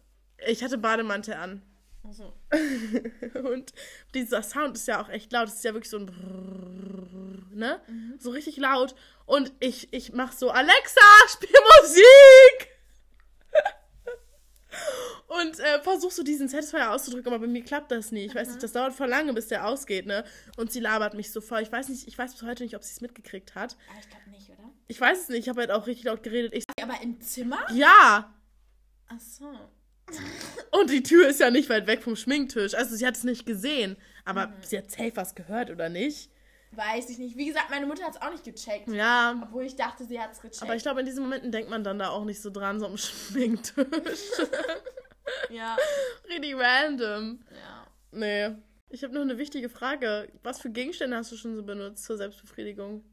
ich 0.47 0.63
hatte 0.63 0.77
Bademantel 0.77 1.35
an. 1.35 1.61
Also, 2.03 2.33
Und 3.43 3.73
dieser 4.15 4.41
Sound 4.41 4.75
ist 4.75 4.87
ja 4.87 5.01
auch 5.01 5.09
echt 5.09 5.31
laut. 5.31 5.47
Es 5.47 5.55
ist 5.55 5.63
ja 5.63 5.73
wirklich 5.73 5.91
so 5.91 5.97
ein 5.97 6.07
Brrrr, 6.07 7.55
ne? 7.55 7.79
So 8.17 8.31
richtig 8.31 8.57
laut. 8.57 8.95
Und 9.27 9.53
ich, 9.59 9.93
ich 9.93 10.11
mach 10.11 10.31
so, 10.33 10.49
Alexa, 10.49 11.01
spiel 11.29 11.49
Musik! 11.81 12.70
Und 15.31 15.61
äh, 15.61 15.81
versuch 15.81 16.11
so 16.11 16.23
diesen 16.23 16.49
Satisfier 16.49 16.91
auszudrücken, 16.91 17.31
aber 17.31 17.45
bei 17.45 17.47
mir 17.47 17.63
klappt 17.63 17.89
das 17.89 18.11
nicht. 18.11 18.25
Ich 18.25 18.35
weiß 18.35 18.49
nicht, 18.49 18.61
das 18.61 18.73
dauert 18.73 18.91
voll 18.91 19.07
lange, 19.07 19.31
bis 19.31 19.47
der 19.47 19.65
ausgeht, 19.65 20.05
ne? 20.05 20.25
Und 20.57 20.73
sie 20.73 20.81
labert 20.81 21.13
mich 21.13 21.31
so 21.31 21.39
voll. 21.39 21.61
Ich 21.61 21.71
weiß 21.71 21.87
nicht, 21.87 22.05
ich 22.05 22.17
weiß 22.17 22.33
bis 22.33 22.43
heute 22.43 22.63
nicht, 22.63 22.75
ob 22.75 22.83
sie 22.83 22.91
es 22.91 22.99
mitgekriegt 22.99 23.55
hat. 23.55 23.77
aber 23.89 23.99
ich 24.01 24.09
glaube 24.09 24.29
nicht, 24.29 24.49
oder? 24.49 24.69
Ich 24.89 24.99
weiß 24.99 25.21
es 25.21 25.29
nicht, 25.29 25.39
ich 25.39 25.49
habe 25.49 25.61
halt 25.61 25.71
auch 25.71 25.87
richtig 25.87 26.03
laut 26.03 26.21
geredet. 26.21 26.53
Ich 26.53 26.65
Aber 26.83 27.01
im 27.01 27.21
Zimmer? 27.21 27.65
ja! 27.71 28.33
Ach 29.07 29.19
so. 29.21 29.45
Und 30.77 30.89
die 30.89 31.01
Tür 31.01 31.29
ist 31.29 31.39
ja 31.39 31.49
nicht 31.49 31.69
weit 31.69 31.87
weg 31.87 32.03
vom 32.03 32.17
Schminktisch. 32.17 32.73
Also 32.73 32.97
sie 32.97 33.07
hat 33.07 33.15
es 33.15 33.23
nicht 33.23 33.45
gesehen. 33.45 33.95
Aber 34.25 34.51
sie 34.63 34.79
hat 34.79 34.91
safe 34.91 35.13
was 35.15 35.33
gehört, 35.33 35.69
oder 35.69 35.87
nicht? 35.87 36.29
Weiß 36.71 37.09
ich 37.09 37.19
nicht. 37.19 37.37
Wie 37.37 37.45
gesagt, 37.45 37.69
meine 37.69 37.85
Mutter 37.85 38.03
hat 38.03 38.15
es 38.15 38.21
auch 38.21 38.31
nicht 38.31 38.43
gecheckt. 38.43 38.89
Ja. 38.89 39.39
Obwohl 39.43 39.63
ich 39.63 39.77
dachte, 39.77 40.03
sie 40.03 40.19
hat 40.19 40.33
es 40.33 40.41
gecheckt. 40.41 40.61
Aber 40.61 40.75
ich 40.75 40.83
glaube, 40.83 40.99
in 40.99 41.05
diesen 41.05 41.23
Momenten 41.23 41.53
denkt 41.53 41.69
man 41.69 41.85
dann 41.85 41.99
da 41.99 42.09
auch 42.09 42.25
nicht 42.25 42.41
so 42.41 42.49
dran, 42.49 42.81
so 42.81 42.85
am 42.85 42.97
Schminktisch. 42.97 43.85
ja. 45.49 45.77
Richtig 46.27 46.55
random. 46.55 47.43
Ja. 47.51 47.87
Nee. 48.11 48.55
Ich 48.89 49.03
habe 49.03 49.13
noch 49.13 49.21
eine 49.21 49.37
wichtige 49.37 49.69
Frage. 49.69 50.31
Was 50.43 50.59
für 50.61 50.69
Gegenstände 50.69 51.15
hast 51.15 51.31
du 51.31 51.37
schon 51.37 51.55
so 51.55 51.63
benutzt 51.63 52.03
zur 52.03 52.17
Selbstbefriedigung? 52.17 53.03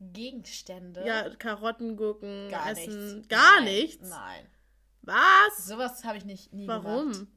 Gegenstände? 0.00 1.04
Ja, 1.06 1.28
Karotten, 1.36 1.96
Gurken, 1.96 2.50
gar 2.50 2.70
Essen. 2.70 3.14
nichts. 3.14 3.28
Gar 3.28 3.60
Nein. 3.60 3.64
nichts? 3.64 4.08
Nein. 4.08 4.46
Was? 5.02 5.64
Sowas 5.66 6.04
habe 6.04 6.18
ich 6.18 6.24
nicht 6.24 6.52
nie 6.52 6.66
gemacht. 6.66 6.84
Warum? 6.84 7.28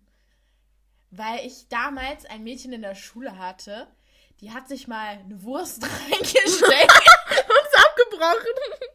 Weil 1.11 1.45
ich 1.45 1.67
damals 1.69 2.25
ein 2.25 2.43
Mädchen 2.43 2.73
in 2.73 2.81
der 2.81 2.95
Schule 2.95 3.37
hatte, 3.37 3.87
die 4.41 4.51
hat 4.51 4.67
sich 4.67 4.87
mal 4.87 5.17
eine 5.19 5.43
Wurst 5.43 5.83
reingesteckt 6.11 6.61
Uns 6.61 7.85
abgebrochen. 7.87 8.89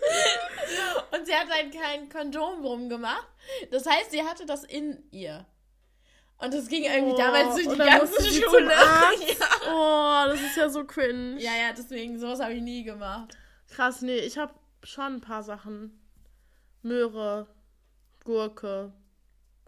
und 1.12 1.26
sie 1.26 1.34
hat 1.34 1.48
halt 1.50 1.72
kein 1.72 2.08
Kondom 2.08 2.62
drum 2.62 2.88
gemacht. 2.88 3.26
Das 3.70 3.86
heißt, 3.86 4.10
sie 4.10 4.22
hatte 4.22 4.46
das 4.46 4.64
in 4.64 5.02
ihr. 5.10 5.46
Und 6.38 6.52
das 6.52 6.68
ging 6.68 6.84
irgendwie 6.84 7.14
Oh, 7.14 7.16
damals 7.16 7.54
durch 7.54 7.68
die 7.68 7.76
ganze 7.78 8.22
Schule. 8.30 8.70
Ja. 8.70 9.48
Oh, 9.72 10.28
das 10.28 10.40
ist 10.40 10.56
ja 10.56 10.68
so 10.68 10.84
cringe. 10.84 11.40
ja, 11.40 11.52
ja, 11.52 11.72
deswegen, 11.76 12.18
sowas 12.18 12.40
habe 12.40 12.52
ich 12.52 12.62
nie 12.62 12.84
gemacht. 12.84 13.36
Krass, 13.70 14.02
nee, 14.02 14.18
ich 14.18 14.36
habe 14.36 14.52
schon 14.82 15.14
ein 15.16 15.20
paar 15.20 15.42
Sachen. 15.42 15.98
Möhre, 16.82 17.46
Gurke. 18.24 18.92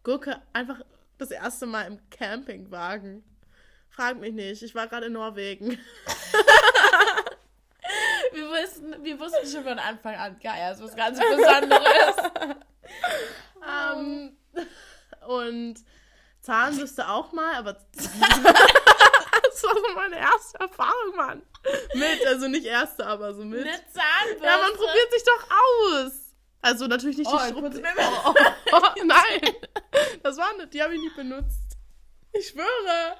Gurke 0.04 0.40
einfach 0.52 0.80
das 1.16 1.30
erste 1.30 1.66
Mal 1.66 1.86
im 1.86 1.98
Campingwagen. 2.10 3.24
Frag 3.88 4.20
mich 4.20 4.32
nicht. 4.34 4.62
Ich 4.62 4.74
war 4.74 4.86
gerade 4.86 5.06
in 5.06 5.14
Norwegen. 5.14 5.78
Wir 8.38 8.48
wussten, 8.48 9.04
wir 9.04 9.18
wussten 9.18 9.46
schon 9.50 9.64
von 9.64 9.78
Anfang 9.80 10.14
an, 10.14 10.38
geil, 10.40 10.70
das 10.70 10.78
ist 10.78 10.84
was 10.84 10.96
ganz 10.96 11.18
Besonderes. 11.18 12.56
Ähm, 13.68 14.34
und 15.26 15.76
Zahnbürste 16.40 17.06
auch 17.06 17.32
mal, 17.32 17.56
aber 17.56 17.74
das 17.94 18.06
war 19.62 19.74
so 19.74 19.94
meine 19.94 20.16
erste 20.18 20.58
Erfahrung, 20.58 21.16
Mann. 21.16 21.42
Mit, 21.92 22.26
also 22.26 22.48
nicht 22.48 22.64
erste, 22.64 23.04
aber 23.04 23.34
so 23.34 23.44
mit. 23.44 23.60
Eine 23.60 23.72
Zahnbürste. 23.72 24.46
Ja, 24.46 24.56
man 24.56 24.72
probiert 24.72 25.12
sich 25.12 25.22
doch 25.24 25.50
aus. 25.50 26.12
Also 26.62 26.86
natürlich 26.86 27.18
nicht 27.18 27.30
die 27.30 27.54
Oh, 27.54 27.60
mit 27.60 27.74
mir. 27.74 27.82
Oh, 28.24 28.34
oh, 28.72 28.80
oh, 28.80 29.04
nein, 29.04 29.54
das 30.22 30.38
war 30.38 30.56
nicht, 30.56 30.72
die 30.72 30.82
habe 30.82 30.94
ich 30.94 31.00
nie 31.00 31.10
benutzt. 31.14 31.76
Ich 32.32 32.48
schwöre. 32.48 33.18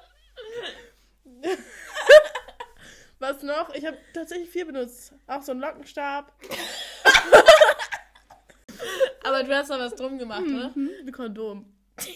Was 3.19 3.43
noch? 3.43 3.69
Ich 3.73 3.85
habe 3.85 3.97
tatsächlich 4.13 4.49
viel 4.49 4.65
benutzt. 4.65 5.13
Auch 5.27 5.41
so 5.41 5.51
einen 5.51 5.59
Lockenstab. 5.59 6.31
Aber 9.23 9.43
du 9.43 9.53
hast 9.53 9.69
da 9.69 9.77
was 9.77 9.93
drum 9.95 10.17
gemacht, 10.17 10.43
oder? 10.43 10.71
Mhm, 10.73 10.89
ein 11.05 11.11
Kondom. 11.11 11.65
Was? 11.97 12.07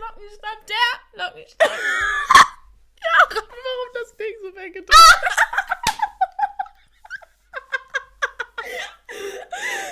Lockenstab? 0.00 0.66
Der 0.66 0.76
Lockenstab. 1.24 1.70
Ja, 1.70 1.76
warum 3.30 3.88
das 3.94 4.16
Ding 4.16 4.34
so 4.42 4.52
weggedrückt 4.56 4.92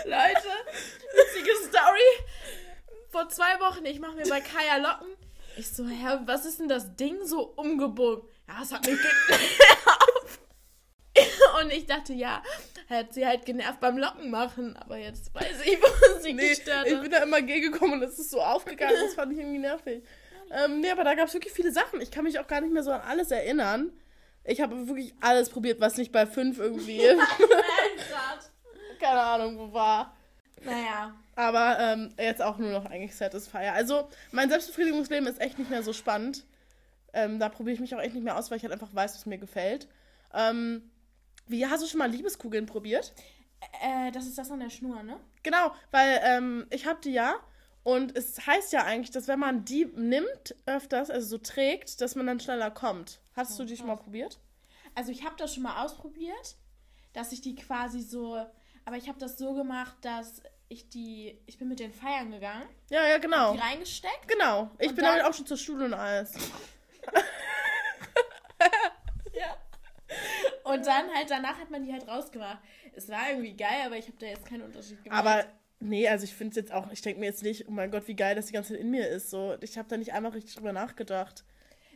Leute, 0.05 0.51
witzige 1.15 1.55
Story. 1.69 2.11
Vor 3.11 3.29
zwei 3.29 3.61
Wochen, 3.61 3.87
ich 3.87 4.01
mache 4.01 4.17
mir 4.17 4.29
bei 4.29 4.41
Kaya 4.41 4.79
Locken. 4.79 5.17
Ich 5.57 5.71
so, 5.71 5.87
hä, 5.87 6.19
was 6.25 6.45
ist 6.45 6.59
denn 6.59 6.69
das 6.69 6.97
Ding 6.97 7.25
so 7.25 7.53
umgebogen? 7.57 8.29
Ja, 8.49 8.63
es 8.63 8.73
hat 8.73 8.87
mich 8.87 8.99
genervt. 9.29 10.41
Und 11.63 11.73
ich 11.73 11.87
dachte, 11.87 12.13
ja, 12.13 12.43
hat 12.89 13.13
sie 13.13 13.27
halt 13.27 13.45
genervt 13.45 13.81
beim 13.81 13.99
Locken 13.99 14.31
machen. 14.31 14.77
Aber 14.77 14.97
jetzt 14.97 15.35
weiß 15.35 15.61
ich, 15.65 15.79
wo 15.83 16.21
sie 16.21 16.33
Nee, 16.33 16.51
gestört 16.51 16.87
ich 16.87 16.95
hat. 16.95 17.03
bin 17.03 17.11
da 17.11 17.19
immer 17.19 17.43
gegengekommen 17.43 17.95
und 18.01 18.03
es 18.09 18.19
ist 18.19 18.31
so 18.31 18.41
aufgegangen. 18.41 18.95
Das 19.05 19.15
fand 19.15 19.33
ich 19.33 19.39
irgendwie 19.39 19.59
nervig. 19.59 20.03
Ähm, 20.51 20.81
nee, 20.81 20.91
aber 20.91 21.05
da 21.05 21.15
gab 21.15 21.29
es 21.29 21.35
wirklich 21.35 21.53
viele 21.53 21.73
Sachen. 21.73 22.01
Ich 22.01 22.11
kann 22.11 22.25
mich 22.25 22.39
auch 22.39 22.47
gar 22.47 22.61
nicht 22.61 22.73
mehr 22.73 22.83
so 22.83 22.91
an 22.93 23.01
alles 23.03 23.31
erinnern. 23.31 23.93
Ich 24.45 24.61
habe 24.63 24.87
wirklich 24.89 25.13
alles 25.21 25.51
probiert, 25.51 25.81
was 25.81 25.97
nicht 25.99 26.11
bei 26.11 26.25
fünf 26.27 26.59
irgendwie, 26.59 27.03
keine 28.99 29.21
Ahnung, 29.21 29.59
wo 29.59 29.73
war. 29.75 30.17
Naja, 30.63 31.15
Aber 31.37 31.77
ähm, 31.79 32.15
jetzt 32.19 32.41
auch 32.43 32.57
nur 32.59 32.71
noch 32.71 32.87
eigentlich 32.87 33.15
Satisfier. 33.15 33.75
Also, 33.75 34.09
mein 34.33 34.49
Selbstbefriedigungsleben 34.49 35.29
ist 35.29 35.41
echt 35.41 35.59
nicht 35.59 35.71
mehr 35.71 35.83
so 35.83 35.93
spannend. 35.93 36.45
Ähm, 37.19 37.39
da 37.39 37.49
probiere 37.49 37.75
ich 37.75 37.81
mich 37.81 37.95
auch 37.95 38.01
echt 38.01 38.15
nicht 38.15 38.25
mehr 38.25 38.39
aus, 38.39 38.51
weil 38.51 38.59
ich 38.59 38.63
halt 38.63 38.73
einfach 38.73 38.95
weiß, 38.95 39.15
was 39.15 39.27
mir 39.27 39.39
gefällt. 39.39 39.89
Ähm, 40.33 40.91
wie, 41.47 41.67
hast 41.67 41.83
du 41.83 41.87
schon 41.89 41.99
mal 41.99 42.11
Liebeskugeln 42.11 42.67
probiert? 42.67 43.13
äh, 43.83 44.13
das 44.13 44.27
ist 44.27 44.39
das 44.39 44.51
an 44.51 44.61
der 44.61 44.71
Schnur, 44.71 45.03
ne? 45.03 45.19
Genau, 45.43 45.73
weil 45.91 46.21
ähm, 46.23 46.67
ich 46.71 46.87
habe 46.87 47.01
die 47.03 47.13
ja. 47.13 47.35
Und 47.83 48.17
es 48.17 48.47
heißt 48.47 48.73
ja 48.73 48.85
eigentlich, 48.85 49.11
dass 49.11 49.29
wenn 49.29 49.39
man 49.39 49.65
die 49.65 49.87
nimmt 49.87 50.55
öfters, 50.67 51.11
also 51.11 51.27
so 51.27 51.39
trägt, 51.39 52.01
dass 52.01 52.15
man 52.17 52.27
dann 52.27 52.39
schneller 52.39 52.71
kommt. 52.71 53.21
Hast 53.35 53.59
du 53.59 53.65
die 53.65 53.77
schon 53.77 53.87
mal 53.87 53.97
probiert? 53.97 54.39
Also 54.95 55.11
ich 55.11 55.25
habe 55.25 55.37
das 55.39 55.55
schon 55.55 55.63
mal 55.63 55.85
ausprobiert, 55.85 56.57
dass 57.15 57.33
ich 57.33 57.41
die 57.41 57.55
quasi 57.55 58.01
so, 58.03 58.45
aber 58.85 58.97
ich 58.97 59.09
habe 59.09 59.19
das 59.19 59.39
so 59.39 59.55
gemacht, 59.55 59.97
dass 60.03 60.43
ich 60.69 60.89
die, 60.91 61.41
ich 61.47 61.57
bin 61.57 61.69
mit 61.69 61.81
den 61.81 61.93
Feiern 61.93 62.31
gegangen, 62.31 62.69
Ja, 62.91 63.07
ja, 63.09 63.19
genau. 63.19 63.55
die 63.55 63.59
reingesteckt. 63.59 64.29
Genau. 64.29 64.71
Ich 64.79 64.95
bin 64.95 65.05
damit 65.05 65.25
auch 65.25 65.33
schon 65.33 65.47
zur 65.47 65.57
Schule 65.57 65.87
und 65.87 65.95
alles. 65.95 66.35
Ja. 69.35 69.57
Und 70.65 70.87
dann 70.87 71.15
halt 71.15 71.31
danach 71.31 71.59
hat 71.59 71.71
man 71.71 71.85
die 71.85 71.93
halt 71.93 72.09
rausgemacht. 72.09 72.59
Es 72.95 73.09
war 73.09 73.31
irgendwie 73.31 73.55
geil, 73.57 73.83
aber 73.87 73.97
ich 73.97 74.07
habe 74.07 74.17
da 74.19 74.27
jetzt 74.27 74.47
keinen 74.47 74.63
Unterschied 74.63 75.03
gemacht. 75.05 75.19
Aber 75.21 75.45
nee, 75.81 76.09
also 76.09 76.25
ich 76.25 76.35
finde 76.35 76.51
es 76.51 76.57
jetzt 76.57 76.73
auch, 76.73 76.91
ich 76.91 77.01
denke 77.03 77.21
mir 77.21 77.27
jetzt 77.27 77.43
nicht, 77.43 77.69
oh 77.69 77.71
mein 77.71 77.91
Gott, 77.91 78.09
wie 78.09 78.17
geil 78.17 78.35
das 78.35 78.47
die 78.47 78.53
ganze 78.53 78.73
Zeit 78.73 78.81
in 78.81 78.91
mir 78.91 79.09
ist. 79.09 79.31
So, 79.31 79.57
ich 79.61 79.79
habe 79.79 79.89
da 79.89 79.97
nicht 79.97 80.13
einmal 80.13 80.33
richtig 80.33 80.55
drüber 80.57 80.73
nachgedacht. 80.73 81.45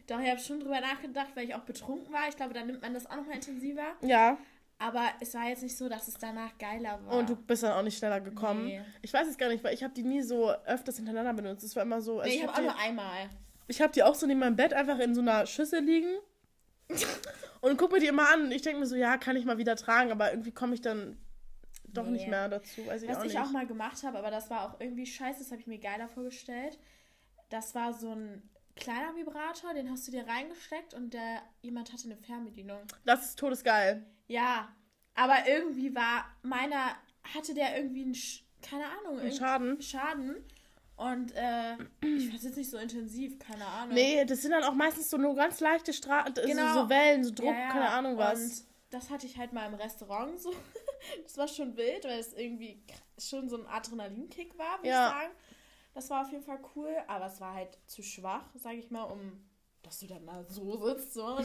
doch, 0.07 0.21
ich 0.21 0.31
habe 0.31 0.39
schon 0.41 0.61
drüber 0.61 0.81
nachgedacht, 0.81 1.29
weil 1.35 1.45
ich 1.47 1.55
auch 1.55 1.63
betrunken 1.65 2.13
war. 2.13 2.29
Ich 2.29 2.37
glaube, 2.37 2.55
da 2.55 2.65
nimmt 2.65 2.83
man 2.83 2.95
das 2.95 3.07
auch 3.07 3.17
nochmal 3.17 3.37
intensiver. 3.37 3.95
Ja, 4.03 4.37
Aber 4.79 5.09
es 5.21 5.35
war 5.35 5.49
jetzt 5.49 5.63
nicht 5.63 5.77
so, 5.77 5.89
dass 5.89 6.07
es 6.07 6.15
danach 6.15 6.57
geiler 6.59 7.01
war. 7.07 7.19
und 7.19 7.29
du 7.29 7.35
bist 7.37 7.63
dann 7.65 7.73
auch 7.73 7.83
nicht 7.83 7.99
schneller 7.99 8.21
gekommen. 8.21 8.67
Nee. 8.67 8.83
Ich 9.01 9.13
weiß 9.13 9.27
es 9.27 9.37
gar 9.39 9.49
nicht, 9.49 9.65
weil 9.65 9.75
ich 9.75 9.83
habe 9.83 9.95
die 9.95 10.03
nie 10.05 10.23
so 10.23 10.51
öfters 10.51 10.97
hintereinander 10.97 11.33
benutzt. 11.43 11.65
Es 11.65 11.75
war 11.77 11.83
immer 11.83 12.01
so. 12.01 12.21
also 12.21 12.31
nee, 12.31 12.37
ich 12.37 12.43
habe 12.47 12.53
hab 12.53 12.59
auch 12.59 12.63
die- 12.63 12.69
nur 12.69 12.79
einmal. 12.79 13.31
Ich 13.69 13.81
habe 13.81 13.93
die 13.93 14.03
auch 14.03 14.15
so 14.15 14.27
neben 14.27 14.41
meinem 14.41 14.57
Bett 14.57 14.73
einfach 14.75 14.99
in 14.99 15.15
so 15.15 15.21
einer 15.21 15.47
Schüssel 15.47 15.81
liegen. 15.83 16.15
und 17.61 17.77
guck 17.79 17.93
mir 17.93 18.01
die 18.01 18.07
immer 18.07 18.29
an. 18.33 18.43
Und 18.45 18.53
ich 18.53 18.63
denke 18.63 18.81
mir 18.81 18.87
so, 18.87 18.97
ja, 18.97 19.17
kann 19.17 19.37
ich 19.37 19.45
mal 19.45 19.59
wieder 19.59 19.77
tragen, 19.77 20.11
aber 20.13 20.31
irgendwie 20.31 20.53
komme 20.53 20.75
ich 20.75 20.81
dann 20.81 21.17
doch 21.85 22.05
Nee. 22.07 22.13
nicht 22.13 22.29
mehr 22.29 22.49
dazu. 22.49 22.87
Weiß 22.87 23.03
ich 23.03 23.09
Was 23.09 23.19
auch 23.19 23.25
ich 23.25 23.39
auch 23.39 23.51
mal 23.51 23.67
gemacht 23.67 24.03
habe, 24.03 24.19
aber 24.19 24.31
das 24.31 24.51
war 24.51 24.69
auch 24.69 24.81
irgendwie 24.81 25.07
scheiße, 25.07 25.41
das 25.41 25.51
habe 25.51 25.61
ich 25.61 25.67
mir 25.67 25.79
geiler 25.79 26.09
vorgestellt. 26.09 26.79
Das 27.51 27.75
war 27.75 27.93
so 27.93 28.13
ein 28.15 28.43
kleiner 28.77 29.15
Vibrator, 29.15 29.75
den 29.75 29.91
hast 29.91 30.09
du 30.09 30.13
dir 30.13 30.27
reingesteckt 30.27 30.95
und 30.95 31.13
der 31.13 31.43
jemand 31.61 31.93
hatte 31.93 32.05
eine 32.07 32.17
Fernbedienung. 32.17 32.81
das 33.05 33.27
ist 33.27 33.39
todesgeil. 33.39 34.05
Ja, 34.27 34.75
aber 35.15 35.47
irgendwie 35.47 35.95
war 35.95 36.25
meiner, 36.43 36.97
hatte 37.35 37.53
der 37.55 37.77
irgendwie 37.77 38.05
einen, 38.05 38.17
keine 38.63 38.85
Ahnung, 38.87 39.19
Ein 39.19 39.27
irgend- 39.27 39.37
Schaden. 39.39 39.83
Schaden. 39.83 40.37
Und 40.97 41.33
äh, 41.35 41.75
ich 42.03 42.27
fand 42.27 42.35
es 42.39 42.45
jetzt 42.45 42.57
nicht 42.57 42.71
so 42.71 42.77
intensiv, 42.77 43.39
keine 43.39 43.67
Ahnung. 43.67 43.95
Nee, 43.95 44.25
das 44.25 44.43
sind 44.43 44.53
dann 44.53 44.63
auch 44.65 44.75
meistens 44.75 45.11
so 45.11 45.17
nur 45.17 45.35
ganz 45.35 45.59
leichte 45.61 45.93
Stra 45.93 46.23
Genau. 46.29 46.75
so, 46.75 46.83
so 46.83 46.89
Wellen, 46.89 47.25
so 47.25 47.33
Druck, 47.33 47.47
Ja, 47.47 47.59
ja. 47.59 47.69
keine 47.69 47.89
Ahnung 47.91 48.17
was. 48.19 48.41
Und 48.41 48.65
das 48.91 49.11
hatte 49.11 49.27
ich 49.27 49.37
halt 49.39 49.53
mal 49.53 49.67
im 49.67 49.75
Restaurant 49.75 50.41
so. 50.41 50.53
Das 51.25 51.37
war 51.37 51.49
schon 51.49 51.77
wild, 51.77 52.05
weil 52.05 52.21
es 52.21 52.33
irgendwie 52.33 52.81
schon 53.19 53.49
so 53.49 53.57
ein 53.57 53.67
Adrenalinkick 53.67 54.57
war, 54.57 54.79
würde 54.79 54.89
Ja. 54.91 55.09
ich 55.09 55.13
sagen. 55.15 55.33
Das 55.95 56.11
war 56.11 56.23
auf 56.25 56.31
jeden 56.31 56.45
Fall 56.45 56.61
cool, 56.77 56.95
aber 57.09 57.27
es 57.27 57.41
war 57.41 57.55
halt 57.55 57.77
zu 57.87 58.03
schwach, 58.05 58.45
sage 58.55 58.77
ich 58.77 58.91
mal, 58.91 59.03
um 59.05 59.45
dass 59.83 59.99
du 59.99 60.07
dann 60.07 60.25
da 60.25 60.45
so 60.45 60.77
sitzt, 60.87 61.13
so, 61.15 61.39
ne? 61.41 61.45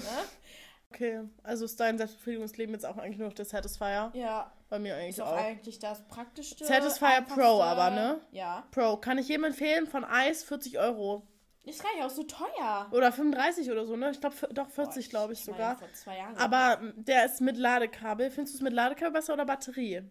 Okay, 0.92 1.22
also 1.42 1.66
ist 1.66 1.80
dein 1.80 1.98
Selbstbefriedigungsleben 1.98 2.72
jetzt 2.76 2.86
auch 2.86 2.98
eigentlich 2.98 3.18
nur 3.18 3.28
noch 3.30 3.34
der 3.36 3.46
Satisfier? 3.46 4.12
Ja, 4.14 4.54
Bei 4.70 4.80
mir 4.80 4.96
eigentlich 4.96 5.10
ist 5.18 5.22
auch 5.22 5.28
auch. 5.32 5.38
eigentlich 5.38 5.80
das 5.80 6.06
Praktischste. 6.08 6.66
Satisfyer. 6.66 7.22
Pro 7.22 7.62
aber, 7.62 7.90
ne? 7.90 8.20
Ja. 8.32 8.68
Pro, 8.72 8.98
kann 8.98 9.18
ich 9.18 9.28
jedem 9.30 9.46
empfehlen, 9.46 9.88
von 9.88 10.04
Eis 10.04 10.44
40 10.44 10.78
Euro. 10.80 11.26
Ist 11.64 11.84
gar 11.84 11.94
nicht 11.96 12.04
auch 12.04 12.10
so 12.10 12.24
teuer. 12.24 12.88
Oder 12.92 13.12
35 13.12 13.70
oder 13.72 13.86
so, 13.86 13.96
ne? 13.98 14.12
Ich 14.12 14.22
glaube, 14.22 14.36
doch 14.54 14.70
40, 14.70 15.06
Boah, 15.06 15.10
glaube 15.10 15.34
ich, 15.34 15.46
meine, 15.46 15.58
sogar. 15.58 15.76
vor 15.78 15.92
zwei 15.94 16.18
Jahren. 16.18 16.38
Aber 16.38 16.80
der 16.96 17.26
ist 17.26 17.42
mit 17.42 17.58
Ladekabel. 17.58 18.30
Findest 18.32 18.54
du 18.56 18.58
es 18.60 18.62
mit 18.62 18.74
Ladekabel 18.74 19.12
besser 19.14 19.34
oder 19.34 19.46
Batterie? 19.46 20.02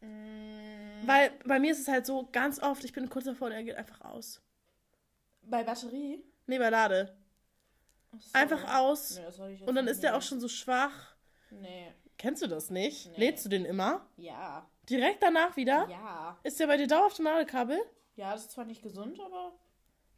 Mm, 0.00 1.06
Weil 1.06 1.32
bei 1.44 1.58
mir 1.58 1.72
ist 1.72 1.80
es 1.80 1.88
halt 1.88 2.06
so, 2.06 2.28
ganz 2.32 2.62
oft, 2.62 2.82
ich 2.84 2.92
bin 2.92 3.08
kurz 3.10 3.26
davor 3.26 3.48
und 3.48 3.52
er 3.52 3.62
geht 3.62 3.76
einfach 3.76 4.00
aus. 4.02 4.40
bei 5.42 5.62
Batterie? 5.64 6.22
Nee, 6.46 6.58
bei 6.58 6.70
Lade. 6.70 7.14
So. 8.18 8.30
Einfach 8.32 8.76
aus. 8.76 9.18
Nee, 9.38 9.52
ich 9.54 9.62
Und 9.62 9.74
dann 9.74 9.86
ist 9.86 10.02
der 10.02 10.16
auch 10.16 10.22
schon 10.22 10.40
so 10.40 10.48
schwach. 10.48 11.14
Nee. 11.50 11.92
Kennst 12.20 12.42
du 12.42 12.48
das 12.48 12.68
nicht? 12.68 13.10
Nee. 13.12 13.16
Lädst 13.18 13.46
du 13.46 13.48
den 13.48 13.64
immer? 13.64 14.06
Ja. 14.18 14.68
Direkt 14.90 15.22
danach 15.22 15.56
wieder? 15.56 15.88
Ja. 15.88 16.38
Ist 16.42 16.60
der 16.60 16.66
bei 16.66 16.76
dir 16.76 16.86
dauerhaft 16.86 17.18
im 17.18 17.24
Ladekabel? 17.24 17.78
Ja, 18.14 18.32
das 18.34 18.42
ist 18.42 18.50
zwar 18.50 18.66
nicht 18.66 18.82
gesund, 18.82 19.18
aber. 19.20 19.52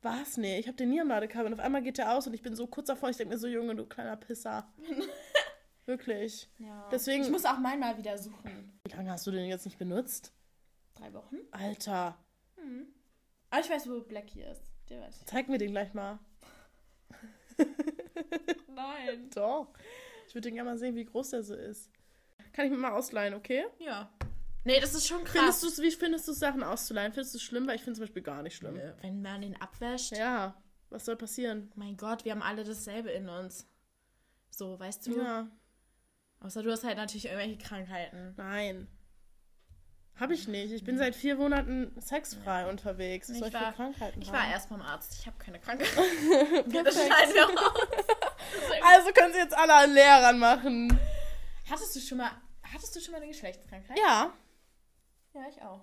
Was? 0.03 0.37
Nee, 0.37 0.59
ich 0.59 0.67
habe 0.67 0.77
den 0.77 0.91
nie 0.91 1.01
am 1.01 1.07
Ladekabel. 1.07 1.47
Und 1.47 1.61
auf 1.61 1.65
einmal 1.65 1.81
geht 1.81 1.99
der 1.99 2.13
aus 2.13 2.27
und 2.27 2.35
ich 2.35 2.43
bin 2.43 2.57
so 2.57 2.67
kurz 2.67 2.89
davor. 2.89 3.09
Ich 3.11 3.19
denke 3.19 3.35
mir 3.35 3.39
so, 3.39 3.47
Junge, 3.47 3.77
du 3.77 3.87
kleiner 3.87 4.17
Pisser. 4.17 4.67
Wirklich. 5.87 6.51
Ja. 6.59 6.89
Deswegen- 6.91 7.23
Ich 7.23 7.31
muss 7.31 7.45
auch 7.45 7.59
meinen 7.59 7.79
mal 7.79 7.97
wieder 7.97 8.19
suchen. 8.19 8.81
Wie 8.85 8.97
lange 8.97 9.13
hast 9.13 9.25
du 9.29 9.31
den 9.31 9.47
jetzt 9.49 9.65
nicht 9.65 9.79
benutzt? 9.79 10.33
Drei 10.97 11.13
Wochen? 11.15 11.37
Alter, 11.53 12.19
Aber 13.51 13.61
ich 13.61 13.71
weiß, 13.71 13.89
wo 13.89 14.01
Blackie 14.01 14.43
ist. 14.43 14.65
Der 14.91 15.03
weiß 15.03 15.21
ich. 15.21 15.27
zeig 15.27 15.49
mir 15.49 15.59
den 15.59 15.71
gleich 15.71 15.95
mal. 15.95 16.19
Nein. 18.75 19.31
Doch. 19.35 19.69
Ich 20.33 20.35
würde 20.35 20.49
den 20.49 20.55
gerne 20.55 20.71
mal 20.71 20.79
sehen, 20.79 20.95
wie 20.97 21.05
groß 21.05 21.29
der 21.29 21.43
so 21.43 21.55
ist. 21.55 21.91
Kann 22.55 22.65
ich 22.65 22.71
mir 22.71 22.79
mal 22.79 22.93
ausleihen, 22.93 23.35
okay? 23.35 23.67
Ja. 23.79 24.11
Nee, 24.65 24.81
das 24.81 24.95
ist 24.95 25.07
schon 25.07 25.25
krass. 25.25 25.33
Findest 25.37 25.63
du's, 25.63 25.79
wie 25.83 25.91
findest 25.91 26.27
du 26.27 26.33
Sachen 26.33 26.63
auszuleihen? 26.63 27.13
Findest 27.13 27.35
du 27.35 27.37
es 27.37 27.43
schlimm? 27.43 27.67
Weil 27.67 27.77
ich 27.77 27.83
finde 27.83 27.97
zum 27.99 28.05
Beispiel 28.05 28.23
gar 28.23 28.43
nicht 28.43 28.57
schlimm. 28.57 28.77
Nö, 28.77 28.93
Wenn 29.03 29.21
man 29.21 29.43
den 29.43 29.61
abwäscht. 29.61 30.13
Ja, 30.17 30.55
was 30.89 31.05
soll 31.05 31.17
passieren? 31.17 31.71
Mein 31.75 31.99
Gott, 31.99 32.25
wir 32.25 32.33
haben 32.33 32.41
alle 32.41 32.65
dasselbe 32.65 33.11
in 33.11 33.29
uns. 33.29 33.69
So, 34.49 34.81
weißt 34.81 35.07
du? 35.09 35.19
Ja, 35.19 35.49
Außer 36.41 36.63
du 36.63 36.73
hast 36.73 36.83
halt 36.85 36.97
natürlich 36.97 37.27
irgendwelche 37.27 37.59
Krankheiten. 37.59 38.33
nein. 38.39 38.89
Hab 40.19 40.31
ich 40.31 40.49
nicht. 40.49 40.73
Ich 40.73 40.83
bin 40.85 40.97
seit 40.97 41.15
vier 41.15 41.37
Monaten 41.37 41.95
sexfrei 42.01 42.69
unterwegs. 42.71 43.29
Was 43.29 43.35
Ich 43.37 43.41
soll 43.41 43.49
ich 43.49 43.55
für 43.55 43.61
war- 43.65 43.73
Krankheiten 43.75 44.23
Ich 44.23 44.29
haben? 44.29 44.39
war 44.39 44.51
erst 44.51 44.71
beim 44.71 44.81
Arzt. 44.81 45.15
Ich 45.21 45.27
habe 45.27 45.37
keine 45.39 45.59
Krankheit. 45.61 45.89
das 45.93 46.95
schneiden 46.95 47.35
wir 47.35 47.45
raus. 47.45 48.07
Also 48.85 49.13
können 49.13 49.33
sie 49.33 49.39
jetzt 49.39 49.57
alle 49.57 49.75
an 49.75 49.93
Lehrern 49.93 50.39
machen. 50.39 50.99
Hattest 51.71 51.95
du 51.97 52.01
schon 52.01 52.19
mal, 52.19 52.31
hattest 52.63 52.95
du 52.97 53.01
schon 53.01 53.13
mal 53.13 53.19
eine 53.19 53.29
Geschlechtskrankheit? 53.29 53.99
Ja, 53.99 54.33
Ja, 55.35 55.41
ich 55.49 55.63
auch. 55.63 55.81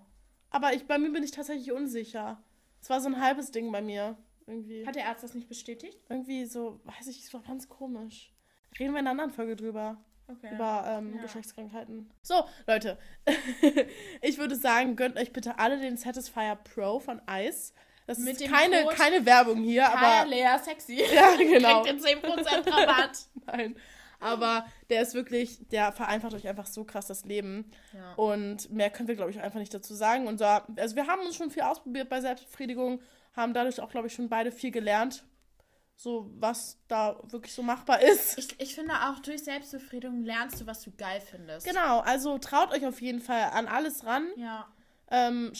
aber 0.51 0.73
ich, 0.73 0.85
bei 0.87 0.97
mir 0.97 1.11
bin 1.11 1.23
ich 1.23 1.31
tatsächlich 1.31 1.71
unsicher. 1.71 2.41
Es 2.81 2.89
war 2.89 3.01
so 3.01 3.07
ein 3.07 3.21
halbes 3.21 3.51
Ding 3.51 3.71
bei 3.71 3.81
mir. 3.81 4.17
irgendwie. 4.47 4.85
Hat 4.85 4.95
der 4.95 5.07
Arzt 5.09 5.23
das 5.23 5.33
nicht 5.33 5.47
bestätigt? 5.49 5.99
Irgendwie 6.09 6.45
so, 6.45 6.79
weiß 6.83 7.07
ich, 7.07 7.19
ist 7.23 7.33
doch 7.33 7.43
ganz 7.45 7.67
komisch. 7.69 8.31
Reden 8.79 8.93
wir 8.93 8.99
in 8.99 9.07
einer 9.07 9.11
anderen 9.11 9.31
Folge 9.31 9.55
drüber. 9.55 9.97
Okay. 10.27 10.53
Über 10.53 10.85
ähm, 10.87 11.15
Ja. 11.15 11.21
Geschlechtskrankheiten. 11.23 12.11
So, 12.21 12.43
Leute. 12.67 12.97
ich 14.21 14.37
würde 14.37 14.55
sagen, 14.55 14.95
gönnt 14.95 15.17
euch 15.17 15.33
bitte 15.33 15.57
alle 15.57 15.79
den 15.79 15.97
Satisfier 15.97 16.55
Pro 16.55 16.99
von 16.99 17.19
Ice. 17.29 17.73
Das 18.09 18.17
Mit 18.17 18.41
ist 18.41 18.51
keine, 18.51 18.85
Code 18.85 18.95
keine 18.95 19.23
Werbung 19.23 19.61
hier, 19.61 19.83
Kaya 19.83 20.21
aber. 20.21 20.29
Lea 20.29 20.57
sexy. 20.65 21.03
Ja, 21.13 21.35
genau. 21.35 21.83
Kriegt 21.83 22.03
ihr 22.03 22.17
10% 22.17 22.73
Rabatt. 22.73 23.19
Nein. 23.45 23.75
Aber 24.19 24.65
der 24.89 25.03
ist 25.03 25.13
wirklich, 25.13 25.59
der 25.69 25.91
vereinfacht 25.91 26.33
euch 26.33 26.47
einfach 26.47 26.65
so 26.65 26.83
krass 26.85 27.05
das 27.05 27.23
Leben. 27.25 27.69
Ja. 27.93 28.13
Und 28.15 28.71
mehr 28.71 28.89
können 28.89 29.07
wir, 29.07 29.15
glaube 29.15 29.29
ich, 29.29 29.39
einfach 29.39 29.59
nicht 29.59 29.71
dazu 29.71 29.93
sagen. 29.93 30.25
Und 30.25 30.41
da, 30.41 30.65
also 30.77 30.95
wir 30.95 31.05
haben 31.05 31.21
uns 31.21 31.35
schon 31.35 31.51
viel 31.51 31.61
ausprobiert 31.61 32.09
bei 32.09 32.19
Selbstbefriedigung, 32.19 32.99
haben 33.35 33.53
dadurch 33.53 33.79
auch, 33.79 33.91
glaube 33.91 34.07
ich, 34.07 34.13
schon 34.15 34.27
beide 34.27 34.51
viel 34.51 34.71
gelernt. 34.71 35.23
So, 35.95 36.31
was 36.39 36.79
da 36.87 37.15
wirklich 37.27 37.53
so 37.53 37.61
machbar 37.61 38.01
ist. 38.01 38.39
Ich, 38.39 38.59
ich 38.59 38.73
finde 38.73 38.95
auch, 38.95 39.19
durch 39.19 39.43
Selbstbefriedigung 39.43 40.23
lernst 40.23 40.59
du, 40.59 40.65
was 40.65 40.81
du 40.81 40.89
geil 40.97 41.21
findest. 41.21 41.67
Genau, 41.67 41.99
also 41.99 42.39
traut 42.39 42.71
euch 42.71 42.87
auf 42.87 43.01
jeden 43.01 43.21
Fall 43.21 43.51
an 43.53 43.67
alles 43.67 44.03
ran. 44.03 44.25
Ja. 44.35 44.67
Ähm, 45.11 45.53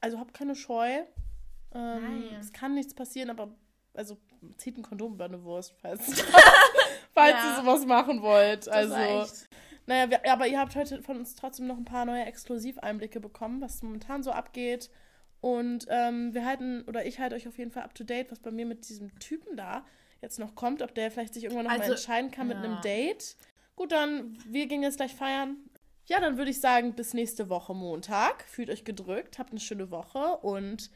also 0.00 0.18
habt 0.18 0.34
keine 0.34 0.56
Scheu. 0.56 1.04
Ähm, 1.74 2.24
es 2.40 2.52
kann 2.52 2.74
nichts 2.74 2.94
passieren, 2.94 3.30
aber 3.30 3.54
also 3.94 4.16
zieht 4.56 4.76
ein 4.78 4.82
Kondom 4.82 5.14
über 5.14 5.26
eine 5.26 5.42
Wurst, 5.44 5.74
falls, 5.80 6.22
falls 7.12 7.34
Ja. 7.34 7.50
ihr 7.56 7.62
sowas 7.62 7.86
machen 7.86 8.22
wollt. 8.22 8.68
Also, 8.68 8.94
naja, 9.86 10.10
wir, 10.10 10.32
aber 10.32 10.46
ihr 10.46 10.58
habt 10.60 10.76
heute 10.76 11.02
von 11.02 11.18
uns 11.18 11.34
trotzdem 11.34 11.66
noch 11.66 11.76
ein 11.76 11.84
paar 11.84 12.04
neue 12.04 12.24
Exklusiveinblicke 12.24 13.20
bekommen, 13.20 13.60
was 13.60 13.82
momentan 13.82 14.22
so 14.22 14.30
abgeht. 14.30 14.90
Und 15.40 15.86
ähm, 15.88 16.32
wir 16.34 16.46
halten, 16.46 16.82
oder 16.86 17.04
ich 17.04 17.18
halte 17.18 17.34
euch 17.34 17.48
auf 17.48 17.58
jeden 17.58 17.72
Fall 17.72 17.82
up 17.82 17.94
to 17.94 18.04
date, 18.04 18.30
was 18.30 18.38
bei 18.38 18.52
mir 18.52 18.64
mit 18.64 18.88
diesem 18.88 19.18
Typen 19.18 19.56
da 19.56 19.84
jetzt 20.20 20.38
noch 20.38 20.54
kommt, 20.54 20.82
ob 20.82 20.94
der 20.94 21.10
vielleicht 21.10 21.34
sich 21.34 21.42
irgendwann 21.44 21.64
noch 21.64 21.72
mal 21.72 21.80
Also, 21.80 21.92
entscheiden 21.94 22.30
kann 22.30 22.46
mit 22.46 22.58
ja. 22.58 22.62
einem 22.62 22.80
Date. 22.80 23.36
Gut, 23.74 23.90
dann, 23.90 24.38
wir 24.46 24.66
gehen 24.66 24.84
jetzt 24.84 24.98
gleich 24.98 25.14
feiern. 25.14 25.56
Ja, 26.06 26.20
dann 26.20 26.36
würde 26.38 26.52
ich 26.52 26.60
sagen, 26.60 26.94
bis 26.94 27.12
nächste 27.12 27.48
Woche 27.48 27.74
Montag. 27.74 28.44
Fühlt 28.44 28.70
euch 28.70 28.84
gedrückt, 28.84 29.40
habt 29.40 29.50
eine 29.50 29.58
schöne 29.60 29.90
Woche 29.90 30.36
und 30.42 30.90